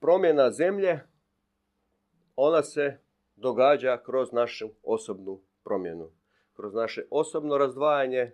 promjena 0.00 0.50
zemlje, 0.50 1.00
ona 2.36 2.62
se 2.62 2.98
događa 3.36 4.02
kroz 4.04 4.32
našu 4.32 4.68
osobnu 4.82 5.40
promjenu. 5.64 6.10
Kroz 6.56 6.74
naše 6.74 7.04
osobno 7.10 7.58
razdvajanje 7.58 8.32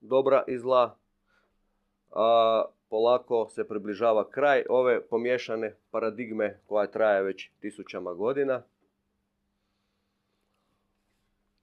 dobra 0.00 0.44
i 0.48 0.58
zla, 0.58 0.98
a 2.10 2.64
polako 2.88 3.48
se 3.48 3.68
približava 3.68 4.30
kraj 4.30 4.64
ove 4.68 5.08
pomiješane 5.08 5.76
paradigme 5.90 6.60
koja 6.66 6.90
traje 6.90 7.22
već 7.22 7.50
tisućama 7.60 8.14
godina. 8.14 8.62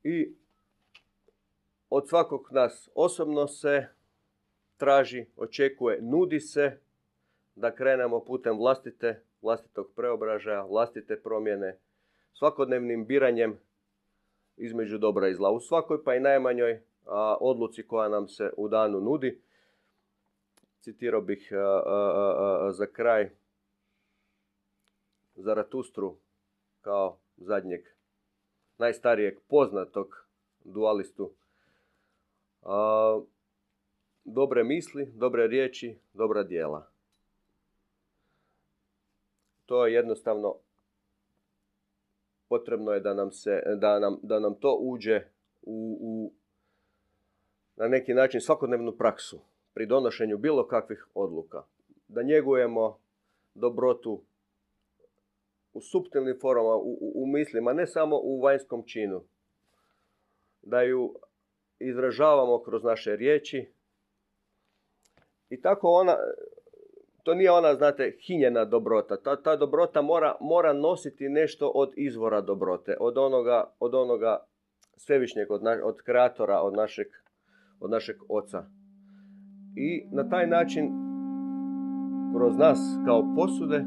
I 0.03 0.35
od 1.89 2.09
svakog 2.09 2.47
nas 2.51 2.89
osobno 2.95 3.47
se 3.47 3.87
traži, 4.83 5.25
očekuje, 5.37 6.01
nudi 6.01 6.39
se 6.39 6.79
da 7.55 7.75
krenemo 7.75 8.19
putem 8.19 8.57
vlastite, 8.57 9.23
vlastitog 9.41 9.91
preobražaja, 9.95 10.65
vlastite 10.65 11.21
promjene, 11.21 11.77
svakodnevnim 12.33 13.05
biranjem 13.05 13.59
između 14.57 14.97
dobra 14.97 15.27
i 15.27 15.35
zla. 15.35 15.51
U 15.51 15.59
svakoj 15.59 16.03
pa 16.03 16.15
i 16.15 16.19
najmanjoj 16.19 16.81
odluci 17.39 17.87
koja 17.87 18.09
nam 18.09 18.27
se 18.27 18.49
u 18.57 18.67
danu 18.67 18.99
nudi. 19.01 19.41
Citirao 20.81 21.21
bih 21.21 21.51
za 22.71 22.85
kraj 22.85 23.29
Zaratustru 25.35 26.15
kao 26.81 27.17
zadnjeg 27.37 27.81
najstarijeg 28.77 29.39
poznatog 29.47 30.27
dualistu. 30.63 31.31
Dobre 34.25 34.63
misli, 34.63 35.11
dobre 35.15 35.47
riječi, 35.47 35.97
dobra 36.13 36.43
dijela. 36.43 36.87
To 39.65 39.85
je 39.85 39.93
jednostavno 39.93 40.55
potrebno 42.53 42.91
je 42.91 42.99
da 42.99 43.13
nam, 43.13 43.31
se, 43.31 43.61
da 43.75 43.99
nam, 43.99 44.19
da 44.21 44.39
nam 44.39 44.55
to 44.55 44.77
uđe 44.81 45.21
u, 45.61 45.97
u 46.01 46.31
na 47.75 47.87
neki 47.87 48.13
način 48.13 48.41
svakodnevnu 48.41 48.91
praksu 48.91 49.39
pri 49.73 49.85
donošenju 49.85 50.37
bilo 50.37 50.67
kakvih 50.67 51.07
odluka. 51.13 51.63
Da 52.07 52.23
njegujemo 52.23 52.97
dobrotu 53.55 54.21
u 55.73 55.81
suptilnim 55.81 56.37
formama, 56.41 56.75
u, 56.75 57.11
u 57.15 57.27
mislima, 57.27 57.73
ne 57.73 57.87
samo 57.87 58.19
u 58.23 58.41
vanjskom 58.41 58.83
činu. 58.85 59.23
Da 60.61 60.81
ju 60.81 61.15
izražavamo 61.79 62.63
kroz 62.63 62.83
naše 62.83 63.15
riječi, 63.15 63.71
I 65.53 65.61
tako 65.61 65.87
ona, 65.87 66.15
to 67.23 67.33
nije 67.33 67.51
ona, 67.51 67.75
znate, 67.75 68.15
hinjena 68.27 68.65
dobrota. 68.65 69.17
Ta, 69.17 69.41
ta 69.41 69.55
dobrota 69.55 70.01
mora, 70.01 70.35
mora 70.41 70.73
nositi 70.73 71.29
nešto 71.29 71.71
od 71.75 71.93
izvora 71.95 72.41
dobrote, 72.41 72.97
od 72.99 73.17
onoga, 73.17 73.63
od 73.79 73.95
onoga 73.95 74.37
svevišnjeg, 74.95 75.51
od, 75.51 75.61
od 75.83 76.01
kreatora, 76.01 76.61
od 76.61 76.73
našeg, 76.73 77.07
od 77.79 77.91
našeg 77.91 78.15
oca. 78.29 78.65
I 79.75 80.07
na 80.11 80.29
taj 80.29 80.47
način, 80.47 80.91
kroz 82.35 82.57
nas 82.57 82.79
kao 83.05 83.23
posude, 83.35 83.85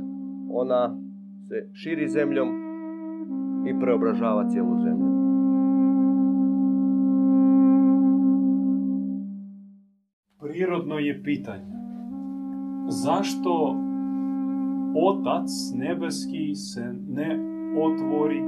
ona 0.53 0.97
se 1.49 1.69
širi 1.83 2.09
zemljom 2.09 2.49
i 3.69 3.81
preobražava 3.81 4.49
cijelu 4.49 4.79
zemlju. 4.83 5.16
Prirodno 10.77 10.99
je 10.99 11.23
pitanje. 11.23 11.77
Zašto 12.89 13.77
Otac 14.97 15.51
nebeski 15.75 16.55
se 16.55 16.95
ne 17.09 17.39
otvori 17.83 18.43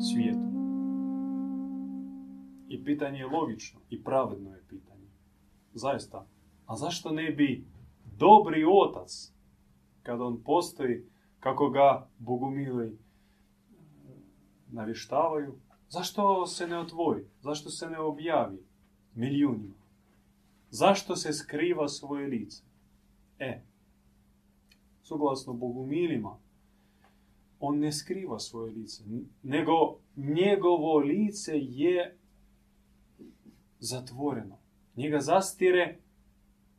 svijetu? 0.00 0.52
I 2.68 2.84
pitanje 2.84 3.18
je 3.18 3.26
logično 3.26 3.80
i 3.90 4.04
pravedno 4.04 4.50
je 4.50 4.64
pitanje. 4.68 5.08
Zaista. 5.74 6.26
A 6.66 6.76
zašto 6.76 7.12
ne 7.12 7.30
bi 7.30 7.64
dobri 8.18 8.64
otac, 8.64 9.32
kad 10.02 10.20
on 10.20 10.42
postoji, 10.44 11.06
kako 11.40 11.70
ga 11.70 12.08
bogumili 12.18 12.98
navještavaju, 14.68 15.54
zašto 15.88 16.46
se 16.46 16.66
ne 16.66 16.78
otvori? 16.78 17.24
Zašto 17.40 17.70
se 17.70 17.90
ne 17.90 17.98
objavi 17.98 18.58
milijunima? 19.14 19.81
Zašto 20.74 21.16
se 21.16 21.32
skriva 21.32 21.88
svoje 21.88 22.26
lice? 22.26 22.62
E, 23.38 23.62
suglasno 25.02 25.52
bogumilima, 25.52 26.38
on 27.60 27.78
ne 27.78 27.92
skriva 27.92 28.38
svoje 28.38 28.72
lice, 28.72 29.04
nego 29.42 29.98
njegovo 30.16 30.98
lice 30.98 31.52
je 31.54 32.18
zatvoreno. 33.78 34.58
Njega 34.96 35.20
zastire 35.20 35.98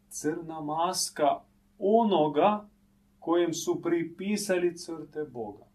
crna 0.09 0.61
maska 0.61 1.41
onoga 1.79 2.69
kojem 3.19 3.53
su 3.53 3.81
pripisali 3.81 4.77
crte 4.77 5.23
Boga. 5.23 5.65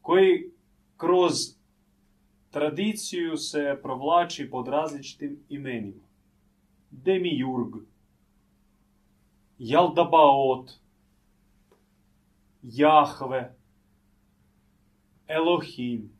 Koji 0.00 0.50
kroz 0.96 1.34
tradiciju 2.54 3.36
se 3.36 3.78
provlači 3.82 4.50
pod 4.50 4.68
različitim 4.68 5.40
imenima. 5.48 6.04
Demiurg, 6.90 7.74
Jaldabaot, 9.58 10.70
Jahve, 12.62 13.54
Elohim, 15.26 16.12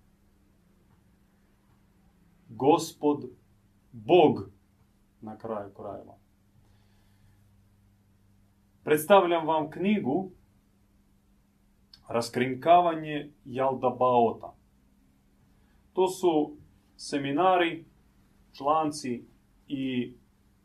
Gospod, 2.48 3.24
Bog 3.92 4.50
na 5.20 5.38
kraju 5.38 5.70
krajeva. 5.74 6.16
Predstavljam 8.84 9.46
vam 9.46 9.70
knjigu 9.70 10.30
Raskrinkavanje 12.08 13.30
Jaldabaota. 13.44 14.63
To 15.94 16.08
su 16.08 16.56
seminari, 16.96 17.84
članci 18.52 19.24
i 19.68 20.12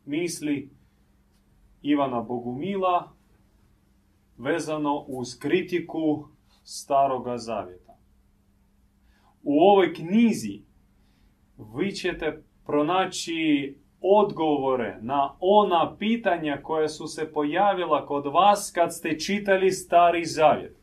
misli 0.05 0.69
Ivana 1.81 2.21
Bogumila 2.21 3.11
vezano 4.37 5.05
uz 5.07 5.39
kritiku 5.39 6.27
Staroga 6.63 7.37
Zavjeta. 7.37 7.97
U 9.43 9.59
ovoj 9.59 9.93
knjizi 9.93 10.61
vi 11.75 11.91
ćete 11.91 12.43
pronaći 12.65 13.75
odgovore 14.01 14.97
na 15.01 15.35
ona 15.39 15.95
pitanja 15.99 16.61
koja 16.63 16.87
su 16.87 17.07
se 17.07 17.33
pojavila 17.33 18.05
kod 18.05 18.25
vas 18.25 18.71
kad 18.75 18.95
ste 18.95 19.19
čitali 19.19 19.71
Stari 19.71 20.25
Zavjet. 20.25 20.78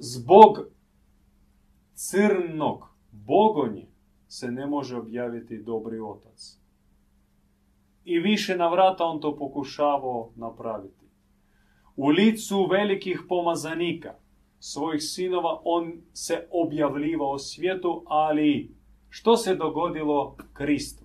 Zbog 0.00 0.58
crnog 1.94 2.88
bogonje 3.10 3.86
se 4.28 4.50
ne 4.50 4.66
može 4.66 4.96
objaviti 4.96 5.62
dobri 5.62 6.00
otac. 6.00 6.58
I 8.04 8.18
više 8.18 8.56
navrata 8.56 9.04
on 9.04 9.20
to 9.20 9.36
pokušavao 9.36 10.30
napraviti. 10.36 11.06
U 11.96 12.08
licu 12.08 12.66
velikih 12.70 13.22
pomazanika, 13.28 14.14
svojih 14.58 15.02
sinova, 15.02 15.60
on 15.64 15.92
se 16.12 16.48
objavljivao 16.50 17.38
svijetu, 17.38 18.04
ali 18.06 18.74
što 19.08 19.36
se 19.36 19.54
dogodilo 19.54 20.36
Kristu? 20.52 21.04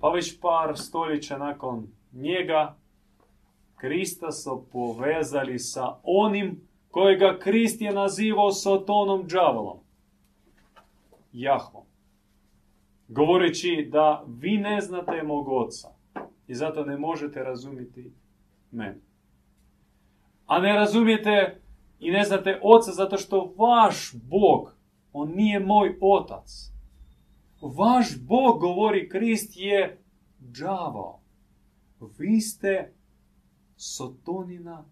Pa 0.00 0.08
već 0.08 0.40
par 0.40 0.78
stoljeća 0.78 1.38
nakon 1.38 1.86
njega, 2.12 2.76
Krista 3.76 4.32
su 4.32 4.66
povezali 4.72 5.58
sa 5.58 5.96
onim 6.02 6.67
kojega 6.90 7.38
Krist 7.38 7.80
je 7.80 7.92
nazivao 7.92 8.52
Sotonom 8.52 9.26
džavolom. 9.26 9.78
Jahvom. 11.32 11.84
Govoreći 13.08 13.88
da 13.92 14.24
vi 14.26 14.58
ne 14.58 14.80
znate 14.80 15.22
mog 15.22 15.48
oca 15.48 15.88
i 16.46 16.54
zato 16.54 16.84
ne 16.84 16.96
možete 16.96 17.42
razumjeti 17.42 18.12
mene. 18.70 19.00
A 20.46 20.58
ne 20.58 20.72
razumijete 20.72 21.60
i 22.00 22.10
ne 22.10 22.24
znate 22.24 22.60
oca 22.62 22.92
zato 22.92 23.16
što 23.16 23.54
vaš 23.56 24.14
Bog, 24.14 24.76
on 25.12 25.30
nije 25.30 25.60
moj 25.60 25.98
otac. 26.00 26.72
Vaš 27.60 28.20
Bog, 28.20 28.60
govori 28.60 29.08
Krist, 29.08 29.52
je 29.56 30.02
džavao. 30.52 31.20
Vi 32.18 32.40
ste 32.40 32.92
Sotonina 33.76 34.84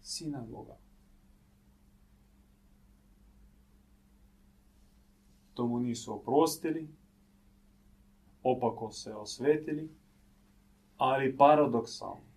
sinagoga. 0.00 0.81
To 5.54 5.66
mu 5.66 5.80
nisu 5.80 6.14
oprostili, 6.14 6.88
opako 8.42 8.90
se 8.90 9.14
osvetili, 9.14 9.90
ali 10.96 11.36
paradoksalno. 11.36 12.32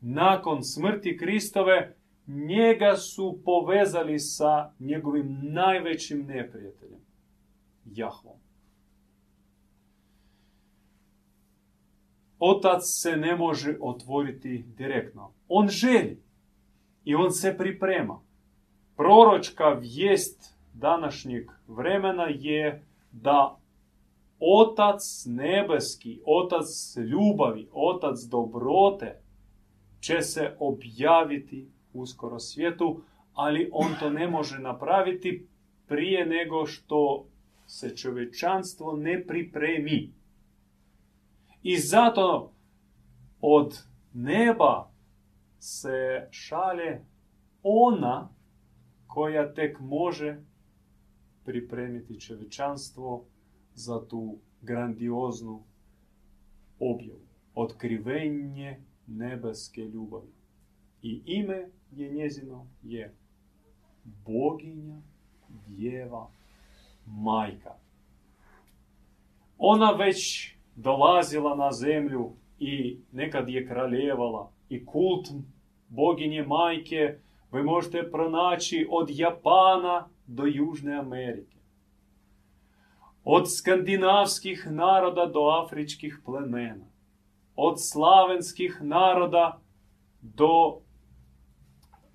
Nakon 0.00 0.64
smrti 0.64 1.16
Kristove, 1.16 1.96
njega 2.26 2.96
su 2.96 3.40
povezali 3.44 4.18
sa 4.18 4.72
njegovim 4.78 5.38
najvećim 5.42 6.26
neprijateljem, 6.26 7.00
Jahvom. 7.84 8.38
Otac 12.38 12.80
se 12.82 13.16
ne 13.16 13.36
može 13.36 13.76
otvoriti 13.80 14.64
direktno. 14.76 15.32
On 15.48 15.68
želi 15.68 16.22
i 17.04 17.14
on 17.14 17.32
se 17.32 17.56
priprema. 17.58 18.20
Proročka 18.96 19.68
vijest 19.68 20.58
današnjeg 20.74 21.50
vremena 21.68 22.26
je 22.30 22.86
da 23.12 23.58
Otac 24.40 25.24
nebeski, 25.26 26.20
Otac 26.26 26.96
ljubavi, 26.96 27.68
Otac 27.72 28.18
dobrote 28.30 29.20
će 30.00 30.22
se 30.22 30.56
objaviti 30.58 31.68
uskoro 31.92 32.38
svijetu, 32.38 33.02
ali 33.32 33.70
on 33.72 33.94
to 34.00 34.10
ne 34.10 34.28
može 34.28 34.58
napraviti 34.58 35.46
prije 35.86 36.26
nego 36.26 36.66
što 36.66 37.26
se 37.66 37.96
čovječanstvo 37.96 38.96
ne 38.96 39.24
pripremi. 39.26 40.12
I 41.62 41.78
zato 41.78 42.52
od 43.40 43.78
neba 44.12 44.90
se 45.58 46.28
šalje 46.30 47.04
ona 47.62 48.28
koja 49.06 49.54
tek 49.54 49.80
može 49.80 50.40
pripremiti 51.48 52.20
čovječanstvo 52.20 53.24
za 53.74 54.08
tu 54.08 54.38
grandioznu 54.62 55.62
objavu. 56.78 57.26
Otkrivenje 57.54 58.80
nebeske 59.06 59.80
ljubavi. 59.80 60.32
I 61.02 61.22
ime 61.24 61.68
je 61.90 62.10
njezino 62.10 62.66
je 62.82 63.14
boginja, 64.04 65.00
djeva, 65.66 66.30
majka. 67.06 67.74
Ona 69.58 69.90
već 69.90 70.50
dolazila 70.76 71.56
na 71.56 71.72
zemlju 71.72 72.32
i 72.58 73.00
nekad 73.12 73.48
je 73.48 73.66
kraljevala 73.68 74.52
i 74.68 74.86
kult 74.86 75.28
boginje 75.88 76.42
majke 76.42 77.18
vi 77.52 77.62
možete 77.62 78.10
pronaći 78.10 78.86
od 78.90 79.10
Japana 79.10 80.08
до 80.28 80.46
Южної 80.46 80.96
Америки, 80.96 81.56
от 83.24 83.50
скандинавських 83.50 84.66
народа 84.66 85.26
до 85.26 85.46
афричких 85.48 86.22
племен, 86.24 86.84
от 87.56 87.80
славянских 87.80 88.82
народа 88.82 89.58
до 90.22 90.80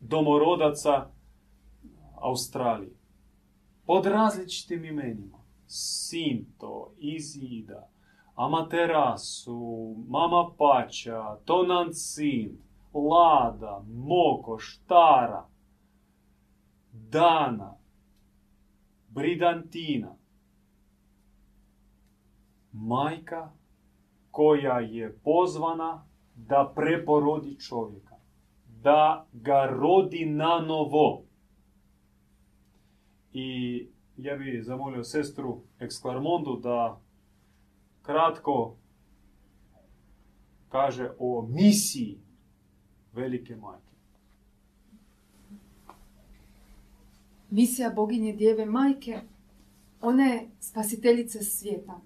Домородаця 0.02 1.08
Австралії, 2.16 2.92
Под 3.86 4.06
различным 4.06 4.86
именем 4.86 5.34
Сінто, 5.68 6.94
Изида, 6.98 7.88
Аматерасу, 8.36 9.96
Мама 10.08 10.50
Пача, 10.52 11.38
Тонанцин, 11.46 12.58
Лада, 12.94 13.80
Моко, 13.80 14.58
Штара, 14.58 15.48
Дана– 16.94 17.76
Bridantina. 19.14 20.16
Majka 22.72 23.52
koja 24.32 24.80
je 24.80 25.18
pozvana 25.24 26.06
da 26.36 26.74
preporodi 26.76 27.60
čovjeka, 27.60 28.16
da 28.82 29.28
ga 29.34 29.66
rodi 29.66 30.26
na 30.26 30.60
novo. 30.60 31.24
I 33.34 33.88
ja 34.18 34.36
bih 34.36 34.64
zamolio 34.64 35.04
sestru 35.04 35.62
Eksklarmondu 35.80 36.60
da 36.64 37.02
kratko 38.02 38.76
kaže 40.70 41.12
o 41.20 41.48
misiji 41.50 42.20
velike 43.14 43.56
majke. 43.56 43.93
Misija 47.54 47.90
boginje 47.90 48.34
djeve 48.34 48.66
majke, 48.66 49.20
ona 50.02 50.24
je 50.24 50.50
spasiteljica 50.60 51.40
svijeta. 51.44 52.02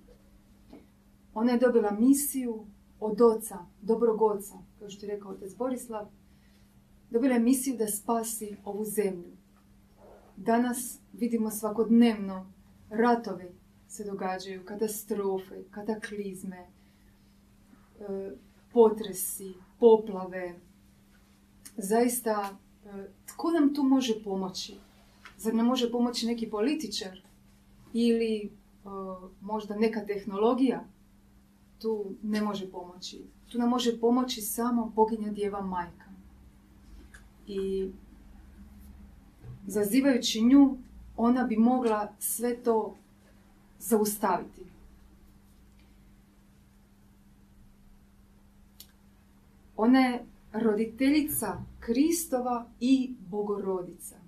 Ona 1.34 1.52
je 1.52 1.58
dobila 1.58 1.92
misiju 1.92 2.66
od 3.00 3.22
oca, 3.22 3.58
dobrog 3.82 4.22
oca, 4.22 4.54
kao 4.80 4.90
što 4.90 5.06
je 5.06 5.16
rekao 5.16 5.32
otac 5.32 5.56
Borislav. 5.58 6.08
Dobila 7.10 7.34
je 7.34 7.40
misiju 7.40 7.78
da 7.78 7.88
spasi 7.88 8.56
ovu 8.66 8.86
zemlju. 8.86 9.32
Danas 10.36 11.00
vidimo 11.14 11.52
svakodnevno 11.52 12.54
ratove 12.90 13.52
se 13.88 14.04
događaju, 14.04 14.66
katastrofe, 14.66 15.64
kataklizme, 15.72 16.58
e, 18.00 18.32
potresi, 18.74 19.54
poplave. 19.80 20.56
Zaista, 21.78 22.58
e, 22.86 23.10
tko 23.26 23.52
nam 23.52 23.74
tu 23.74 23.84
može 23.84 24.24
pomoći? 24.24 24.78
Zar 25.38 25.54
nam 25.54 25.66
može 25.66 25.92
pomoći 25.92 26.28
neki 26.28 26.50
političar? 26.50 27.22
Ili 27.94 28.52
možda 29.42 29.76
neka 29.76 30.06
tehnologija? 30.06 30.84
Tu 31.80 32.06
ne 32.24 32.42
može 32.42 32.72
pomoći. 32.72 33.22
Tu 33.52 33.58
nam 33.58 33.70
može 33.70 34.00
pomoći 34.00 34.42
samo 34.42 34.92
boginja 34.96 35.32
djeva 35.32 35.62
majka. 35.62 36.06
I 37.48 37.90
zazivajući 39.68 40.42
nju, 40.42 40.78
ona 41.18 41.44
bi 41.44 41.58
mogla 41.58 42.14
sve 42.20 42.64
to 42.64 42.96
zaustaviti. 43.80 44.62
Ona 49.78 50.00
je 50.00 50.26
roditeljica 50.54 51.64
Kristova 51.80 52.66
i 52.80 53.16
Bogorodica. 53.30 54.27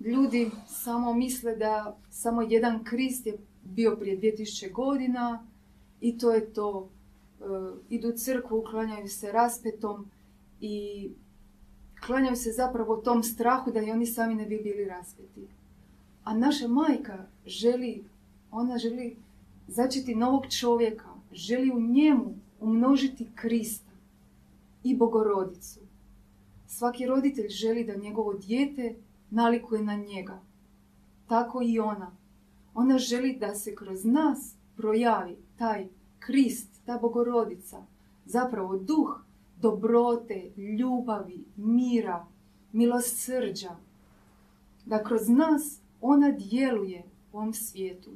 Ljudi 0.00 0.50
samo 0.68 1.14
misle 1.14 1.56
da 1.56 1.96
samo 2.10 2.42
jedan 2.42 2.84
Krist 2.84 3.26
je 3.26 3.38
bio 3.64 3.96
prije 3.96 4.20
2000 4.20 4.72
godina 4.72 5.46
i 6.00 6.18
to 6.18 6.30
je 6.30 6.52
to. 6.52 6.88
E, 7.40 7.44
idu 7.88 8.08
u 8.08 8.12
crkvu, 8.12 8.58
uklanjaju 8.58 9.08
se 9.08 9.32
raspetom 9.32 10.06
i 10.60 11.10
klanjaju 12.06 12.36
se 12.36 12.52
zapravo 12.52 12.96
tom 12.96 13.22
strahu 13.22 13.70
da 13.70 13.82
i 13.82 13.90
oni 13.90 14.06
sami 14.06 14.34
ne 14.34 14.46
bi 14.46 14.60
bili 14.62 14.84
raspeti. 14.84 15.46
A 16.24 16.34
naša 16.34 16.68
majka 16.68 17.26
želi, 17.46 18.04
ona 18.50 18.78
želi 18.78 19.16
začeti 19.68 20.14
novog 20.14 20.46
čovjeka, 20.58 21.08
želi 21.32 21.70
u 21.70 21.80
njemu 21.80 22.34
umnožiti 22.60 23.28
Krista 23.34 23.92
i 24.84 24.96
Bogorodicu. 24.96 25.80
Svaki 26.66 27.06
roditelj 27.06 27.48
želi 27.48 27.84
da 27.84 27.96
njegovo 27.96 28.34
dijete 28.34 28.94
nalikuje 29.34 29.82
na 29.82 29.96
njega. 29.96 30.40
Tako 31.26 31.62
i 31.62 31.78
ona. 31.78 32.10
Ona 32.74 32.98
želi 32.98 33.36
da 33.40 33.54
se 33.54 33.74
kroz 33.74 34.04
nas 34.04 34.54
projavi 34.76 35.36
taj 35.58 35.88
Krist, 36.18 36.68
ta 36.86 36.98
Bogorodica, 36.98 37.82
zapravo 38.24 38.76
duh 38.78 39.24
dobrote, 39.60 40.50
ljubavi, 40.56 41.44
mira, 41.56 42.26
milosrđa. 42.72 43.76
Da 44.86 45.04
kroz 45.04 45.28
nas 45.28 45.80
ona 46.00 46.30
djeluje 46.30 47.02
u 47.32 47.36
ovom 47.36 47.54
svijetu. 47.54 48.10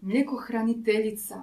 Mljekohraniteljica. 0.00 1.42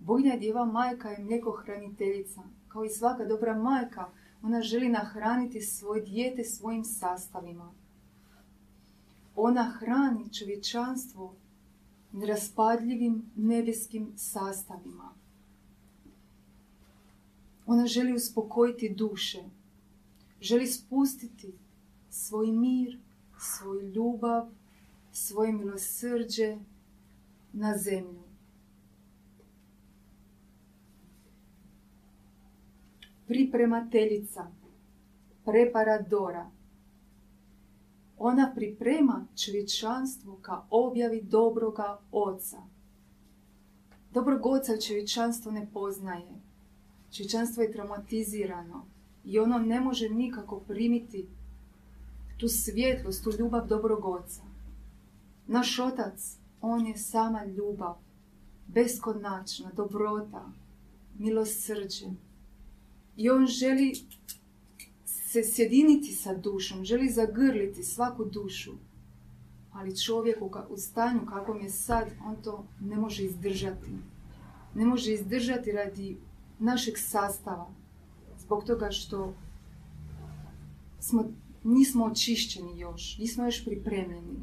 Bojna 0.00 0.36
djeva 0.36 0.64
majka 0.64 1.08
je 1.08 1.24
mljekohraniteljica. 1.24 2.42
Kao 2.68 2.84
i 2.84 2.88
svaka 2.88 3.24
dobra 3.24 3.54
majka, 3.54 4.08
ona 4.42 4.62
želi 4.62 4.88
nahraniti 4.88 5.60
svoje 5.60 6.02
dijete 6.02 6.44
svojim 6.44 6.84
sastavima. 6.84 7.72
Ona 9.36 9.62
hrani 9.62 10.32
čovječanstvo 10.34 11.34
neraspadljivim 12.12 13.30
nebeskim 13.36 14.12
sastavima. 14.16 15.12
Ona 17.66 17.86
želi 17.86 18.14
uspokojiti 18.14 18.94
duše. 18.94 19.42
Želi 20.40 20.66
spustiti 20.66 21.54
svoj 22.10 22.52
mir, 22.52 22.98
svoju 23.38 23.90
ljubav, 23.90 24.48
svoje 25.12 25.52
milosrđe 25.52 26.58
na 27.52 27.78
zemlju. 27.78 28.25
Pripremateljica, 33.26 34.50
preparadora. 35.44 36.50
Ona 38.18 38.52
priprema 38.54 39.26
čovječanstvo 39.44 40.38
ka 40.42 40.62
objavi 40.70 41.22
dobroga 41.22 41.98
oca. 42.12 42.56
Dobrog 44.12 44.46
oca 44.46 44.76
čovječanstvo 44.86 45.52
ne 45.52 45.68
poznaje. 45.72 46.40
Čovječanstvo 47.12 47.62
je 47.62 47.72
traumatizirano 47.72 48.86
i 49.24 49.38
ono 49.38 49.58
ne 49.58 49.80
može 49.80 50.08
nikako 50.08 50.60
primiti 50.60 51.26
tu 52.36 52.48
svjetlost, 52.48 53.24
tu 53.24 53.30
ljubav 53.38 53.66
dobrog 53.66 54.04
oca. 54.04 54.42
Naš 55.46 55.78
otac, 55.78 56.36
on 56.60 56.86
je 56.86 56.96
sama 56.96 57.44
ljubav, 57.44 57.94
beskonačna, 58.66 59.70
dobrota, 59.76 60.52
milosrđe. 61.18 62.06
I 63.16 63.30
on 63.30 63.46
želi 63.46 63.94
se 65.04 65.42
sjediniti 65.44 66.12
sa 66.12 66.34
dušom, 66.34 66.84
želi 66.84 67.10
zagrliti 67.10 67.82
svaku 67.82 68.24
dušu. 68.24 68.72
Ali 69.72 70.00
čovjek 70.00 70.38
u 70.68 70.76
stanju 70.76 71.20
kakvom 71.26 71.60
je 71.60 71.70
sad, 71.70 72.08
on 72.26 72.36
to 72.42 72.66
ne 72.80 72.96
može 72.96 73.24
izdržati. 73.24 73.90
Ne 74.74 74.86
može 74.86 75.12
izdržati 75.12 75.72
radi 75.72 76.16
našeg 76.58 76.94
sastava. 76.98 77.70
Zbog 78.38 78.64
toga 78.64 78.90
što 78.90 79.34
smo 81.00 81.24
nismo 81.64 82.04
očišćeni 82.04 82.78
još, 82.78 83.18
nismo 83.18 83.44
još 83.44 83.64
pripremljeni. 83.64 84.36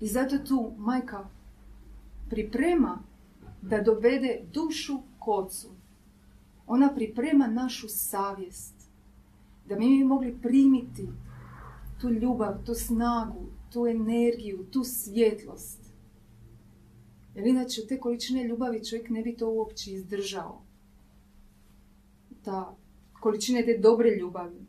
I 0.00 0.06
zato 0.06 0.38
tu 0.38 0.72
majka 0.78 1.28
priprema 2.30 3.02
da 3.62 3.80
dovede 3.80 4.40
dušu 4.52 4.98
kocu. 5.18 5.68
Ona 6.68 6.94
priprema 6.94 7.46
našu 7.46 7.88
savjest. 7.88 8.74
Da 9.68 9.78
mi 9.78 9.98
bi 9.98 10.04
mogli 10.04 10.38
primiti 10.42 11.08
tu 12.00 12.10
ljubav, 12.10 12.64
tu 12.64 12.74
snagu, 12.74 13.46
tu 13.72 13.86
energiju, 13.86 14.66
tu 14.70 14.84
svjetlost. 14.84 15.88
Jer 17.34 17.46
inače 17.46 17.86
te 17.88 18.00
količine 18.00 18.44
ljubavi 18.44 18.84
čovjek 18.84 19.10
ne 19.10 19.22
bi 19.22 19.36
to 19.36 19.50
uopće 19.50 19.92
izdržao. 19.92 20.62
Ta 22.42 22.76
količine 23.20 23.64
te 23.64 23.78
dobre 23.78 24.10
ljubavi. 24.10 24.66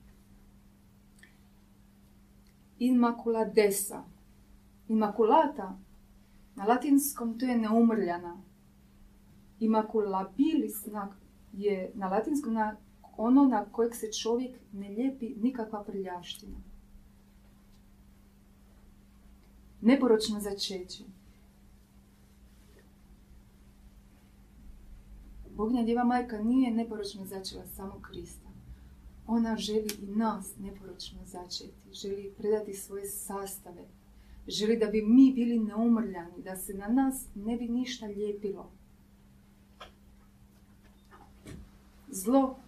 Inmaculadesa. 2.79 4.03
Inmaculata 4.87 5.79
na 6.55 6.65
latinskom 6.65 7.39
to 7.39 7.45
je 7.45 7.57
neumrljana. 7.57 8.41
Immaculabilis 9.59 10.85
je 11.53 11.91
na 11.95 12.07
latinskom 12.09 12.53
na 12.53 12.75
ono 13.17 13.45
na 13.45 13.65
kojeg 13.65 13.95
se 13.95 14.11
čovjek 14.11 14.55
ne 14.73 14.89
lijepi 14.89 15.35
nikakva 15.41 15.83
prljavština. 15.83 16.57
Neporočno 19.81 20.39
začeće. 20.39 21.03
Bognja 25.49 25.83
Djeva 25.83 26.03
Majka 26.03 26.37
nije 26.37 26.71
neporočno 26.71 27.25
začela 27.25 27.65
samo 27.65 28.01
Krista. 28.01 28.49
Ona 29.27 29.55
želi 29.55 29.87
i 30.01 30.15
nas 30.15 30.53
neporočno 30.59 31.19
začeti. 31.25 31.93
Želi 31.93 32.33
predati 32.37 32.73
svoje 32.73 33.05
sastave. 33.05 33.87
Želi 34.47 34.77
da 34.77 34.85
bi 34.85 35.01
mi 35.01 35.33
bili 35.33 35.59
neumrljani, 35.59 36.43
da 36.43 36.55
se 36.55 36.73
na 36.73 36.87
nas 36.87 37.27
ne 37.35 37.57
bi 37.57 37.67
ništa 37.67 38.05
lijepilo. 38.05 38.71
Zlo 42.11 42.59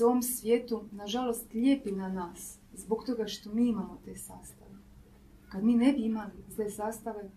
u 0.00 0.04
ovom 0.04 0.22
svijetu, 0.22 0.84
nažalost, 0.92 1.54
lijepi 1.54 1.92
na 1.92 2.08
nas 2.08 2.58
zbog 2.74 3.04
toga 3.06 3.26
što 3.26 3.52
mi 3.52 3.68
imamo 3.68 3.98
te 4.04 4.14
sastave. 4.14 4.70
Kad 5.48 5.64
mi 5.64 5.74
ne 5.74 5.92
bi 5.92 6.02
imali 6.02 6.32
zle 6.48 6.70
sastave, 6.70 7.30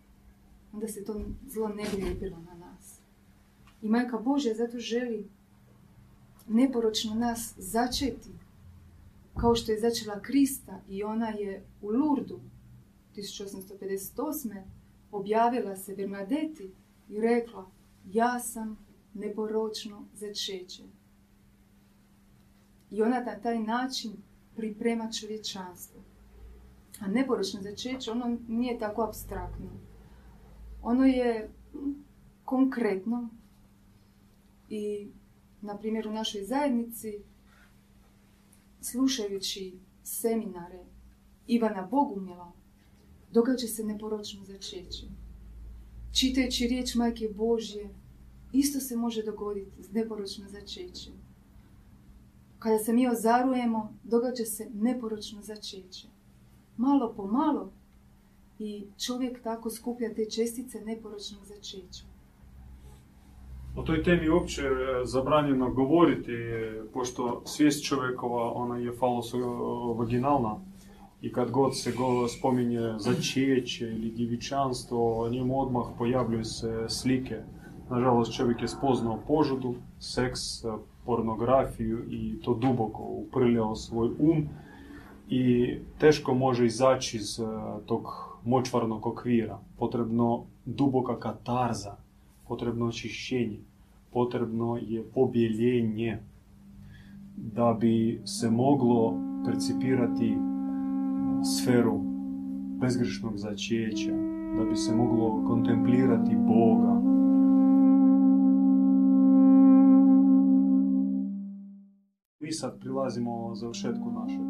onda 0.74 0.88
se 0.88 1.03
to 1.03 1.22
zlo 1.47 1.68
ne 1.68 1.84
bi 1.95 2.03
lijepilo 2.03 2.38
na 2.38 2.53
nas. 2.53 2.99
I 3.82 3.89
Majka 3.89 4.18
Božja 4.18 4.53
zato 4.53 4.80
želi 4.80 5.28
neporočno 6.47 7.16
nas 7.16 7.53
začeti, 7.57 8.30
kao 9.38 9.55
što 9.55 9.72
je 9.72 9.80
začela 9.80 10.20
Krista 10.20 10.82
i 10.89 11.03
ona 11.03 11.30
je 11.30 11.64
u 11.82 11.89
Lurdu 11.89 12.39
1858. 13.16 14.64
objavila 15.12 15.76
se 15.76 15.95
Bernadeti 15.95 16.72
i 17.10 17.22
rekla 17.22 17.72
ja 18.05 18.39
sam 18.39 18.78
neporočno 19.14 20.05
začeće. 20.14 20.84
I 22.92 23.02
ona 23.02 23.20
na 23.20 23.40
taj 23.40 23.60
način 23.60 24.12
priprema 24.56 25.12
čovječanstvo. 25.12 26.02
A 27.00 27.08
neporočno 27.08 27.62
začeće, 27.62 28.12
ono 28.12 28.38
nije 28.48 28.80
tako 28.80 29.04
abstraktno. 29.04 29.70
Ono 30.82 31.06
je 31.06 31.50
konkretno 32.46 33.30
i, 34.70 35.08
na 35.62 35.78
primjer, 35.78 36.08
u 36.08 36.12
našoj 36.12 36.44
zajednici, 36.44 37.20
slušajući 38.82 39.80
seminare 40.04 40.86
Ivana 41.48 41.88
Bogumila, 41.92 42.52
događa 43.32 43.68
se 43.68 43.84
neporočno 43.84 44.46
začeće. 44.46 45.06
Čitajući 46.12 46.68
riječ 46.68 46.96
Majke 46.96 47.30
Božje, 47.36 47.90
isto 48.54 48.80
se 48.80 48.96
može 48.96 49.24
dogoditi 49.24 49.84
s 49.84 49.92
neporočno 49.92 50.50
začeće. 50.50 51.12
Kada 52.60 52.78
se 52.78 52.93
mi 52.93 53.07
ozarujemo, 53.07 53.93
događa 54.03 54.45
se 54.45 54.70
neporočno 54.74 55.41
začeće. 55.41 56.07
Malo 56.78 57.14
po 57.18 57.28
malo 57.28 57.72
i 58.60 58.88
čovjek 59.05 59.43
tako 59.43 59.70
skuplja 59.70 60.14
te 60.14 60.26
čestice 60.26 60.82
neporočnog 60.82 61.45
začeća. 61.45 62.03
O 63.76 63.84
toj 63.84 64.03
temi 64.03 64.30
uopće 64.30 64.62
je 64.62 65.05
zabranjeno 65.05 65.74
govoriti, 65.74 66.32
pošto 66.93 67.41
svijest 67.45 67.86
čovjekova, 67.86 68.51
ona 68.53 68.78
je 68.78 68.91
vaginalna 69.95 70.60
i 71.22 71.32
kad 71.34 71.51
god 71.51 71.78
se 71.78 71.91
go 71.91 72.28
spominje 72.28 72.93
začeće 72.97 73.86
ili 73.86 74.12
djevičanstvo, 74.12 75.30
njemu 75.30 75.62
odmah 75.62 75.84
pojavljuju 75.97 76.45
se 76.45 76.86
slike. 76.89 77.36
Nažalost, 77.89 78.36
čovjek 78.36 78.62
je 78.62 78.68
spoznao 78.68 79.20
požudu, 79.28 79.76
seks, 79.99 80.39
pornografiju 81.06 82.00
i 82.10 82.41
to 82.41 82.54
duboko 82.54 83.04
uprljao 83.04 83.76
svoj 83.76 84.10
um 84.20 84.47
i 85.30 85.76
teško 86.00 86.34
može 86.34 86.66
izaći 86.66 87.18
iz 87.18 87.39
tog 87.86 88.08
močvarnog 88.45 89.06
okvira. 89.06 89.60
Potrebno 89.78 90.43
duboka 90.66 91.20
katarza, 91.20 91.95
potrebno 92.47 92.86
očišćenje, 92.86 93.60
potrebno 94.14 94.78
je 94.78 95.04
pobjeljenje 95.04 96.18
da 97.38 97.78
bi 97.80 98.22
se 98.26 98.50
moglo 98.50 99.14
percipirati 99.45 100.38
sferu 101.43 102.00
bezgrešnog 102.82 103.38
začeća, 103.38 104.12
da 104.58 104.66
bi 104.70 104.76
se 104.76 104.95
moglo 104.95 105.43
kontemplirati 105.47 106.36
Boga. 106.36 107.18
Mi 112.50 112.54
sad 112.54 112.80
prilazimo 112.80 113.56
završetku 113.56 114.12
našeg 114.12 114.41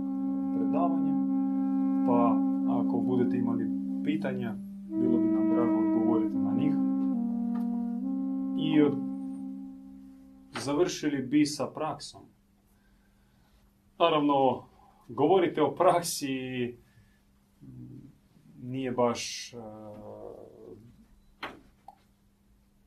predavanja, 0.56 1.14
pa 2.08 2.38
ako 2.80 2.98
budete 2.98 3.38
imali 3.38 3.70
pitanja, 4.04 4.56
bilo 4.90 5.18
bi 5.18 5.28
nam 5.28 5.50
drago 5.50 5.80
odgovoriti 5.80 6.36
na 6.36 6.54
njih. 6.54 6.74
I 8.60 8.82
od... 8.82 8.94
završili 10.62 11.22
bi 11.22 11.46
sa 11.46 11.68
praksom. 11.68 12.22
Naravno, 13.98 14.64
govorite 15.08 15.62
o 15.62 15.76
praksi 15.76 16.38
nije 18.62 18.92
baš 18.92 19.54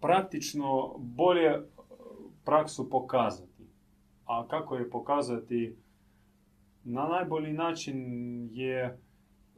praktično 0.01 0.95
bolje 0.99 1.63
praksu 2.45 2.91
pokazati. 2.91 3.52
A 4.33 4.47
kako 4.49 4.77
je 4.77 4.91
pokazati? 4.91 5.77
Na 6.85 7.09
najbolji 7.09 7.53
način 7.53 7.99
je 8.53 8.99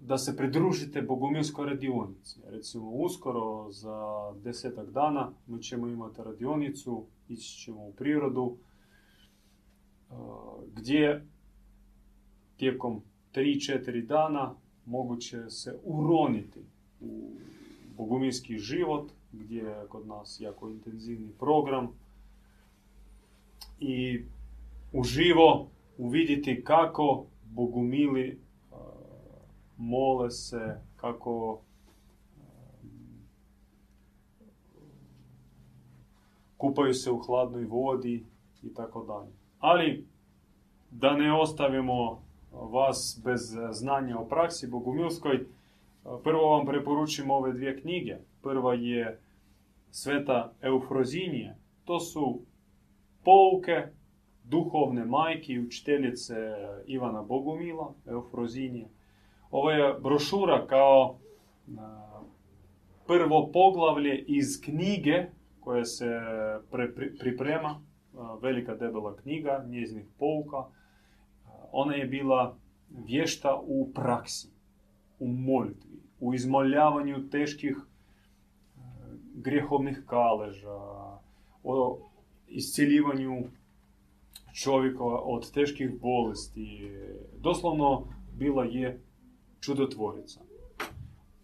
da 0.01 0.19
se 0.19 0.37
pridružite 0.37 1.03
Bogumilskoj 1.03 1.67
radionici. 1.67 2.41
Recimo, 2.47 2.91
uskoro 2.91 3.71
za 3.71 4.33
desetak 4.45 4.91
dana 4.91 5.33
mi 5.47 5.63
ćemo 5.63 5.89
imati 5.89 6.23
radionicu, 6.23 7.05
ići 7.29 7.59
ćemo 7.59 7.87
u 7.87 7.93
prirodu, 7.93 8.57
gdje 10.77 11.27
tijekom 12.57 13.03
3-4 13.35 14.07
dana 14.07 14.55
moguće 14.87 15.51
se 15.51 15.79
uroniti 15.85 16.61
u 17.01 17.31
bogumilski 17.97 18.59
život, 18.59 19.13
gdje 19.33 19.63
je 19.63 19.87
kod 19.89 20.07
nas 20.07 20.41
jako 20.41 20.69
intenzivni 20.69 21.33
program 21.39 21.89
i 23.81 24.25
uživo 24.95 25.69
uvidjeti 25.99 26.65
kako 26.65 27.27
bogumili 27.45 28.41
mole 29.77 30.31
se, 30.31 30.81
kako 30.97 31.61
kupaju 36.57 36.95
se 36.95 37.11
u 37.11 37.19
hladnoj 37.19 37.65
vodi 37.65 38.25
i 38.63 38.75
tako 38.75 39.05
dalje. 39.05 39.33
Ali 39.59 40.07
da 40.91 41.17
ne 41.17 41.41
ostavimo 41.41 42.23
vas 42.53 43.21
bez 43.25 43.41
znanja 43.71 44.19
o 44.19 44.29
praksi 44.29 44.69
bogumilskoj, 44.71 45.47
prvo 46.25 46.51
vam 46.51 46.67
preporučim 46.67 47.31
ove 47.31 47.53
dvije 47.53 47.81
knjige. 47.81 48.17
Prva 48.43 48.75
je 48.75 49.21
Sveta 49.91 50.53
Eufrozinije. 50.63 51.57
To 51.85 52.01
su 52.01 52.41
pouke 53.25 53.89
duhovne 54.45 55.05
majke 55.05 55.53
i 55.53 55.61
učiteljice 55.61 56.35
Ivana 56.87 57.23
Bogumila, 57.23 57.95
Eufrozinije. 58.07 58.89
Ovo 59.51 59.71
je 59.71 59.95
brošura 60.01 60.67
kao 60.67 61.19
prvo 63.07 63.51
poglavlje 63.53 64.25
iz 64.27 64.61
knjige 64.65 65.27
koje 65.61 65.85
se 65.85 66.21
priprema, 67.19 67.81
velika 68.43 68.75
debela 68.75 69.17
knjiga 69.17 69.65
njeznih 69.69 70.05
pouka. 70.19 70.65
Ona 71.73 71.95
je 71.95 72.07
bila 72.07 72.57
vješta 72.91 73.61
u 73.67 73.93
praksi, 73.95 74.49
u 75.19 75.29
molitvi, 75.29 76.03
u 76.21 76.35
izmoljavanju 76.35 77.29
teških 77.31 77.77
grijehovnih 79.35 80.03
kaleža, 80.07 80.79
o 81.65 81.99
iscjeljivanju 82.49 83.43
čovjeka 84.55 85.05
od 85.05 85.53
teških 85.53 86.01
bolesti. 86.01 86.91
Doslovno 87.39 88.07
bila 88.39 88.65
je 88.65 89.01
čudotvorica. 89.61 90.41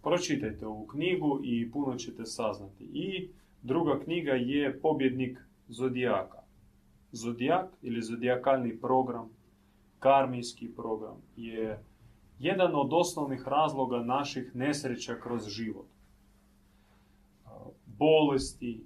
Pročitajte 0.02 0.66
ovu 0.66 0.86
knjigu 0.86 1.40
i 1.42 1.70
puno 1.70 1.96
ćete 1.96 2.24
saznati. 2.24 2.84
I 2.84 3.28
druga 3.62 4.00
knjiga 4.04 4.32
je 4.32 4.80
Pobjednik 4.80 5.38
Zodijaka. 5.68 6.38
Zodijak 7.12 7.66
ili 7.82 8.02
zodijakalni 8.02 8.80
program, 8.80 9.28
karmijski 9.98 10.68
program 10.68 11.16
je 11.36 11.84
jedan 12.38 12.74
od 12.74 12.88
osnovnih 12.92 13.48
razloga 13.48 13.98
naših 13.98 14.56
nesreća 14.56 15.14
kroz 15.22 15.48
život. 15.48 15.86
Bolesti, 17.86 18.84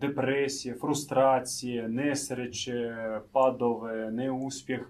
depresije, 0.00 0.76
frustracije, 0.80 1.88
nesreće, 1.88 2.72
padove, 3.32 4.10
neuspjeh, 4.12 4.80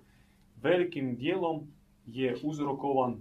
velikim 0.63 1.17
dijelom 1.17 1.67
je 2.07 2.37
uzrokovan 2.43 3.17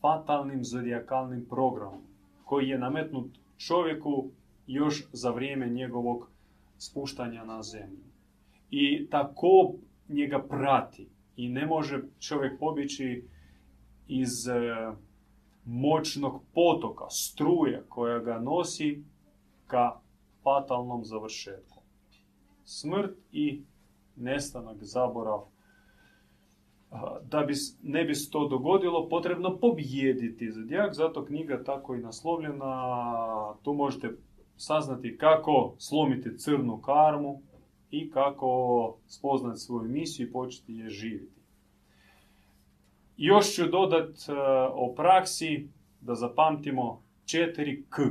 fatalnim 0.00 0.64
zodijakalnim 0.64 1.46
programom 1.48 2.02
koji 2.44 2.68
je 2.68 2.78
nametnut 2.78 3.26
čovjeku 3.58 4.30
još 4.66 5.04
za 5.12 5.30
vrijeme 5.30 5.68
njegovog 5.68 6.30
spuštanja 6.78 7.44
na 7.44 7.62
zemlju. 7.62 8.04
I 8.70 9.06
tako 9.10 9.74
njega 10.08 10.42
prati 10.48 11.08
i 11.36 11.48
ne 11.48 11.66
može 11.66 12.02
čovjek 12.18 12.58
pobjeći 12.58 13.24
iz 14.08 14.48
e, 14.48 14.92
moćnog 15.64 16.42
potoka, 16.54 17.04
struje 17.10 17.84
koja 17.88 18.18
ga 18.18 18.38
nosi 18.38 19.02
ka 19.66 19.99
fatalnom 20.42 21.04
završetku. 21.04 21.82
Smrt 22.64 23.16
i 23.32 23.62
nestanak, 24.16 24.76
zaborav. 24.80 25.40
Da 27.22 27.40
bi 27.40 27.54
ne 27.82 28.04
bi 28.04 28.14
se 28.14 28.30
to 28.30 28.48
dogodilo, 28.48 29.08
potrebno 29.08 29.58
pobjediti 29.58 30.52
zodijak, 30.52 30.94
zato 30.94 31.24
knjiga 31.24 31.64
tako 31.64 31.94
i 31.94 32.00
naslovljena. 32.00 33.54
Tu 33.62 33.74
možete 33.74 34.10
saznati 34.56 35.18
kako 35.18 35.74
slomiti 35.78 36.38
crnu 36.38 36.80
karmu 36.80 37.42
i 37.90 38.10
kako 38.10 38.96
spoznati 39.06 39.58
svoju 39.58 39.88
misiju 39.88 40.28
i 40.28 40.32
početi 40.32 40.74
je 40.74 40.88
živjeti. 40.88 41.40
Još 43.16 43.54
ću 43.54 43.66
dodat 43.66 44.10
e, 44.28 44.32
o 44.72 44.94
praksi 44.96 45.68
da 46.00 46.14
zapamtimo 46.14 47.02
4 47.24 47.82
K. 47.90 48.02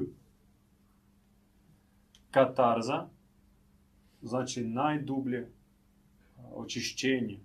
Katarza, 2.32 3.08
znači 4.22 4.64
najdublje 4.64 5.52
očišćenje, 6.54 7.40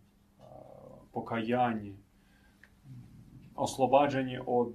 pokajanje, 1.13 1.97
oslobađanje 3.57 4.41
od 4.47 4.75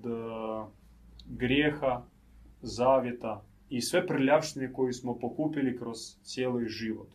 grijeha, 1.26 2.02
zavjeta 2.62 3.44
i 3.70 3.82
sve 3.82 4.08
prljavštine 4.08 4.74
koje 4.74 4.94
smo 4.94 5.20
pokupili 5.20 5.78
kroz 5.78 5.98
cijeli 6.24 6.68
život. 6.68 7.08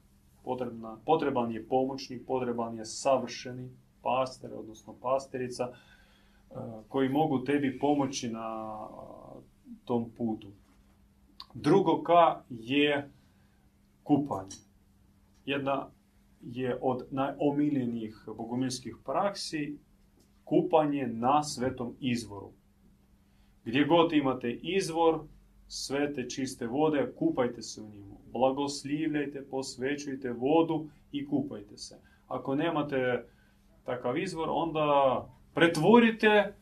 Potrebna, 0.44 0.96
potreban 1.04 1.52
je 1.52 1.68
pomoćnik, 1.68 2.26
potreban 2.26 2.76
je 2.76 2.84
savršeni 2.84 3.70
pastor, 4.02 4.50
odnosno 4.54 4.94
pasterica, 5.02 5.72
koji 6.88 7.08
mogu 7.08 7.44
tebi 7.44 7.78
pomoći 7.78 8.28
na 8.28 8.78
tom 9.84 10.10
putu. 10.16 10.48
Drugo 11.54 12.02
K 12.02 12.10
je 12.50 13.10
kupanje. 14.02 14.56
Jedna 15.46 15.90
je 16.42 16.78
od 16.80 17.06
najomiljenijih 17.10 18.24
bogomilskih 18.26 18.96
praksi 19.04 19.78
kupanje 20.44 21.06
na 21.06 21.42
svetom 21.42 21.96
izvoru. 22.00 22.52
Gdje 23.64 23.84
god 23.84 24.12
imate 24.12 24.52
izvor, 24.52 25.20
svete 25.68 26.28
čiste 26.28 26.66
vode, 26.66 27.12
kupajte 27.18 27.62
se 27.62 27.82
u 27.82 27.88
njemu. 27.88 28.18
Blagoslivljajte, 28.32 29.44
posvećujte 29.50 30.32
vodu 30.32 30.88
i 31.12 31.26
kupajte 31.26 31.76
se. 31.76 32.00
Ako 32.28 32.54
nemate 32.54 33.24
takav 33.84 34.18
izvor, 34.18 34.48
onda 34.50 35.28
pretvorite 35.54 36.54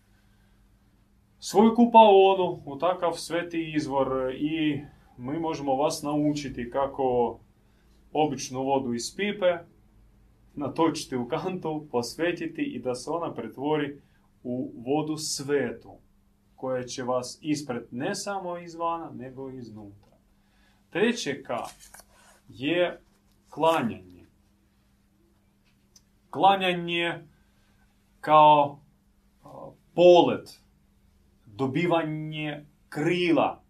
svoju 1.44 1.74
kupaonu 1.74 2.62
u 2.64 2.78
takav 2.78 3.12
sveti 3.12 3.72
izvor 3.76 4.34
i 4.34 4.80
mi 5.16 5.38
možemo 5.38 5.74
vas 5.74 6.02
naučiti 6.02 6.70
kako 6.70 7.38
običnu 8.12 8.62
vodu 8.62 8.94
iz 8.94 9.16
pipe 9.16 9.58
natočiti 10.54 11.16
u 11.16 11.28
kantu, 11.28 11.86
posvetiti 11.90 12.62
i 12.62 12.78
da 12.78 12.94
se 12.94 13.10
ona 13.10 13.34
pretvori 13.34 14.00
u 14.42 14.72
vodu 14.76 15.16
svetu 15.16 15.92
koja 16.56 16.82
će 16.82 17.02
vas 17.02 17.38
ispred 17.40 17.82
ne 17.90 18.14
samo 18.14 18.58
izvana, 18.58 19.10
nego 19.14 19.50
i 19.50 19.58
iznutra. 19.58 20.16
Treće 20.90 21.42
K 21.42 21.48
je 22.48 23.00
klanjanje. 23.48 24.26
Klanjanje 26.30 27.26
kao 28.20 28.78
polet, 29.94 30.61
dobivanje 31.56 32.66
krila 32.88 33.62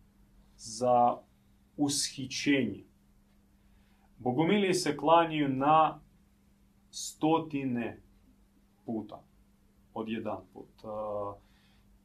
za 0.57 1.17
ushićenje. 1.77 2.85
Bogomilije 4.19 4.75
se 4.75 4.97
klanjaju 4.97 5.49
na 5.49 6.01
stotine 6.91 8.01
puta 8.87 9.23
od 9.95 10.09
jedan 10.09 10.39
put. 10.53 10.69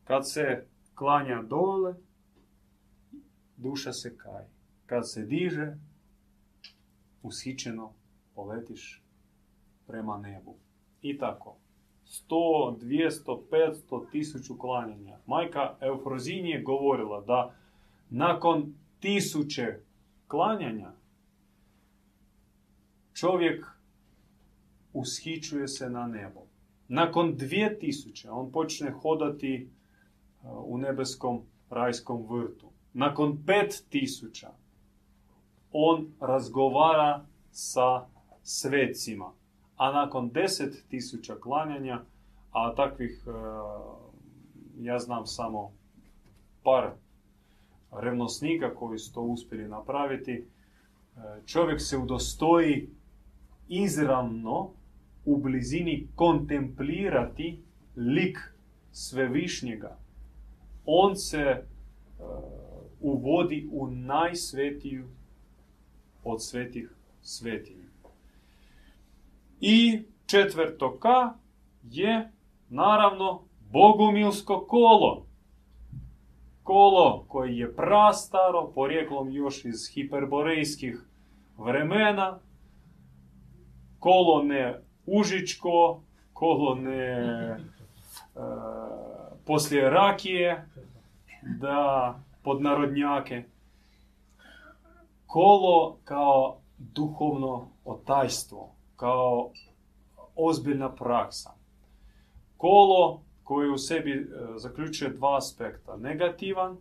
Kad 0.04 0.30
se 0.30 0.68
klanja 0.96 1.42
dole, 1.42 1.96
duša 3.58 3.94
se 3.94 4.18
kaj. 4.18 4.46
Kad 4.86 5.12
se 5.12 5.26
diže, 5.26 5.78
ushićeno 7.24 7.94
poletiš 8.36 9.04
prema 9.88 10.18
nebu. 10.18 10.56
I 11.02 11.18
tako. 11.18 11.58
100, 12.10 12.78
200, 12.82 13.40
500, 13.52 14.12
tisuću 14.12 14.58
klanjanja. 14.58 15.18
Majka 15.26 15.76
Eufrozini 15.82 16.50
je 16.50 16.62
govorila 16.62 17.22
da 17.22 17.56
nakon 18.10 18.74
tisuće 19.00 19.80
klanjanja 20.28 20.92
čovjek 23.14 23.66
ushićuje 24.94 25.68
se 25.68 25.90
na 25.90 26.08
nebo. 26.08 26.42
Nakon 26.88 27.36
dvije 27.36 27.80
tisuće 27.80 28.30
on 28.30 28.52
počne 28.52 28.92
hodati 28.92 29.70
u 30.44 30.78
nebeskom 30.78 31.42
rajskom 31.70 32.26
vrtu. 32.30 32.70
Nakon 32.94 33.44
pet 33.46 33.84
tisuća 33.90 34.50
on 35.72 36.08
razgovara 36.20 37.26
sa 37.52 38.06
svecima. 38.44 39.32
A 39.78 39.92
nakon 39.92 40.30
deset 40.30 40.84
tisuća 40.90 41.36
klanjanja, 41.36 42.02
a 42.52 42.76
takvih 42.76 43.24
e, 43.28 43.32
ja 44.80 45.00
znam 45.00 45.26
samo 45.26 45.72
par 46.64 46.92
revnosnika 47.92 48.76
koji 48.76 49.00
su 49.00 49.14
to 49.14 49.22
uspjeli 49.22 49.68
napraviti, 49.68 50.34
e, 50.34 50.46
čovjek 51.46 51.82
se 51.82 51.98
udostoji 51.98 52.90
izravno 53.68 54.70
u 55.26 55.38
blizini 55.38 56.08
kontemplirati 56.16 57.60
lik 57.96 58.38
svevišnjega 58.92 59.98
on 60.88 61.16
se 61.16 61.64
uh, 62.20 62.26
uvodi 63.02 63.70
u 63.72 63.88
najsvetiju 63.88 65.08
od 66.24 66.44
svetih 66.44 66.90
svetinja. 67.22 67.87
Četvrto 70.26 70.98
K 71.00 71.08
je 71.84 72.32
naravno 72.70 73.42
bogumilsko 73.72 74.66
kolo. 74.68 75.26
Kolo 76.64 77.26
koje 77.28 77.58
je 77.58 77.76
prastaro, 77.76 78.72
porijeklom 78.76 79.32
još 79.32 79.66
iz 79.66 79.90
hiperborejskih 79.94 81.00
vremena. 81.58 82.40
Kolo 84.00 84.44
ne 84.44 84.82
užičko, 85.06 86.02
kolo 86.34 86.76
ne 86.76 87.52
uh, 88.36 88.42
poslije 89.46 89.90
rakije, 89.90 90.68
da 91.60 92.16
podnarodnjake. 92.44 93.44
Kolo 95.26 95.98
kao 96.04 96.58
duhovno 96.78 97.68
otajstvo, 97.86 98.77
kao 98.98 99.52
ozbiljna 100.36 100.96
praksa. 100.96 101.50
Kolo 102.58 103.22
koje 103.44 103.72
u 103.72 103.78
sebi 103.78 104.12
e, 104.12 104.26
zaključuje 104.58 105.10
dva 105.10 105.38
aspekta. 105.38 105.98
Negativan, 105.98 106.78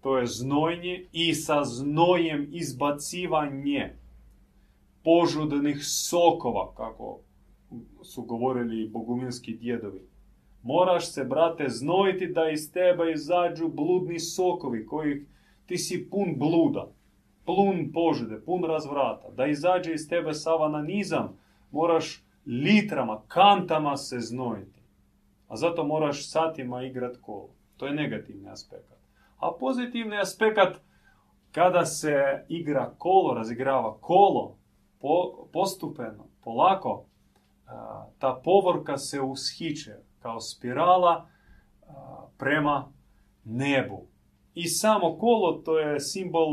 to 0.00 0.18
je 0.18 0.26
znojnje 0.26 1.06
i 1.12 1.34
sa 1.34 1.64
znojem 1.64 2.48
izbacivanje 2.52 3.96
požudnih 5.04 5.78
sokova, 5.82 6.74
kako 6.74 7.18
su 8.02 8.22
govorili 8.22 8.88
bogumilski 8.88 9.56
djedovi. 9.56 10.00
Moraš 10.62 11.12
se, 11.12 11.24
brate, 11.24 11.68
znojiti 11.68 12.26
da 12.26 12.50
iz 12.50 12.72
teba 12.72 13.10
izađu 13.10 13.68
bludni 13.68 14.18
sokovi 14.18 14.86
kojih 14.86 15.26
ti 15.66 15.78
si 15.78 16.08
pun 16.10 16.34
bluda, 16.36 16.92
pun 17.44 17.92
požude, 17.94 18.40
pun 18.40 18.64
razvrata. 18.64 19.30
Da 19.36 19.46
izađe 19.46 19.94
iz 19.94 20.08
tebe 20.08 20.34
savananizam, 20.34 21.38
moraš 21.72 22.24
litrama, 22.46 23.22
kantama 23.28 23.96
se 23.96 24.20
znojiti. 24.20 24.82
A 25.48 25.56
zato 25.56 25.84
moraš 25.84 26.30
satima 26.30 26.82
igrat 26.82 27.16
kolo. 27.20 27.48
To 27.76 27.86
je 27.86 27.94
negativni 27.94 28.48
aspekt. 28.48 28.92
A 29.38 29.52
pozitivni 29.60 30.18
aspekt, 30.18 30.80
kada 31.52 31.84
se 31.84 32.44
igra 32.48 32.94
kolo, 32.98 33.34
razigrava 33.34 33.98
kolo, 34.00 34.56
postupeno, 35.52 36.26
polako, 36.44 37.04
ta 38.18 38.40
povorka 38.44 38.96
se 38.98 39.20
ushiće 39.20 39.96
kao 40.18 40.40
spirala 40.40 41.28
prema 42.38 42.92
nebu. 43.44 44.06
I 44.54 44.66
samo 44.66 45.18
kolo 45.18 45.52
to 45.52 45.78
je 45.78 46.00
simbol 46.00 46.48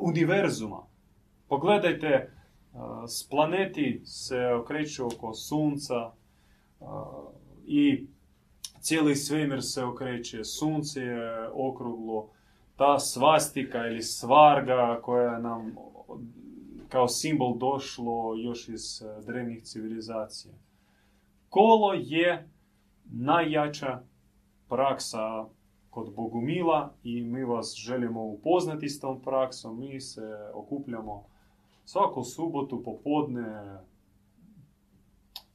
univerzuma. 0.00 0.86
Pogledajte, 1.48 2.32
a, 2.74 3.08
s 3.08 3.28
planeti 3.28 4.00
se 4.04 4.46
okreću 4.46 5.06
oko 5.06 5.34
sunca 5.34 6.12
a, 6.80 7.04
i 7.66 8.06
cijeli 8.80 9.16
svemir 9.16 9.62
se 9.62 9.84
okreće, 9.84 10.44
sunce 10.44 11.00
je 11.00 11.48
okruglo, 11.48 12.28
ta 12.76 12.98
svastika 12.98 13.86
ili 13.86 14.02
svarga 14.02 15.00
koja 15.02 15.38
nam 15.38 15.76
kao 16.88 17.08
simbol 17.08 17.58
došlo 17.58 18.34
još 18.34 18.68
iz 18.68 19.02
eh, 19.02 19.22
drevnih 19.26 19.64
civilizacija. 19.64 20.54
Kolo 21.48 21.92
je 21.92 22.48
najjača 23.04 24.02
praksa 24.68 25.44
kod 25.90 26.14
Bogumila 26.14 26.94
i 27.02 27.22
mi 27.22 27.44
vas 27.44 27.74
želimo 27.76 28.24
upoznati 28.24 28.88
s 28.88 29.00
tom 29.00 29.22
praksom. 29.22 29.78
Mi 29.78 30.00
se 30.00 30.50
okupljamo 30.54 31.26
svaku 31.86 32.22
subotu 32.24 32.82
popodne 32.84 33.78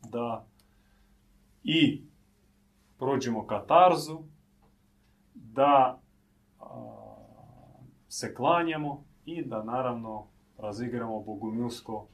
da 0.09 0.45
i 1.63 2.01
prođemo 2.97 3.47
katarzu, 3.47 4.19
da 5.33 5.99
a, 6.59 6.65
se 8.07 8.33
klanjamo 8.35 9.03
i 9.25 9.45
da 9.45 9.63
naravno 9.63 10.27
razigramo 10.57 11.19
bogumilsko 11.19 12.07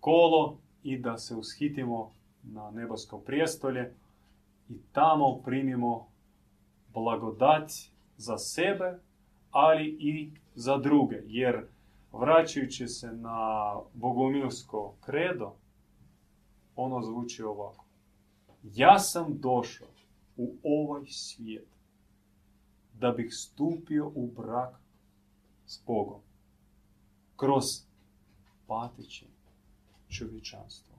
kolo 0.00 0.58
i 0.82 0.98
da 0.98 1.18
se 1.18 1.34
ushitimo 1.36 2.12
na 2.42 2.70
nebesko 2.70 3.18
prijestolje 3.18 3.94
i 4.68 4.74
tamo 4.92 5.42
primimo 5.44 6.06
blagodat 6.94 7.70
za 8.16 8.38
sebe, 8.38 8.98
ali 9.50 9.96
i 10.00 10.30
za 10.54 10.78
druge. 10.78 11.16
Jer 11.26 11.66
vraćajući 12.18 12.88
se 12.88 13.12
na 13.12 13.72
bogumilsko 13.94 14.94
kredo, 15.00 15.54
ono 16.76 17.02
zvuči 17.02 17.42
ovako. 17.42 17.84
Ja 18.62 18.98
sam 18.98 19.38
došao 19.40 19.88
u 20.36 20.54
ovaj 20.62 21.06
svijet 21.06 21.68
da 22.94 23.10
bih 23.10 23.34
stupio 23.34 24.12
u 24.14 24.26
brak 24.26 24.80
s 25.66 25.82
Bogom 25.86 26.20
kroz 27.36 27.64
pateće 28.66 29.26
čovječanstvo. 30.08 30.94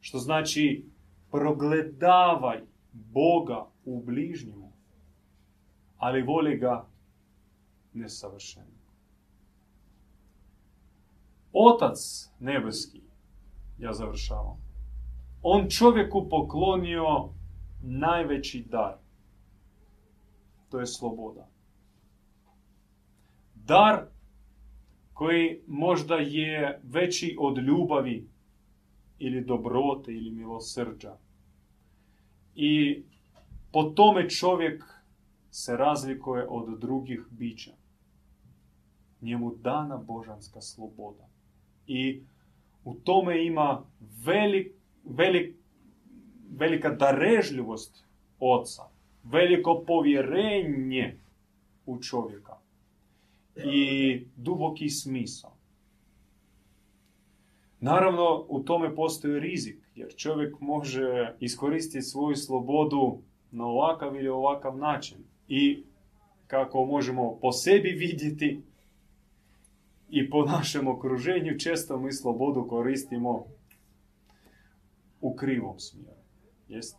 Što 0.00 0.18
znači 0.18 0.84
progledavaj 1.30 2.62
Boga 2.92 3.66
u 3.84 4.02
bližnjemu, 4.02 4.72
ali 5.96 6.22
voli 6.22 6.58
ga 6.58 6.86
nesavršeno. 7.92 8.73
Otac 11.66 11.98
nebeski, 12.40 13.00
ja 13.78 13.92
završavam, 13.92 14.56
on 15.42 15.68
čovjeku 15.68 16.26
poklonio 16.30 17.28
najveći 17.82 18.66
dar. 18.70 18.96
To 20.68 20.80
je 20.80 20.86
sloboda. 20.86 21.48
Dar 23.54 24.06
koji 25.12 25.62
možda 25.66 26.14
je 26.14 26.80
veći 26.82 27.36
od 27.40 27.58
ljubavi 27.58 28.28
ili 29.18 29.44
dobrote 29.44 30.12
ili 30.12 30.30
milosrđa. 30.30 31.16
I 32.54 33.02
po 33.72 33.82
tome 33.82 34.30
čovjek 34.30 34.84
se 35.50 35.76
razlikuje 35.76 36.46
od 36.48 36.80
drugih 36.80 37.26
bića. 37.30 37.72
Njemu 39.20 39.54
dana 39.54 39.96
božanska 39.96 40.60
sloboda. 40.60 41.33
I 41.86 42.20
u 42.84 42.94
tome 42.94 43.46
ima 43.46 43.84
velik, 44.24 44.72
velik, 45.04 45.54
velika 46.50 46.90
darežljivost 46.90 48.04
oca, 48.40 48.82
veliko 49.24 49.84
povjerenje 49.86 51.16
u 51.86 52.02
čovjeka 52.02 52.56
i 53.56 54.22
duboki 54.36 54.88
smisao. 54.88 55.52
Naravno, 57.80 58.44
u 58.48 58.62
tome 58.62 58.94
postoji 58.94 59.40
rizik, 59.40 59.76
jer 59.94 60.14
čovjek 60.16 60.60
može 60.60 61.34
iskoristiti 61.40 62.02
svoju 62.02 62.36
slobodu 62.36 63.18
na 63.50 63.66
ovakav 63.66 64.16
ili 64.16 64.28
ovakav 64.28 64.78
način. 64.78 65.18
I 65.48 65.82
kako 66.46 66.84
možemo 66.84 67.38
po 67.40 67.52
sebi 67.52 67.88
vidjeti 67.88 68.60
i 70.08 70.30
po 70.30 70.44
našem 70.44 70.88
okruženju, 70.88 71.58
često 71.58 71.98
mi 71.98 72.12
slobodu 72.12 72.66
koristimo 72.68 73.46
u 75.20 75.36
krivom 75.36 75.78
smjeru. 75.78 76.20
Jest? 76.68 76.96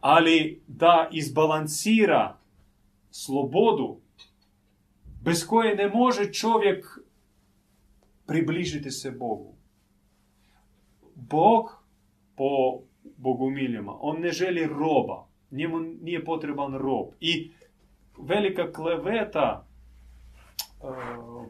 Ali 0.00 0.62
da 0.66 1.08
izbalansira 1.12 2.38
slobodu 3.10 4.00
bez 5.22 5.46
koje 5.46 5.76
ne 5.76 5.88
može 5.88 6.32
čovjek 6.32 6.86
približiti 8.26 8.90
se 8.90 9.10
Bogu. 9.10 9.54
Bog 11.14 11.84
po 12.36 12.80
bogumiljama, 13.16 13.96
on 14.00 14.20
ne 14.20 14.30
želi 14.30 14.66
roba, 14.66 15.26
njemu 15.50 15.80
nije 15.80 16.24
potreban 16.24 16.74
rob. 16.74 17.06
I 17.20 17.50
velika 18.18 18.72
kleveta 18.72 19.65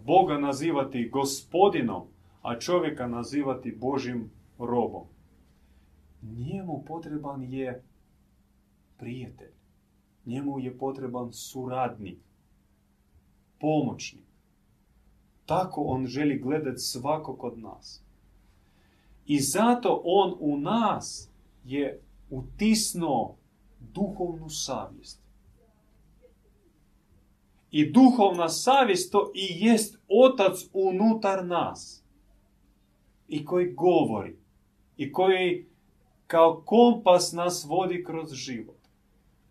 Boga 0.05 0.39
nazivati 0.39 1.09
gospodinom, 1.09 2.03
a 2.43 2.59
čovjeka 2.59 3.07
nazivati 3.07 3.77
Božim 3.81 4.31
robom. 4.59 5.05
Njemu 6.23 6.85
potreban 6.87 7.43
je 7.43 7.83
prijatelj. 8.99 9.53
Njemu 10.27 10.59
je 10.59 10.79
potreban 10.79 11.33
suradnik, 11.33 12.19
pomoćnik. 13.61 14.25
Tako 15.47 15.81
on 15.81 16.07
želi 16.07 16.39
gledati 16.39 16.79
svakog 16.79 17.45
od 17.45 17.59
nas. 17.59 18.03
I 19.27 19.41
zato 19.41 20.03
on 20.05 20.37
u 20.41 20.59
nas 20.59 21.31
je 21.65 22.01
utisnuo 22.31 23.37
duhovnu 23.81 24.51
savjest. 24.51 25.26
I 27.77 27.91
duhovna 27.91 28.49
savjest 28.49 29.13
to 29.13 29.31
i 29.35 29.65
jest 29.65 29.99
otac 30.09 30.65
unutar 30.73 31.47
nas. 31.47 32.05
I 33.29 33.45
koji 33.45 33.73
govori. 33.73 34.37
I 34.97 35.13
koji 35.13 35.67
kao 36.27 36.63
kompas 36.67 37.33
nas 37.33 37.65
vodi 37.69 38.05
kroz 38.05 38.33
život. 38.33 38.79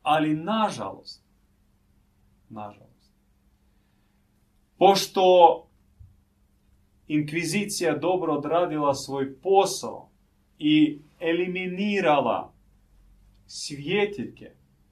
Ali 0.01 0.33
nažalost, 0.35 1.23
nažalost, 2.49 3.11
pošto 4.77 5.21
inkvizicija 7.07 7.97
dobro 7.97 8.33
odradila 8.33 8.93
svoj 8.93 9.35
posao 9.35 10.09
i 10.59 10.99
eliminirala 11.19 12.53
svjetiljke 13.47 14.51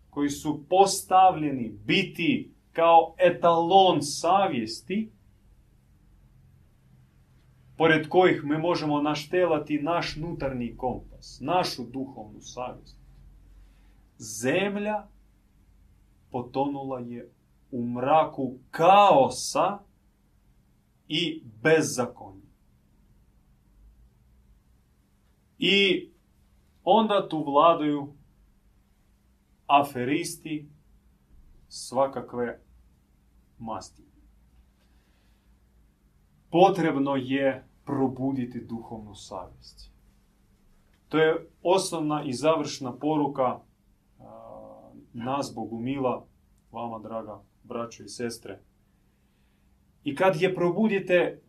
koji 0.10 0.30
su 0.30 0.64
postavljeni 0.70 1.70
biti 1.86 2.53
kao 2.74 3.16
etalon 3.18 4.02
savjesti, 4.02 5.12
pored 7.78 8.10
kojih 8.10 8.44
mi 8.44 8.58
možemo 8.58 9.02
naštelati 9.02 9.82
naš 9.82 10.16
nutarnji 10.16 10.78
kompas, 10.78 11.38
našu 11.42 11.84
duhovnu 11.84 12.42
savjest. 12.42 12.98
Zemlja 14.18 15.08
potonula 16.32 17.00
je 17.00 17.32
u 17.72 17.88
mraku 17.88 18.54
kaosa 18.72 19.80
i 21.08 21.44
bezzakonja. 21.64 22.42
I 25.60 26.10
onda 26.84 27.30
tu 27.30 27.44
vladaju 27.44 28.14
aferisti 29.68 30.70
svakakve 31.68 32.63
masti. 33.60 34.04
Potrebno 36.52 37.16
je 37.16 37.68
probuditi 37.86 38.66
duhovnu 38.66 39.16
savjest. 39.16 39.92
To 41.10 41.18
je 41.18 41.48
osnovna 41.64 42.24
i 42.24 42.34
završna 42.34 42.94
poruka 42.94 43.60
nas, 45.14 45.54
Bogumila, 45.56 46.26
vama, 46.72 47.00
draga 47.00 47.42
braćo 47.64 48.04
i 48.04 48.10
sestre. 48.10 48.60
I 50.04 50.16
kad 50.16 50.42
je 50.42 50.56
probudite, 50.56 51.42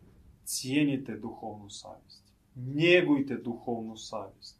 cijenite 0.43 1.17
duhovnu 1.17 1.69
savjest. 1.69 2.25
njegujte 2.55 3.35
duhovnu 3.35 3.97
savjest. 3.97 4.59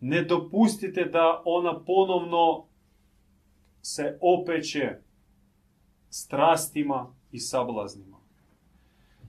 Ne 0.00 0.22
dopustite 0.22 1.04
da 1.04 1.42
ona 1.44 1.80
ponovno 1.84 2.64
se 3.82 4.18
opeće 4.20 4.98
strastima 6.12 7.14
i 7.30 7.38
sablaznima. 7.38 8.16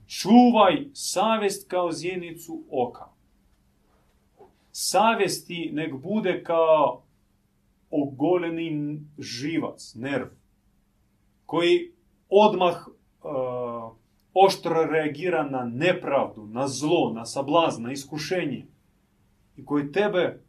Čuvaj 0.06 0.88
savjest 0.92 1.70
kao 1.70 1.92
zjenicu 1.92 2.64
oka. 2.70 3.06
Savjesti 4.70 5.70
nek 5.72 5.94
bude 5.94 6.42
kao 6.44 7.02
ogoleni 7.90 9.00
živac, 9.18 9.94
nerv, 9.94 10.26
koji 11.46 11.92
odmah 12.28 12.86
uh, 12.88 12.94
oštro 14.34 14.84
reagira 14.84 15.42
na 15.50 15.64
nepravdu, 15.64 16.46
na 16.46 16.68
zlo, 16.68 17.12
na 17.14 17.26
sablazn, 17.26 17.82
na 17.82 17.92
iskušenje 17.92 18.66
i 19.56 19.64
koji 19.64 19.92
tebe 19.92 20.42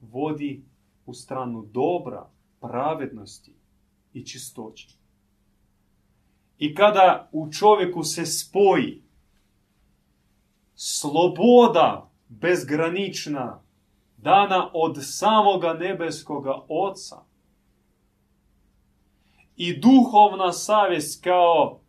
vodi 0.00 0.64
u 1.06 1.14
stranu 1.14 1.62
dobra, 1.62 2.30
pravednosti 2.60 3.61
i 4.12 4.26
čistoće. 4.26 4.88
I 6.58 6.74
kada 6.74 7.28
u 7.32 7.52
čovjeku 7.52 8.02
se 8.02 8.26
spoji 8.26 9.02
sloboda 10.74 12.10
bezgranična 12.28 13.62
dana 14.16 14.70
od 14.74 14.98
samoga 15.00 15.72
nebeskoga 15.72 16.60
Oca 16.68 17.24
i 19.56 19.80
duhovna 19.80 20.52
savjest 20.52 21.24
kao 21.24 21.80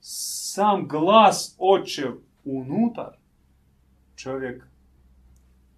sam 0.00 0.88
glas 0.88 1.56
očev 1.58 2.12
unutar, 2.44 3.16
čovjek 4.16 4.64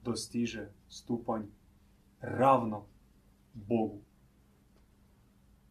dostiže 0.05 0.69
stupanj 0.89 1.43
ravno 2.21 2.85
Bogu. 3.55 3.99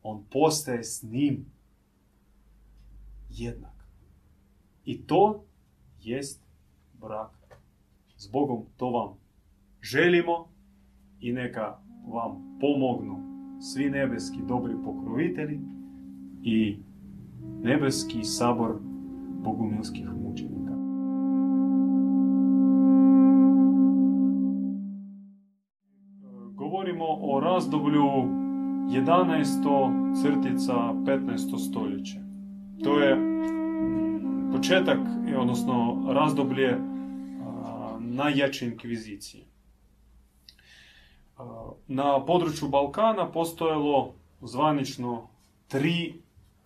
On 0.04 0.24
postaje 0.32 0.84
s 0.84 1.04
njim 1.04 1.46
jednak. 3.30 3.88
I 4.86 5.02
to 5.02 5.44
jest 6.02 6.44
brak. 7.02 7.60
S 8.18 8.32
Bogom 8.32 8.66
to 8.78 8.90
vam 8.90 9.14
želimo 9.82 10.48
i 11.20 11.34
neka 11.34 11.78
vam 12.08 12.58
pomognu 12.60 13.32
svi 13.62 13.90
nebeski 13.90 14.40
dobri 14.48 14.74
pokrovitelji 14.86 15.60
i 16.44 16.80
nebeski 17.64 18.24
sabor 18.24 18.80
bogumilskih 19.44 20.10
mučenika. 20.10 20.76
Govorimo 26.56 27.06
o 27.06 27.40
razdoblju 27.40 28.02
11. 28.92 30.22
crtica 30.22 30.74
15. 30.74 31.70
stoljeće. 31.70 32.20
To 32.84 33.00
je 33.00 33.18
početak, 34.52 35.00
odnosno 35.38 36.06
razdoblje 36.10 36.78
najjače 38.00 38.66
inkvizicije. 38.66 39.46
Na 41.88 42.26
području 42.26 42.70
Balkana 42.70 43.32
postojalo 43.32 44.14
zvanično 44.42 45.28
tri 45.68 46.14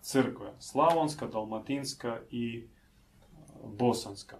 crkve. 0.00 0.52
Slavonska, 0.58 1.26
Dalmatinska 1.26 2.18
i 2.30 2.64
Bosanska. 3.78 4.36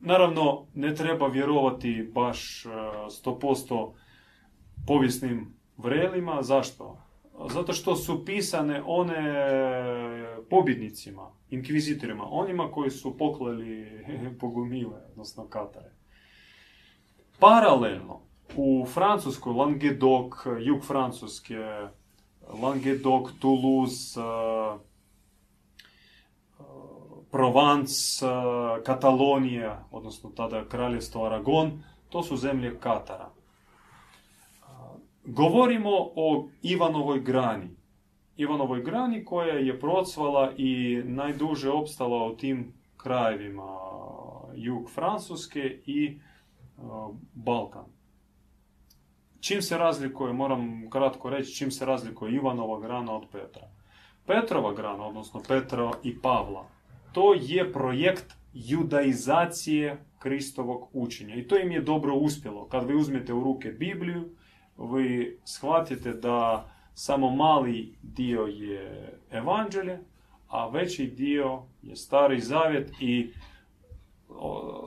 Naravno, 0.00 0.66
ne 0.74 0.94
treba 0.94 1.26
vjerovati 1.26 2.10
baš 2.14 2.64
100% 3.24 3.92
povijesnim 4.86 5.63
vrelima. 5.76 6.42
Zašto? 6.42 6.98
Zato 7.52 7.72
što 7.72 7.96
su 7.96 8.24
pisane 8.24 8.82
one 8.86 9.44
pobjednicima, 10.50 11.30
inkvizitorima, 11.50 12.24
onima 12.30 12.70
koji 12.70 12.90
su 12.90 13.18
poklali 13.18 13.86
pogumile, 14.40 15.00
odnosno 15.10 15.48
katare. 15.48 15.90
Paralelno, 17.38 18.20
u 18.56 18.86
Francuskoj, 18.94 19.52
Languedoc, 19.52 20.32
jug 20.60 20.84
Francuske, 20.84 21.88
Languedoc, 22.62 23.30
Toulouse, 23.40 24.20
Provence, 27.30 28.26
Katalonija, 28.84 29.88
odnosno 29.90 30.30
tada 30.30 30.68
kraljevstvo 30.68 31.26
Aragon, 31.26 31.82
to 32.08 32.22
su 32.22 32.36
zemlje 32.36 32.80
Katara. 32.80 33.30
Govorimo 35.24 35.90
o 36.16 36.48
Ivanovoj 36.62 37.20
grani. 37.20 37.70
Ivanovoj 38.36 38.82
grani 38.82 39.24
koja 39.24 39.54
je 39.54 39.80
procvala 39.80 40.52
i 40.56 41.02
najduže 41.04 41.70
opstala 41.70 42.26
u 42.26 42.36
tim 42.36 42.72
krajevima 42.96 43.78
jug 44.54 44.90
Francuske 44.90 45.78
i 45.86 46.18
Balkan. 47.34 47.84
Čim 49.40 49.62
se 49.62 49.78
razlikuje, 49.78 50.32
moram 50.32 50.90
kratko 50.90 51.30
reći, 51.30 51.54
čim 51.54 51.70
se 51.70 51.84
razlikuje 51.84 52.34
Ivanova 52.34 52.80
grana 52.80 53.16
od 53.16 53.26
Petra. 53.32 53.68
Petrova 54.26 54.74
grana, 54.74 55.06
odnosno 55.06 55.42
Petra 55.48 55.90
i 56.02 56.20
Pavla, 56.20 56.68
to 57.12 57.34
je 57.34 57.72
projekt 57.72 58.34
judaizacije 58.52 60.04
Kristovog 60.18 60.88
učenja. 60.92 61.34
I 61.34 61.48
to 61.48 61.58
im 61.58 61.72
je 61.72 61.80
dobro 61.80 62.14
uspjelo. 62.14 62.68
Kad 62.68 62.88
vi 62.88 62.94
uzmete 62.94 63.32
u 63.32 63.44
ruke 63.44 63.68
Bibliju, 63.68 64.28
vi 64.78 65.38
shvatite 65.44 66.12
da 66.12 66.68
samo 66.94 67.30
mali 67.30 67.94
dio 68.02 68.42
je 68.42 69.18
evanđelje, 69.30 69.98
a 70.48 70.68
veći 70.68 71.06
dio 71.06 71.62
je 71.82 71.96
stari 71.96 72.40
zavjet 72.40 72.92
i 73.00 73.32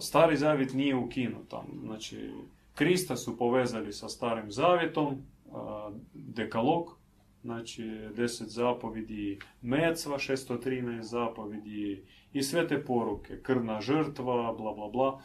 stari 0.01 0.37
zavjet 0.37 0.73
nije 0.73 0.95
ukinut. 0.95 1.53
Znači, 1.83 2.31
Krista 2.77 3.15
su 3.15 3.37
povezali 3.37 3.93
sa 3.93 4.09
starim 4.09 4.51
zavjetom, 4.51 5.21
dekalog, 6.13 6.97
znači 7.43 7.83
deset 8.15 8.49
zapovidi 8.49 9.39
mecva, 9.61 10.17
613 10.17 11.01
zapovidi 11.01 12.03
i 12.33 12.43
sve 12.43 12.67
te 12.67 12.85
poruke, 12.85 13.41
krvna 13.41 13.81
žrtva, 13.81 14.53
bla 14.53 14.73
bla 14.73 14.89
bla. 14.89 15.21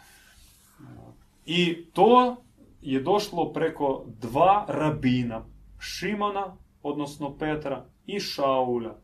I 1.46 1.84
to 1.92 2.36
je 2.82 3.00
došlo 3.00 3.52
preko 3.52 4.04
dva 4.20 4.64
rabina, 4.68 5.44
Šimona, 5.78 6.56
odnosno 6.82 7.36
Petra, 7.38 7.84
i 8.06 8.20
Šaulja, 8.20 8.94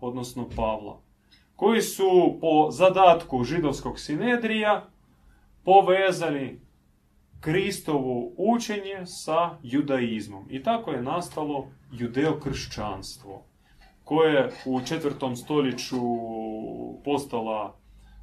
odnosno 0.00 0.48
Pavla, 0.56 1.00
koji 1.56 1.82
su 1.82 2.38
po 2.40 2.70
zadatku 2.70 3.44
židovskog 3.44 4.00
sinedrija 4.00 4.86
povezali 5.64 6.60
Kristovo 7.40 8.32
učenje 8.36 9.06
sa 9.06 9.58
judaizmom. 9.62 10.46
I 10.50 10.62
tako 10.62 10.90
je 10.90 11.02
nastalo 11.02 11.66
judeokršćanstvo, 11.92 13.42
koje 14.04 14.52
u 14.66 14.80
četvrtom 14.80 15.36
stoljeću 15.36 16.00
postala 17.04 17.76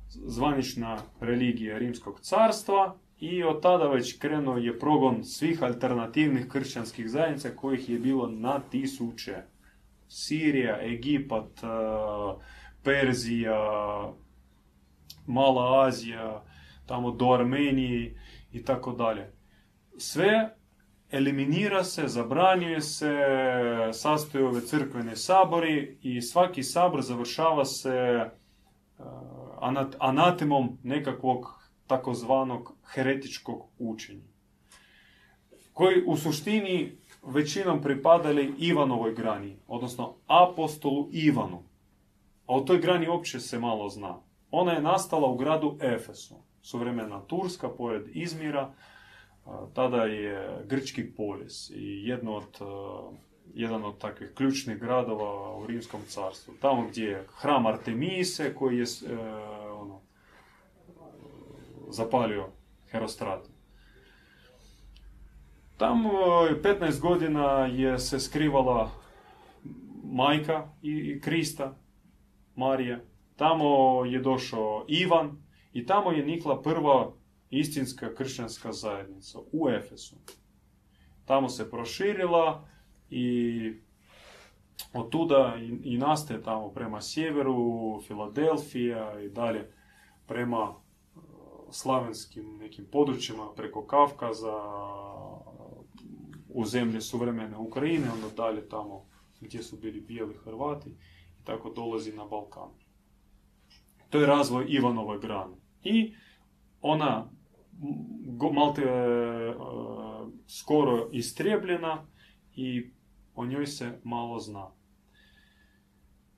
zvanična 0.09 0.97
religija 1.19 1.77
Rimskog 1.77 2.19
carstva 2.19 2.97
i 3.21 3.43
od 3.43 3.61
tada 3.61 3.87
već 3.87 4.19
krenuo 4.19 4.57
je 4.57 4.79
progon 4.79 5.23
svih 5.23 5.63
alternativnih 5.63 6.47
kršćanskih 6.47 7.09
zajednica 7.09 7.49
kojih 7.55 7.89
je 7.89 7.99
bilo 7.99 8.27
na 8.27 8.59
tisuće. 8.59 9.35
Sirija, 10.07 10.79
Egipat, 10.81 11.63
e, 11.63 11.67
Perzija, 12.83 13.57
Mala 15.27 15.85
Azija, 15.87 16.43
tamo 16.85 17.11
do 17.11 17.31
Armenije 17.33 18.15
i 18.51 18.63
tako 18.63 18.91
dalje. 18.91 19.31
Sve 19.97 20.55
eliminira 21.11 21.83
se, 21.83 22.07
zabranjuje 22.07 22.81
se, 22.81 23.15
sastoje 23.93 24.45
ove 24.45 24.61
crkvene 24.61 25.15
sabori 25.15 25.97
i 26.01 26.21
svaki 26.21 26.63
sabor 26.63 27.01
završava 27.01 27.65
se 27.65 28.29
uh, 28.97 29.05
anatemom 29.99 30.77
nekakvog 30.83 31.69
takozvanog 31.87 32.70
heretičkog 32.85 33.67
učenja. 33.79 34.25
Koji 35.73 36.03
u 36.05 36.17
suštini 36.17 36.97
većinom 37.23 37.81
pripadali 37.81 38.53
Ivanovoj 38.57 39.13
grani, 39.13 39.57
odnosno 39.67 40.15
apostolu 40.27 41.09
Ivanu. 41.11 41.63
A 42.45 42.55
o 42.55 42.61
toj 42.61 42.79
grani 42.79 43.07
uopće 43.07 43.39
se 43.39 43.59
malo 43.59 43.89
zna. 43.89 44.17
Ona 44.51 44.71
je 44.71 44.81
nastala 44.81 45.27
u 45.27 45.37
gradu 45.37 45.77
Efesu 45.81 46.35
suvremena 46.61 47.21
Turska, 47.21 47.69
pored 47.69 48.03
Izmira, 48.13 48.73
tada 49.73 50.03
je 50.03 50.63
grčki 50.67 51.13
polis 51.13 51.69
i 51.69 52.07
jedno 52.07 52.33
od, 52.33 52.59
jedan 53.53 53.83
od 53.83 53.97
takvih 53.97 54.31
ključnih 54.35 54.77
gradova 54.77 55.57
u 55.57 55.67
Rimskom 55.67 56.01
carstvu. 56.07 56.53
Tamo 56.61 56.87
gdje 56.87 57.05
je 57.05 57.27
hram 57.35 57.65
Artemise 57.65 58.55
koji 58.55 58.77
je 58.77 58.83
e, 58.83 59.15
ono, 59.71 60.01
zapalio 61.89 62.47
Herostratu. 62.91 63.49
Tamo 65.77 66.11
e, 66.49 66.61
15 66.61 67.01
godina 67.01 67.65
je 67.65 67.99
se 67.99 68.19
skrivala 68.19 68.91
majka 70.03 70.67
i 70.81 71.21
Krista, 71.21 71.77
Marija. 72.55 72.99
Tamo 73.35 74.01
je 74.05 74.19
došao 74.19 74.85
Ivan 74.87 75.37
i 75.73 75.85
tamo 75.85 76.11
je 76.11 76.25
nikla 76.25 76.61
prva 76.61 77.13
istinska 77.49 78.15
kršćanska 78.15 78.71
zajednica 78.71 79.39
u 79.51 79.69
Efesu. 79.69 80.15
Tamo 81.25 81.49
se 81.49 81.69
proširila 81.69 82.67
i 83.09 83.73
od 84.93 85.09
tuda 85.09 85.55
i, 85.83 85.97
nastaje 85.97 86.41
tamo 86.41 86.69
prema 86.69 87.01
sjeveru, 87.01 88.01
Filadelfija 88.07 89.21
i 89.21 89.29
dalje 89.29 89.71
prema 90.27 90.73
e, 90.75 90.80
slavenskim 91.71 92.57
nekim 92.57 92.85
područjima, 92.91 93.53
preko 93.55 93.85
Kavkaza, 93.85 94.57
u 96.53 96.65
zemlje 96.65 97.01
suvremene 97.01 97.57
Ukrajine, 97.57 98.11
onda 98.11 98.27
dalje 98.37 98.69
tamo 98.69 99.05
gdje 99.41 99.63
su 99.63 99.77
bili 99.77 100.01
bijeli 100.01 100.33
Hrvati 100.43 100.89
i 101.41 101.43
tako 101.43 101.69
dolazi 101.69 102.13
na 102.13 102.25
Balkan. 102.25 102.69
To 104.09 104.19
je 104.19 104.27
razvoj 104.27 104.65
Ivanove 104.69 105.19
grane. 105.19 105.55
I 105.83 106.13
ona 106.81 107.31
malte 108.53 108.81
e, 108.81 109.53
skoro 110.47 111.09
istrijebljena 111.11 112.05
i 112.55 112.91
o 113.35 113.45
njoj 113.45 113.67
se 113.67 113.99
malo 114.03 114.39
zna. 114.39 114.71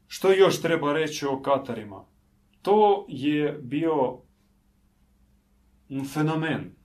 Što 0.07 0.31
još 0.31 0.61
treba 0.61 0.93
reći 0.93 1.25
o 1.25 1.41
Katarima? 1.41 2.05
To 2.61 3.05
je 3.09 3.59
bio 3.61 4.21
fenomen. 6.13 6.75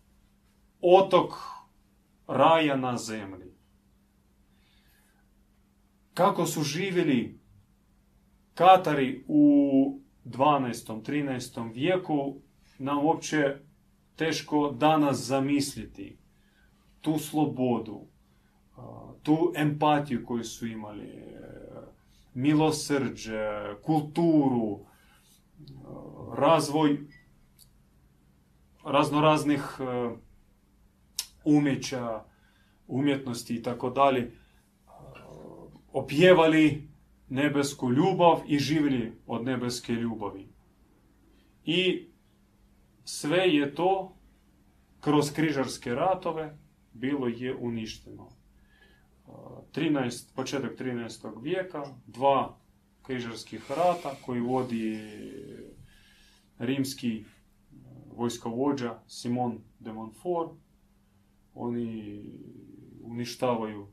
Otok 0.80 1.32
raja 2.26 2.76
na 2.76 2.97
zemlji. 2.97 3.52
Kako 6.14 6.47
su 6.47 6.62
živjeli 6.62 7.39
Katari 8.55 9.24
u 9.28 10.01
12. 10.24 11.02
13. 11.02 11.74
vijeku 11.74 12.40
nam 12.78 13.05
uopće 13.05 13.56
teško 14.16 14.70
danas 14.70 15.26
zamisliti 15.26 16.18
tu 17.01 17.18
slobodu, 17.18 18.06
tu 19.22 19.52
empatiju 19.56 20.26
koju 20.26 20.44
su 20.44 20.66
imali, 20.66 21.24
milosrđe, 22.35 23.74
kulturu, 23.82 24.80
razvoj 26.36 26.98
raznoraznih 28.84 29.62
umjeća, 31.44 32.24
umjetnosti 32.86 33.55
i 33.55 33.62
tako 33.62 33.90
dalje, 33.90 34.32
opjevali 35.92 36.88
nebesku 37.28 37.92
ljubav 37.92 38.40
i 38.46 38.59
živjeli 38.59 39.12
od 39.26 39.44
nebeske 39.44 39.92
ljubavi. 39.92 40.48
I 41.64 42.09
sve 43.05 43.38
je 43.38 43.74
to 43.74 44.16
kroz 45.00 45.32
križarske 45.32 45.94
ratove 45.94 46.56
bilo 46.92 47.26
je 47.28 47.56
uništeno. 47.56 48.28
13, 49.74 50.34
početak 50.34 50.78
13. 50.78 51.42
vijeka, 51.42 51.84
dva 52.06 52.59
križarskih 53.02 53.70
rata 53.70 54.14
koji 54.26 54.40
vodi 54.40 54.98
rimski 56.59 57.24
vojskovođa 58.19 58.99
Simon 59.07 59.59
de 59.78 59.93
Montfort. 59.93 60.51
Oni 61.55 62.23
uništavaju 63.03 63.86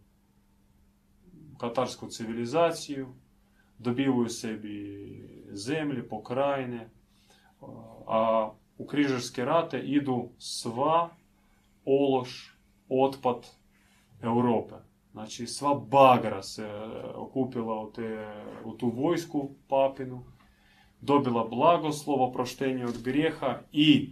katarsku 1.58 2.08
civilizaciju, 2.08 3.08
dobivaju 3.78 4.30
sebi 4.30 4.78
zemlje, 5.52 6.08
pokrajine, 6.10 6.90
a 8.08 8.52
u 8.78 8.86
križarske 8.86 9.46
rate 9.46 9.80
idu 9.80 10.30
sva 10.38 11.10
ološ, 11.86 12.60
otpad 12.90 13.48
Europe. 14.22 14.76
Znači 15.12 15.48
sva 15.48 15.76
bagra 15.76 16.42
se 16.44 16.70
okupila 17.16 17.82
u, 17.82 17.92
te, 17.92 18.34
u 18.66 18.74
tu 18.74 18.90
vojsku 18.90 19.50
papinu, 19.68 20.24
dobila 21.02 21.48
blagoslovo, 21.48 22.32
proštenje 22.32 22.86
od 22.86 23.02
grijeha 23.04 23.60
i 23.72 24.10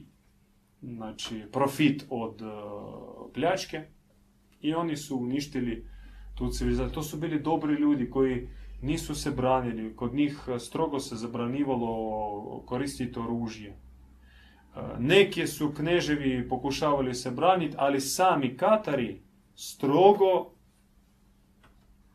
znači, 0.81 1.43
profit 1.51 2.05
od 2.09 2.41
uh, 2.41 3.31
pljačke 3.33 3.83
i 4.61 4.73
oni 4.73 4.97
su 4.97 5.17
uništili 5.17 5.87
tu 6.35 6.49
civilizaciju. 6.49 6.93
To 6.93 7.03
su 7.03 7.17
bili 7.17 7.39
dobri 7.39 7.73
ljudi 7.73 8.09
koji 8.09 8.47
nisu 8.81 9.15
se 9.15 9.31
branili, 9.31 9.95
kod 9.95 10.13
njih 10.13 10.39
strogo 10.59 10.99
se 10.99 11.15
zabranivalo 11.15 12.63
koristiti 12.65 13.19
oružje. 13.19 13.77
Neki 14.99 15.47
su 15.47 15.73
kneževi 15.73 16.49
pokušavali 16.49 17.13
se 17.13 17.31
braniti, 17.31 17.75
ali 17.77 18.01
sami 18.01 18.57
Katari 18.57 19.21
strogo 19.55 20.51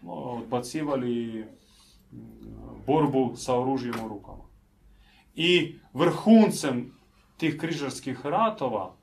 odbacivali 0.07 1.47
borbu 2.87 3.37
sa 3.37 3.61
oružjem 3.61 3.95
u 4.05 4.09
rukama. 4.09 4.48
I 5.41 5.79
vrhuncem 5.95 6.93
tih 7.37 7.57
križarskih 7.59 8.27
ratova, 8.27 8.97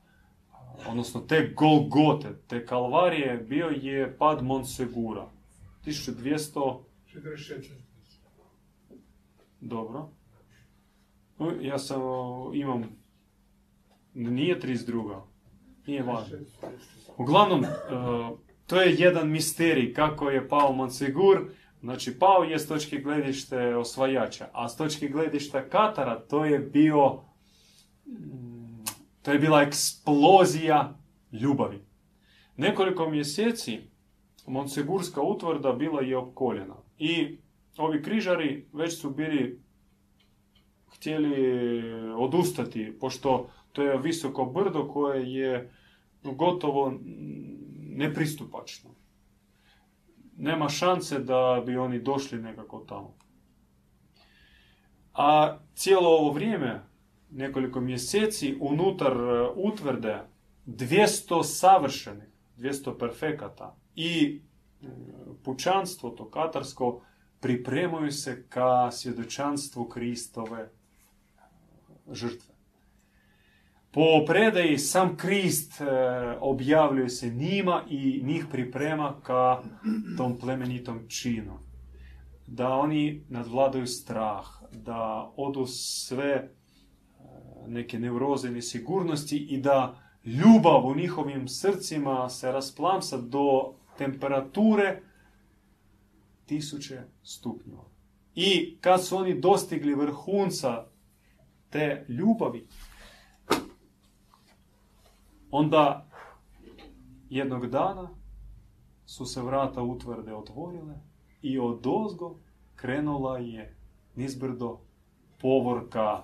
odnosno 0.88 1.20
te 1.20 1.52
Golgote, 1.56 2.34
te 2.46 2.66
Kalvarije, 2.66 3.36
bio 3.36 3.66
je 3.66 4.16
pad 4.18 4.44
Monsegura. 4.44 5.30
1200... 5.86 6.78
Dobro. 9.60 10.08
Ja 11.60 11.78
sam, 11.78 12.00
imam 12.54 12.84
nije 14.14 14.60
32. 14.60 15.20
Nije 15.86 16.02
važno. 16.02 16.38
Uglavnom, 17.16 17.64
e, 17.64 17.68
to 18.66 18.80
je 18.80 18.94
jedan 18.98 19.30
misterij 19.30 19.94
kako 19.94 20.30
je 20.30 20.48
pao 20.48 20.72
Monsegur. 20.72 21.50
Znači, 21.86 22.18
pao 22.18 22.42
je 22.42 22.58
s 22.58 22.68
točke 22.68 22.98
gledište 22.98 23.76
osvajača, 23.76 24.48
a 24.52 24.68
s 24.68 24.76
točke 24.76 25.08
gledišta 25.08 25.68
Katara 25.68 26.18
to 26.18 26.44
je 26.44 26.58
bio 26.58 27.22
mm, 28.06 28.84
to 29.22 29.32
je 29.32 29.38
bila 29.38 29.62
eksplozija 29.62 30.98
ljubavi. 31.32 31.84
Nekoliko 32.56 33.10
mjeseci 33.10 33.80
Monsegurska 34.46 35.22
utvrda 35.22 35.72
bila 35.72 36.02
je 36.02 36.16
opkoljena. 36.16 36.76
I 36.98 37.38
ovi 37.76 38.02
križari 38.02 38.66
već 38.72 39.00
su 39.00 39.10
bili 39.10 39.60
htjeli 40.96 41.34
odustati, 42.12 42.96
pošto 43.00 43.50
to 43.72 43.82
je 43.82 43.98
visoko 43.98 44.44
brdo 44.44 44.88
koje 44.88 45.32
je 45.32 45.72
gotovo 46.22 46.98
nepristupačno. 47.82 48.95
Nema 50.38 50.68
šanse 50.68 51.18
da 51.18 51.62
bi 51.66 51.76
oni 51.76 51.98
došli 51.98 52.38
nekako 52.38 52.78
tamo. 52.78 53.14
A 55.14 55.58
cijelo 55.74 56.08
ovo 56.08 56.32
vrijeme, 56.32 56.82
nekoliko 57.30 57.80
mjeseci, 57.80 58.56
unutar 58.60 59.12
e, 59.12 59.48
utvrde 59.54 60.20
200 60.66 61.44
savršenih, 61.44 62.28
200 62.56 62.98
perfekata 62.98 63.76
i 63.94 64.40
e, 64.82 64.86
pučanstvo, 65.44 66.10
to 66.10 66.30
katarsko, 66.30 67.00
pripremaju 67.40 68.12
se 68.12 68.46
ka 68.48 68.90
svjedočanstvu 68.90 69.84
Kristove 69.84 70.70
žrtve. 72.12 72.55
Po 73.96 74.24
predaji 74.26 74.78
sam 74.78 75.16
Krist 75.16 75.80
e, 75.80 75.84
objavljuje 76.40 77.08
se 77.08 77.30
njima 77.30 77.82
i 77.88 78.20
njih 78.24 78.46
priprema 78.50 79.20
ka 79.22 79.62
tom 80.16 80.38
plemenitom 80.38 81.08
činu. 81.08 81.58
Da 82.46 82.68
oni 82.68 83.24
nadvladaju 83.28 83.86
strah, 83.86 84.46
da 84.72 85.32
odu 85.36 85.66
sve 85.66 86.30
e, 86.32 86.48
neke 87.66 87.98
neuroze 87.98 88.50
nesigurnosti 88.50 89.36
i 89.36 89.58
da 89.58 89.98
ljubav 90.24 90.86
u 90.86 90.94
njihovim 90.94 91.48
srcima 91.48 92.28
se 92.28 92.52
rasplamsa 92.52 93.16
do 93.16 93.74
temperature 93.98 95.02
tisuće 96.46 97.00
stupnjeva. 97.22 97.84
I 98.34 98.78
kad 98.80 99.04
su 99.04 99.16
oni 99.16 99.40
dostigli 99.40 99.94
vrhunca 99.94 100.84
te 101.70 102.06
ljubavi, 102.08 102.66
Onda 105.58 106.06
jednog 107.30 107.66
dana 107.66 108.10
su 109.06 109.26
se 109.26 109.42
vrata 109.42 109.82
utvrde 109.82 110.34
otvorile 110.34 110.94
i 111.42 111.58
od 111.58 111.86
ozgo 111.86 112.36
krenula 112.74 113.38
je 113.38 113.76
nizbrdo 114.14 114.80
povorka 115.40 116.22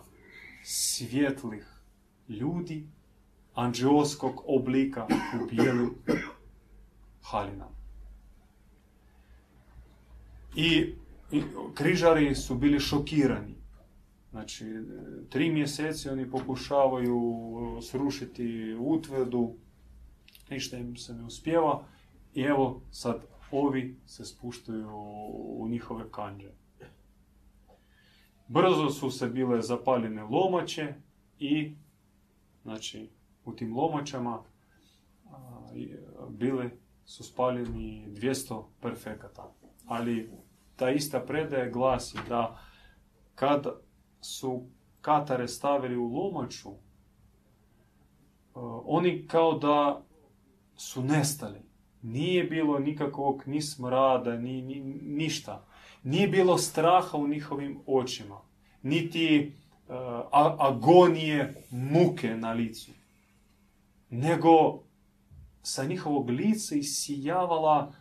svjetlih 0.64 1.66
ljudi 2.28 2.86
anđeoskog 3.54 4.42
oblika 4.46 5.06
u. 7.20 7.68
I, 10.56 10.94
I 11.32 11.42
križari 11.74 12.34
su 12.34 12.54
bili 12.54 12.80
šokirani. 12.80 13.51
Znači, 14.32 14.64
tri 15.28 15.50
mjeseci 15.50 16.08
oni 16.08 16.30
pokušavaju 16.30 17.20
srušiti 17.82 18.76
utvrdu, 18.80 19.54
ništa 20.50 20.76
im 20.76 20.96
se 20.96 21.14
ne 21.14 21.24
uspjeva 21.24 21.84
i 22.34 22.42
evo 22.42 22.82
sad 22.90 23.24
ovi 23.50 23.96
se 24.06 24.24
spuštaju 24.24 24.88
u 25.34 25.68
njihove 25.68 26.04
kanđe. 26.10 26.50
Brzo 28.48 28.90
su 28.90 29.10
se 29.10 29.28
bile 29.28 29.62
zapaljene 29.62 30.22
lomače 30.22 30.94
i 31.38 31.74
znači 32.62 33.10
u 33.44 33.52
tim 33.52 33.76
lomačama 33.76 34.42
bile 36.28 36.70
su 37.04 37.24
spaljeni 37.24 38.06
200 38.08 38.64
perfekata. 38.80 39.52
Ali 39.86 40.30
ta 40.76 40.90
ista 40.90 41.20
predaja 41.20 41.70
glasi 41.70 42.18
da 42.28 42.60
kad 43.34 43.66
su 44.22 44.62
katare 45.00 45.48
stavili 45.48 45.96
u 45.96 46.06
lomaču, 46.06 46.70
oni 48.84 49.26
kao 49.28 49.58
da 49.58 50.02
su 50.76 51.02
nestali. 51.02 51.60
Nije 52.02 52.44
bilo 52.44 52.78
nikakvog 52.78 53.42
ni 53.46 53.62
smrada, 53.62 54.36
ni, 54.36 54.62
ni 54.62 54.80
ništa. 55.02 55.64
Nije 56.02 56.28
bilo 56.28 56.58
straha 56.58 57.18
u 57.18 57.28
njihovim 57.28 57.80
očima. 57.86 58.40
Niti 58.82 59.52
uh, 59.88 59.94
agonije, 60.58 61.54
muke 61.70 62.36
na 62.36 62.52
licu. 62.52 62.90
Nego 64.10 64.82
sa 65.62 65.84
njihovog 65.84 66.30
lica 66.30 66.74
isijavala 66.74 67.92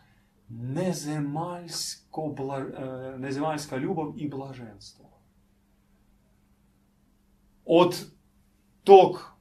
nezemaljsko, 0.48 2.32
bla, 2.36 2.58
uh, 2.58 3.20
nezemaljska 3.20 3.76
ljubav 3.76 4.12
i 4.16 4.28
blaženstvo. 4.28 5.11
Od 7.64 8.06
tog 8.84 9.32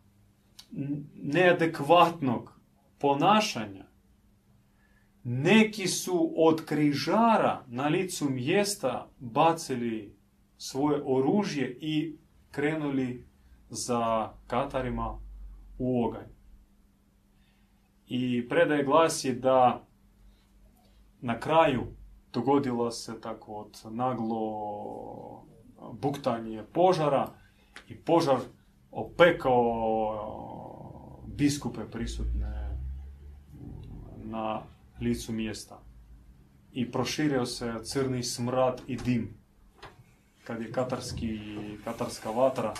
neadekvatnog 1.13 2.59
ponašanja 2.99 3.85
neki 5.23 5.87
su 5.87 6.33
od 6.35 6.65
križara 6.65 7.63
na 7.67 7.87
licu 7.87 8.29
mjesta 8.29 9.09
bacili 9.19 10.15
svoje 10.57 11.01
oružje 11.05 11.77
i 11.81 12.17
krenuli 12.51 13.25
za 13.69 14.31
Katarima 14.47 15.19
u 15.77 16.05
oganj. 16.05 16.29
I 18.07 18.49
predaje 18.49 18.83
glasi 18.83 19.33
da 19.33 19.85
na 21.21 21.39
kraju 21.39 21.81
dogodilo 22.33 22.91
se 22.91 23.21
tako 23.21 23.53
od 23.53 23.81
naglo 23.91 25.45
buktanje 25.93 26.63
požara 26.73 27.27
i 27.91 27.95
požar 27.95 28.39
opekao 28.91 29.61
biskupe 31.27 31.81
prisutne 31.91 32.77
na 34.23 34.61
licu 35.01 35.33
mjesta. 35.33 35.79
I 36.71 36.91
proširio 36.91 37.45
se 37.45 37.73
crni 37.83 38.23
smrad 38.23 38.81
i 38.87 38.95
dim. 38.95 39.33
Kad 40.43 40.61
je 40.61 40.71
katarski, 40.71 41.39
katarska 41.83 42.31
vatra 42.31 42.73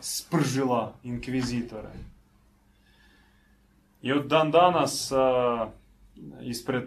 spržila 0.00 0.94
inkvizitore. 1.02 1.92
I 4.02 4.12
od 4.12 4.26
dan 4.26 4.50
danas 4.50 5.12
uh, 5.12 5.18
ispred 6.42 6.84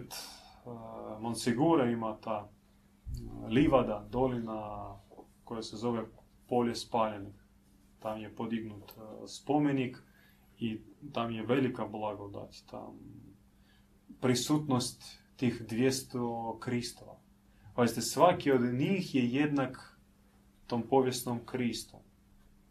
uh, 0.64 0.72
Monsigura 1.20 1.90
ima 1.90 2.16
ta 2.20 2.48
livada, 3.48 4.06
dolina 4.10 4.88
koja 5.44 5.62
se 5.62 5.76
zove 5.76 6.04
polje 6.52 6.74
spaljenih. 6.74 7.34
Tam 7.98 8.20
je 8.20 8.34
podignut 8.36 8.92
uh, 8.96 9.04
spomenik 9.26 9.98
i 10.58 10.80
tam 11.12 11.30
je 11.30 11.46
velika 11.46 11.86
blagodat. 11.86 12.56
Tam 12.70 12.98
prisutnost 14.20 15.02
tih 15.36 15.62
200 15.68 16.58
kristova. 16.58 17.16
Pazite, 17.74 18.00
svaki 18.00 18.52
od 18.52 18.60
njih 18.60 19.14
je 19.14 19.28
jednak 19.28 19.98
tom 20.66 20.82
povijesnom 20.82 21.40
Kristu. 21.46 21.96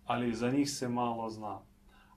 Ali 0.06 0.34
za 0.34 0.52
njih 0.52 0.70
se 0.70 0.90
malo 0.90 1.30
zna. 1.30 1.62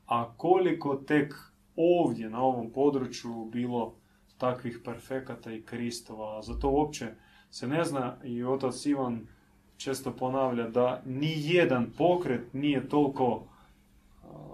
A 0.06 0.34
koliko 0.36 0.96
tek 0.96 1.34
ovdje 1.76 2.30
na 2.30 2.42
ovom 2.42 2.72
području 2.72 3.44
bilo 3.44 3.96
takvih 4.38 4.80
perfekata 4.84 5.52
i 5.52 5.62
Kristova. 5.62 6.42
Za 6.42 6.58
to 6.58 6.70
uopće 6.70 7.14
se 7.50 7.68
ne 7.68 7.84
zna 7.84 8.16
i 8.24 8.44
otac 8.44 8.86
Ivan 8.86 9.26
često 9.76 10.12
ponavlja 10.12 10.68
da 10.68 11.02
ni 11.06 11.34
jedan 11.36 11.86
pokret 11.98 12.54
nije 12.54 12.88
toliko 12.88 13.42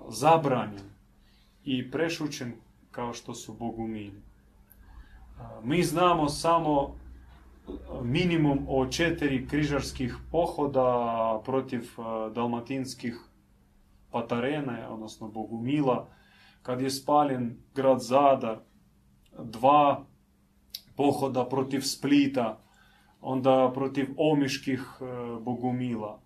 zabranjen 0.08 0.90
i 1.64 1.90
prešućen 1.90 2.52
kao 2.90 3.12
što 3.12 3.34
su 3.34 3.54
bogumili. 3.54 4.22
Mi 5.62 5.82
znamo 5.82 6.28
samo 6.28 6.94
minimum 8.02 8.66
o 8.68 8.86
četiri 8.86 9.46
križarskih 9.48 10.16
pohoda 10.30 11.40
protiv 11.44 11.82
dalmatinskih 12.34 13.16
patarene, 14.10 14.88
odnosno 14.88 15.28
Bogumila, 15.28 16.08
kad 16.62 16.80
je 16.80 16.90
spaljen 16.90 17.56
grad 17.74 18.00
Zadar, 18.00 18.58
dva 19.38 20.04
pohoda 20.96 21.44
protiv 21.44 21.80
Splita, 21.80 22.58
onda 23.20 23.70
protiv 23.74 24.08
omiških 24.16 24.82
Bogumila. 25.40 26.20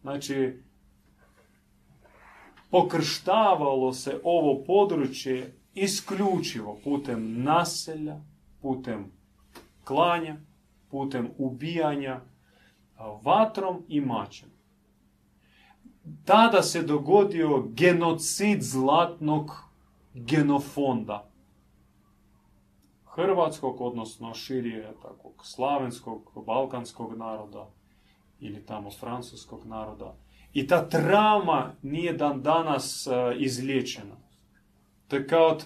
Znači, 0.00 0.62
pokrštavalo 2.70 3.92
se 3.92 4.20
ovo 4.24 4.64
područje 4.64 5.54
isključivo 5.74 6.78
putem 6.84 7.42
naselja, 7.42 8.20
putem 8.62 9.12
klanja, 9.84 10.36
putem 10.90 11.30
ubijanja 11.38 12.20
vatrom 13.22 13.82
i 13.88 14.00
mačem. 14.00 14.48
Tada 16.24 16.62
se 16.62 16.82
dogodio 16.82 17.68
genocid 17.68 18.62
zlatnog 18.62 19.50
genofonda. 20.14 21.27
Hrvatskog, 23.18 23.80
odnosno 23.80 24.34
širije 24.34 24.92
takvog 25.02 25.46
slavenskog, 25.46 26.32
balkanskog 26.46 27.16
naroda 27.16 27.70
ili 28.40 28.66
tamo 28.66 28.90
francuskog 28.90 29.66
naroda. 29.66 30.14
I 30.52 30.66
ta 30.66 30.88
trauma 30.88 31.72
nije 31.82 32.12
dan 32.12 32.42
danas 32.42 33.08
izliječena. 33.38 34.16
To 35.08 35.16
je 35.16 35.26
kao 35.26 35.58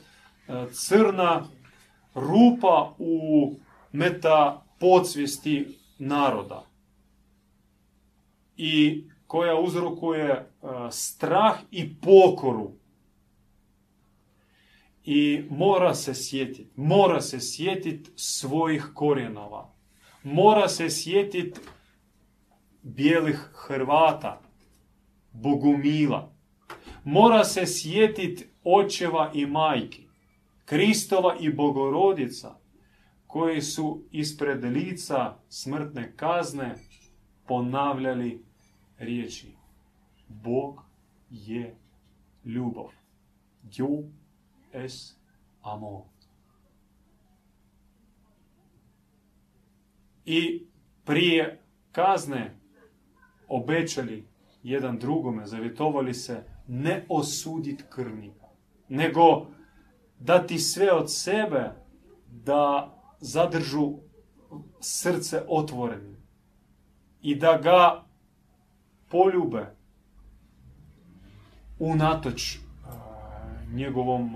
crna 0.72 1.44
rupa 2.14 2.94
u 2.98 3.52
meta 3.92 4.62
podsvijesti 4.80 5.78
naroda 5.98 6.64
i 8.56 9.04
koja 9.26 9.58
uzrokuje 9.58 10.50
strah 10.90 11.58
i 11.70 11.94
pokoru. 12.00 12.70
I 15.04 15.44
mora 15.50 15.94
se 15.94 16.14
sjetiti, 16.14 16.68
mora 16.76 17.20
se 17.20 17.40
sjetiti 17.40 18.10
svojih 18.16 18.90
korijenova. 18.94 19.74
Mora 20.22 20.68
se 20.68 20.90
sjetiti 20.90 21.60
bijelih 22.82 23.48
Hrvata, 23.52 24.40
Bogumila. 25.32 26.32
Mora 27.04 27.44
se 27.44 27.66
sjetiti 27.66 28.46
očeva 28.64 29.30
i 29.34 29.46
majki. 29.46 30.06
Kristova 30.64 31.36
i 31.40 31.52
Bogorodica, 31.52 32.56
koji 33.26 33.60
su 33.60 34.02
ispred 34.10 34.64
lica 34.64 35.36
smrtne 35.48 36.12
kazne 36.16 36.74
ponavljali 37.46 38.44
riječi. 38.98 39.52
Bog 40.28 40.82
je 41.30 41.76
ljubav. 42.44 42.88
Dieu 43.62 44.04
es 44.72 45.16
amor. 45.62 46.02
I 50.24 50.66
prije 51.04 51.62
kazne 51.92 52.58
obećali 53.48 54.28
jedan 54.62 54.98
drugome, 54.98 55.46
zavjetovali 55.46 56.14
se 56.14 56.44
ne 56.66 57.06
osudit 57.08 57.84
krvnika, 57.90 58.46
nego 58.88 59.46
dati 60.18 60.58
sve 60.58 60.92
od 60.92 61.12
sebe 61.12 61.70
da 62.26 62.94
zadržu 63.20 63.92
srce 64.80 65.42
otvorenim 65.48 66.16
i 67.22 67.34
da 67.34 67.58
ga 67.58 68.04
poljube 69.08 69.74
unatoč 71.78 72.58
njegovom 73.72 74.30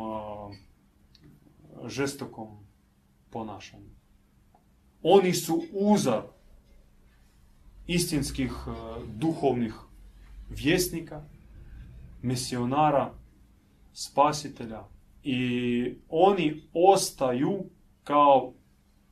žestokom 1.87 2.49
ponašanju. 3.31 3.91
Oni 5.03 5.33
su 5.35 5.63
uzor 5.73 6.23
istinskih 7.87 8.53
duhovnih 9.07 9.75
vjesnika, 10.49 11.23
misionara, 12.23 13.13
spasitelja 13.93 14.85
i 15.23 15.95
oni 16.09 16.63
ostaju 16.73 17.65
kao 18.05 18.53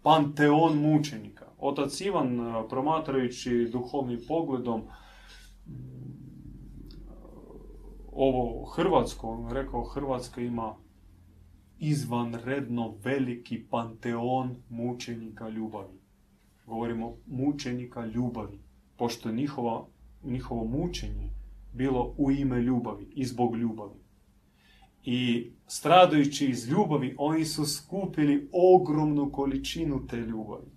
panteon 0.02 0.78
mučenika. 0.78 1.46
Otac 1.58 2.00
Ivan, 2.00 2.38
promatrajući 2.68 3.68
duhovnim 3.72 4.20
pogledom 4.28 4.82
ovo 8.14 8.64
Hrvatsko, 8.64 9.28
on 9.28 9.50
rekao 9.52 9.84
Hrvatska 9.84 10.40
ima 10.40 10.74
izvanredno 11.78 12.94
veliki 13.04 13.64
panteon 13.70 14.56
mučenika 14.68 15.48
ljubavi. 15.48 15.98
Govorimo 16.66 17.16
mučenika 17.26 18.06
ljubavi, 18.06 18.58
pošto 18.96 19.32
njihova, 19.32 19.86
njihovo 20.24 20.64
mučenje 20.64 21.30
bilo 21.72 22.14
u 22.18 22.30
ime 22.30 22.60
ljubavi 22.60 23.06
i 23.14 23.24
zbog 23.24 23.56
ljubavi. 23.56 24.04
I 25.04 25.50
stradajući 25.66 26.46
iz 26.46 26.68
ljubavi, 26.68 27.14
oni 27.18 27.44
su 27.44 27.66
skupili 27.66 28.48
ogromnu 28.52 29.32
količinu 29.32 30.06
te 30.06 30.16
ljubavi. 30.16 30.70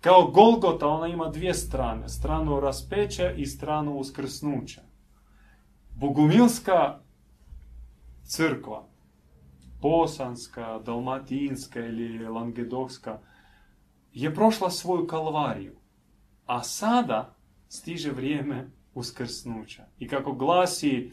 Kao 0.00 0.30
Golgota, 0.30 0.88
ona 0.88 1.06
ima 1.06 1.28
dvije 1.28 1.54
strane. 1.54 2.08
Stranu 2.08 2.60
raspeća 2.60 3.32
i 3.32 3.46
stranu 3.46 3.98
uskrsnuća. 3.98 4.89
Bogumilska 5.94 7.00
crkva, 8.24 8.88
bosanska, 9.80 10.78
dalmatinska 10.78 11.80
ili 11.80 12.28
langedokska, 12.28 13.18
je 14.12 14.34
prošla 14.34 14.70
svoju 14.70 15.06
kalvariju. 15.06 15.74
A 16.46 16.62
sada 16.62 17.34
stiže 17.68 18.10
vrijeme 18.10 18.70
uskrsnuća. 18.94 19.86
I 19.98 20.08
kako 20.08 20.32
glasi 20.32 21.12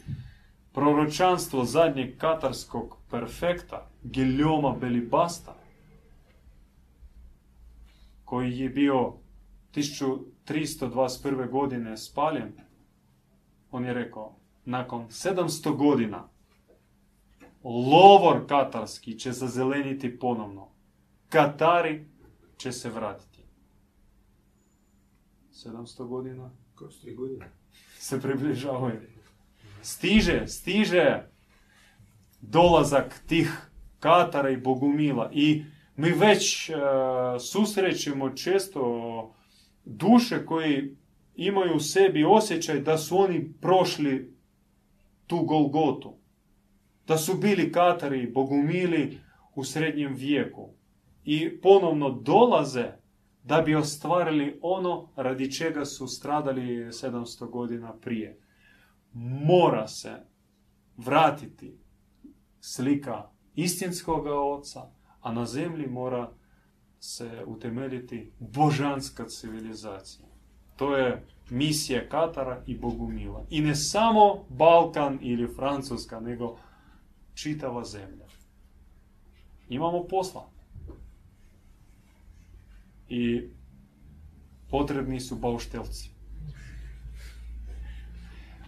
proročanstvo 0.72 1.64
zadnjeg 1.64 2.18
katarskog 2.18 2.96
perfekta, 3.10 3.86
Giljoma 4.02 4.76
Belibasta, 4.80 5.54
koji 8.24 8.58
je 8.58 8.68
bio 8.68 9.12
1321. 9.74 11.50
godine 11.50 11.96
spaljen, 11.96 12.52
on 13.70 13.84
je 13.84 13.94
rekao, 13.94 14.37
nakon 14.68 15.06
700 15.08 15.76
godina 15.76 16.28
lovor 17.64 18.46
katarski 18.48 19.18
će 19.18 19.32
zazeleniti 19.32 20.18
ponovno. 20.18 20.68
Katari 21.28 22.06
će 22.56 22.72
se 22.72 22.90
vratiti. 22.90 23.42
700 25.52 26.06
godina 26.06 26.50
Kroz 26.74 27.00
tri 27.00 27.14
godine. 27.14 27.50
se 27.98 28.20
približavaju. 28.20 29.00
Stiže, 29.82 30.46
stiže 30.46 31.30
dolazak 32.40 33.22
tih 33.26 33.70
Katara 34.00 34.50
i 34.50 34.56
Bogumila 34.56 35.30
i 35.32 35.64
mi 35.96 36.10
već 36.10 36.70
e, 36.70 36.74
susrećemo 37.40 38.30
često 38.30 39.34
duše 39.84 40.46
koji 40.46 40.96
imaju 41.36 41.76
u 41.76 41.80
sebi 41.80 42.24
osjećaj 42.24 42.80
da 42.80 42.98
su 42.98 43.18
oni 43.18 43.52
prošli 43.60 44.37
tu 45.28 45.44
Golgotu. 45.44 46.14
Da 47.06 47.16
su 47.16 47.38
bili 47.38 47.72
Katari 47.72 48.30
Bogumili 48.30 49.18
u 49.54 49.64
srednjem 49.64 50.14
vijeku. 50.14 50.70
I 51.24 51.60
ponovno 51.60 52.10
dolaze 52.10 52.92
da 53.42 53.60
bi 53.62 53.74
ostvarili 53.74 54.58
ono 54.62 55.08
radi 55.16 55.52
čega 55.52 55.84
su 55.84 56.06
stradali 56.06 56.62
700 56.62 57.50
godina 57.50 57.92
prije. 57.92 58.40
Mora 59.44 59.88
se 59.88 60.12
vratiti 60.96 61.78
slika 62.60 63.30
istinskog 63.54 64.26
oca, 64.26 64.90
a 65.20 65.32
na 65.32 65.46
zemlji 65.46 65.86
mora 65.86 66.32
se 67.00 67.44
utemeljiti 67.46 68.32
božanska 68.38 69.28
civilizacija. 69.28 70.26
To 70.76 70.96
je 70.96 71.26
misija 71.50 72.08
Katara 72.08 72.62
i 72.66 72.78
Bogumila. 72.78 73.44
I 73.50 73.60
ne 73.60 73.74
samo 73.74 74.44
Balkan 74.48 75.18
ili 75.22 75.54
Francuska, 75.56 76.20
nego 76.20 76.58
čitava 77.34 77.84
zemlja. 77.84 78.26
Imamo 79.68 80.04
posla. 80.04 80.48
I 83.08 83.42
potrebni 84.70 85.20
su 85.20 85.36
bauštelci. 85.36 86.10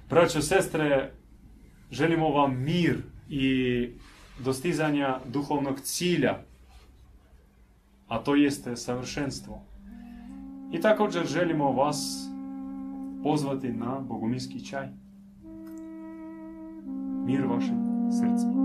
Braćo, 0.08 0.42
sestre, 0.42 1.12
želimo 1.90 2.28
vam 2.28 2.62
mir 2.62 3.02
i 3.28 3.88
dostizanja 4.38 5.20
duhovnog 5.26 5.80
cilja, 5.80 6.38
a 8.08 8.18
to 8.18 8.34
jeste 8.34 8.76
savršenstvo. 8.76 9.62
I 10.72 10.80
također 10.80 11.26
želimo 11.26 11.72
vas 11.72 12.30
позвати 13.22 13.72
на 13.72 14.00
богомилски 14.00 14.58
чај. 14.58 14.88
Мир 17.26 17.44
ваше 17.46 17.74
срце. 18.10 18.59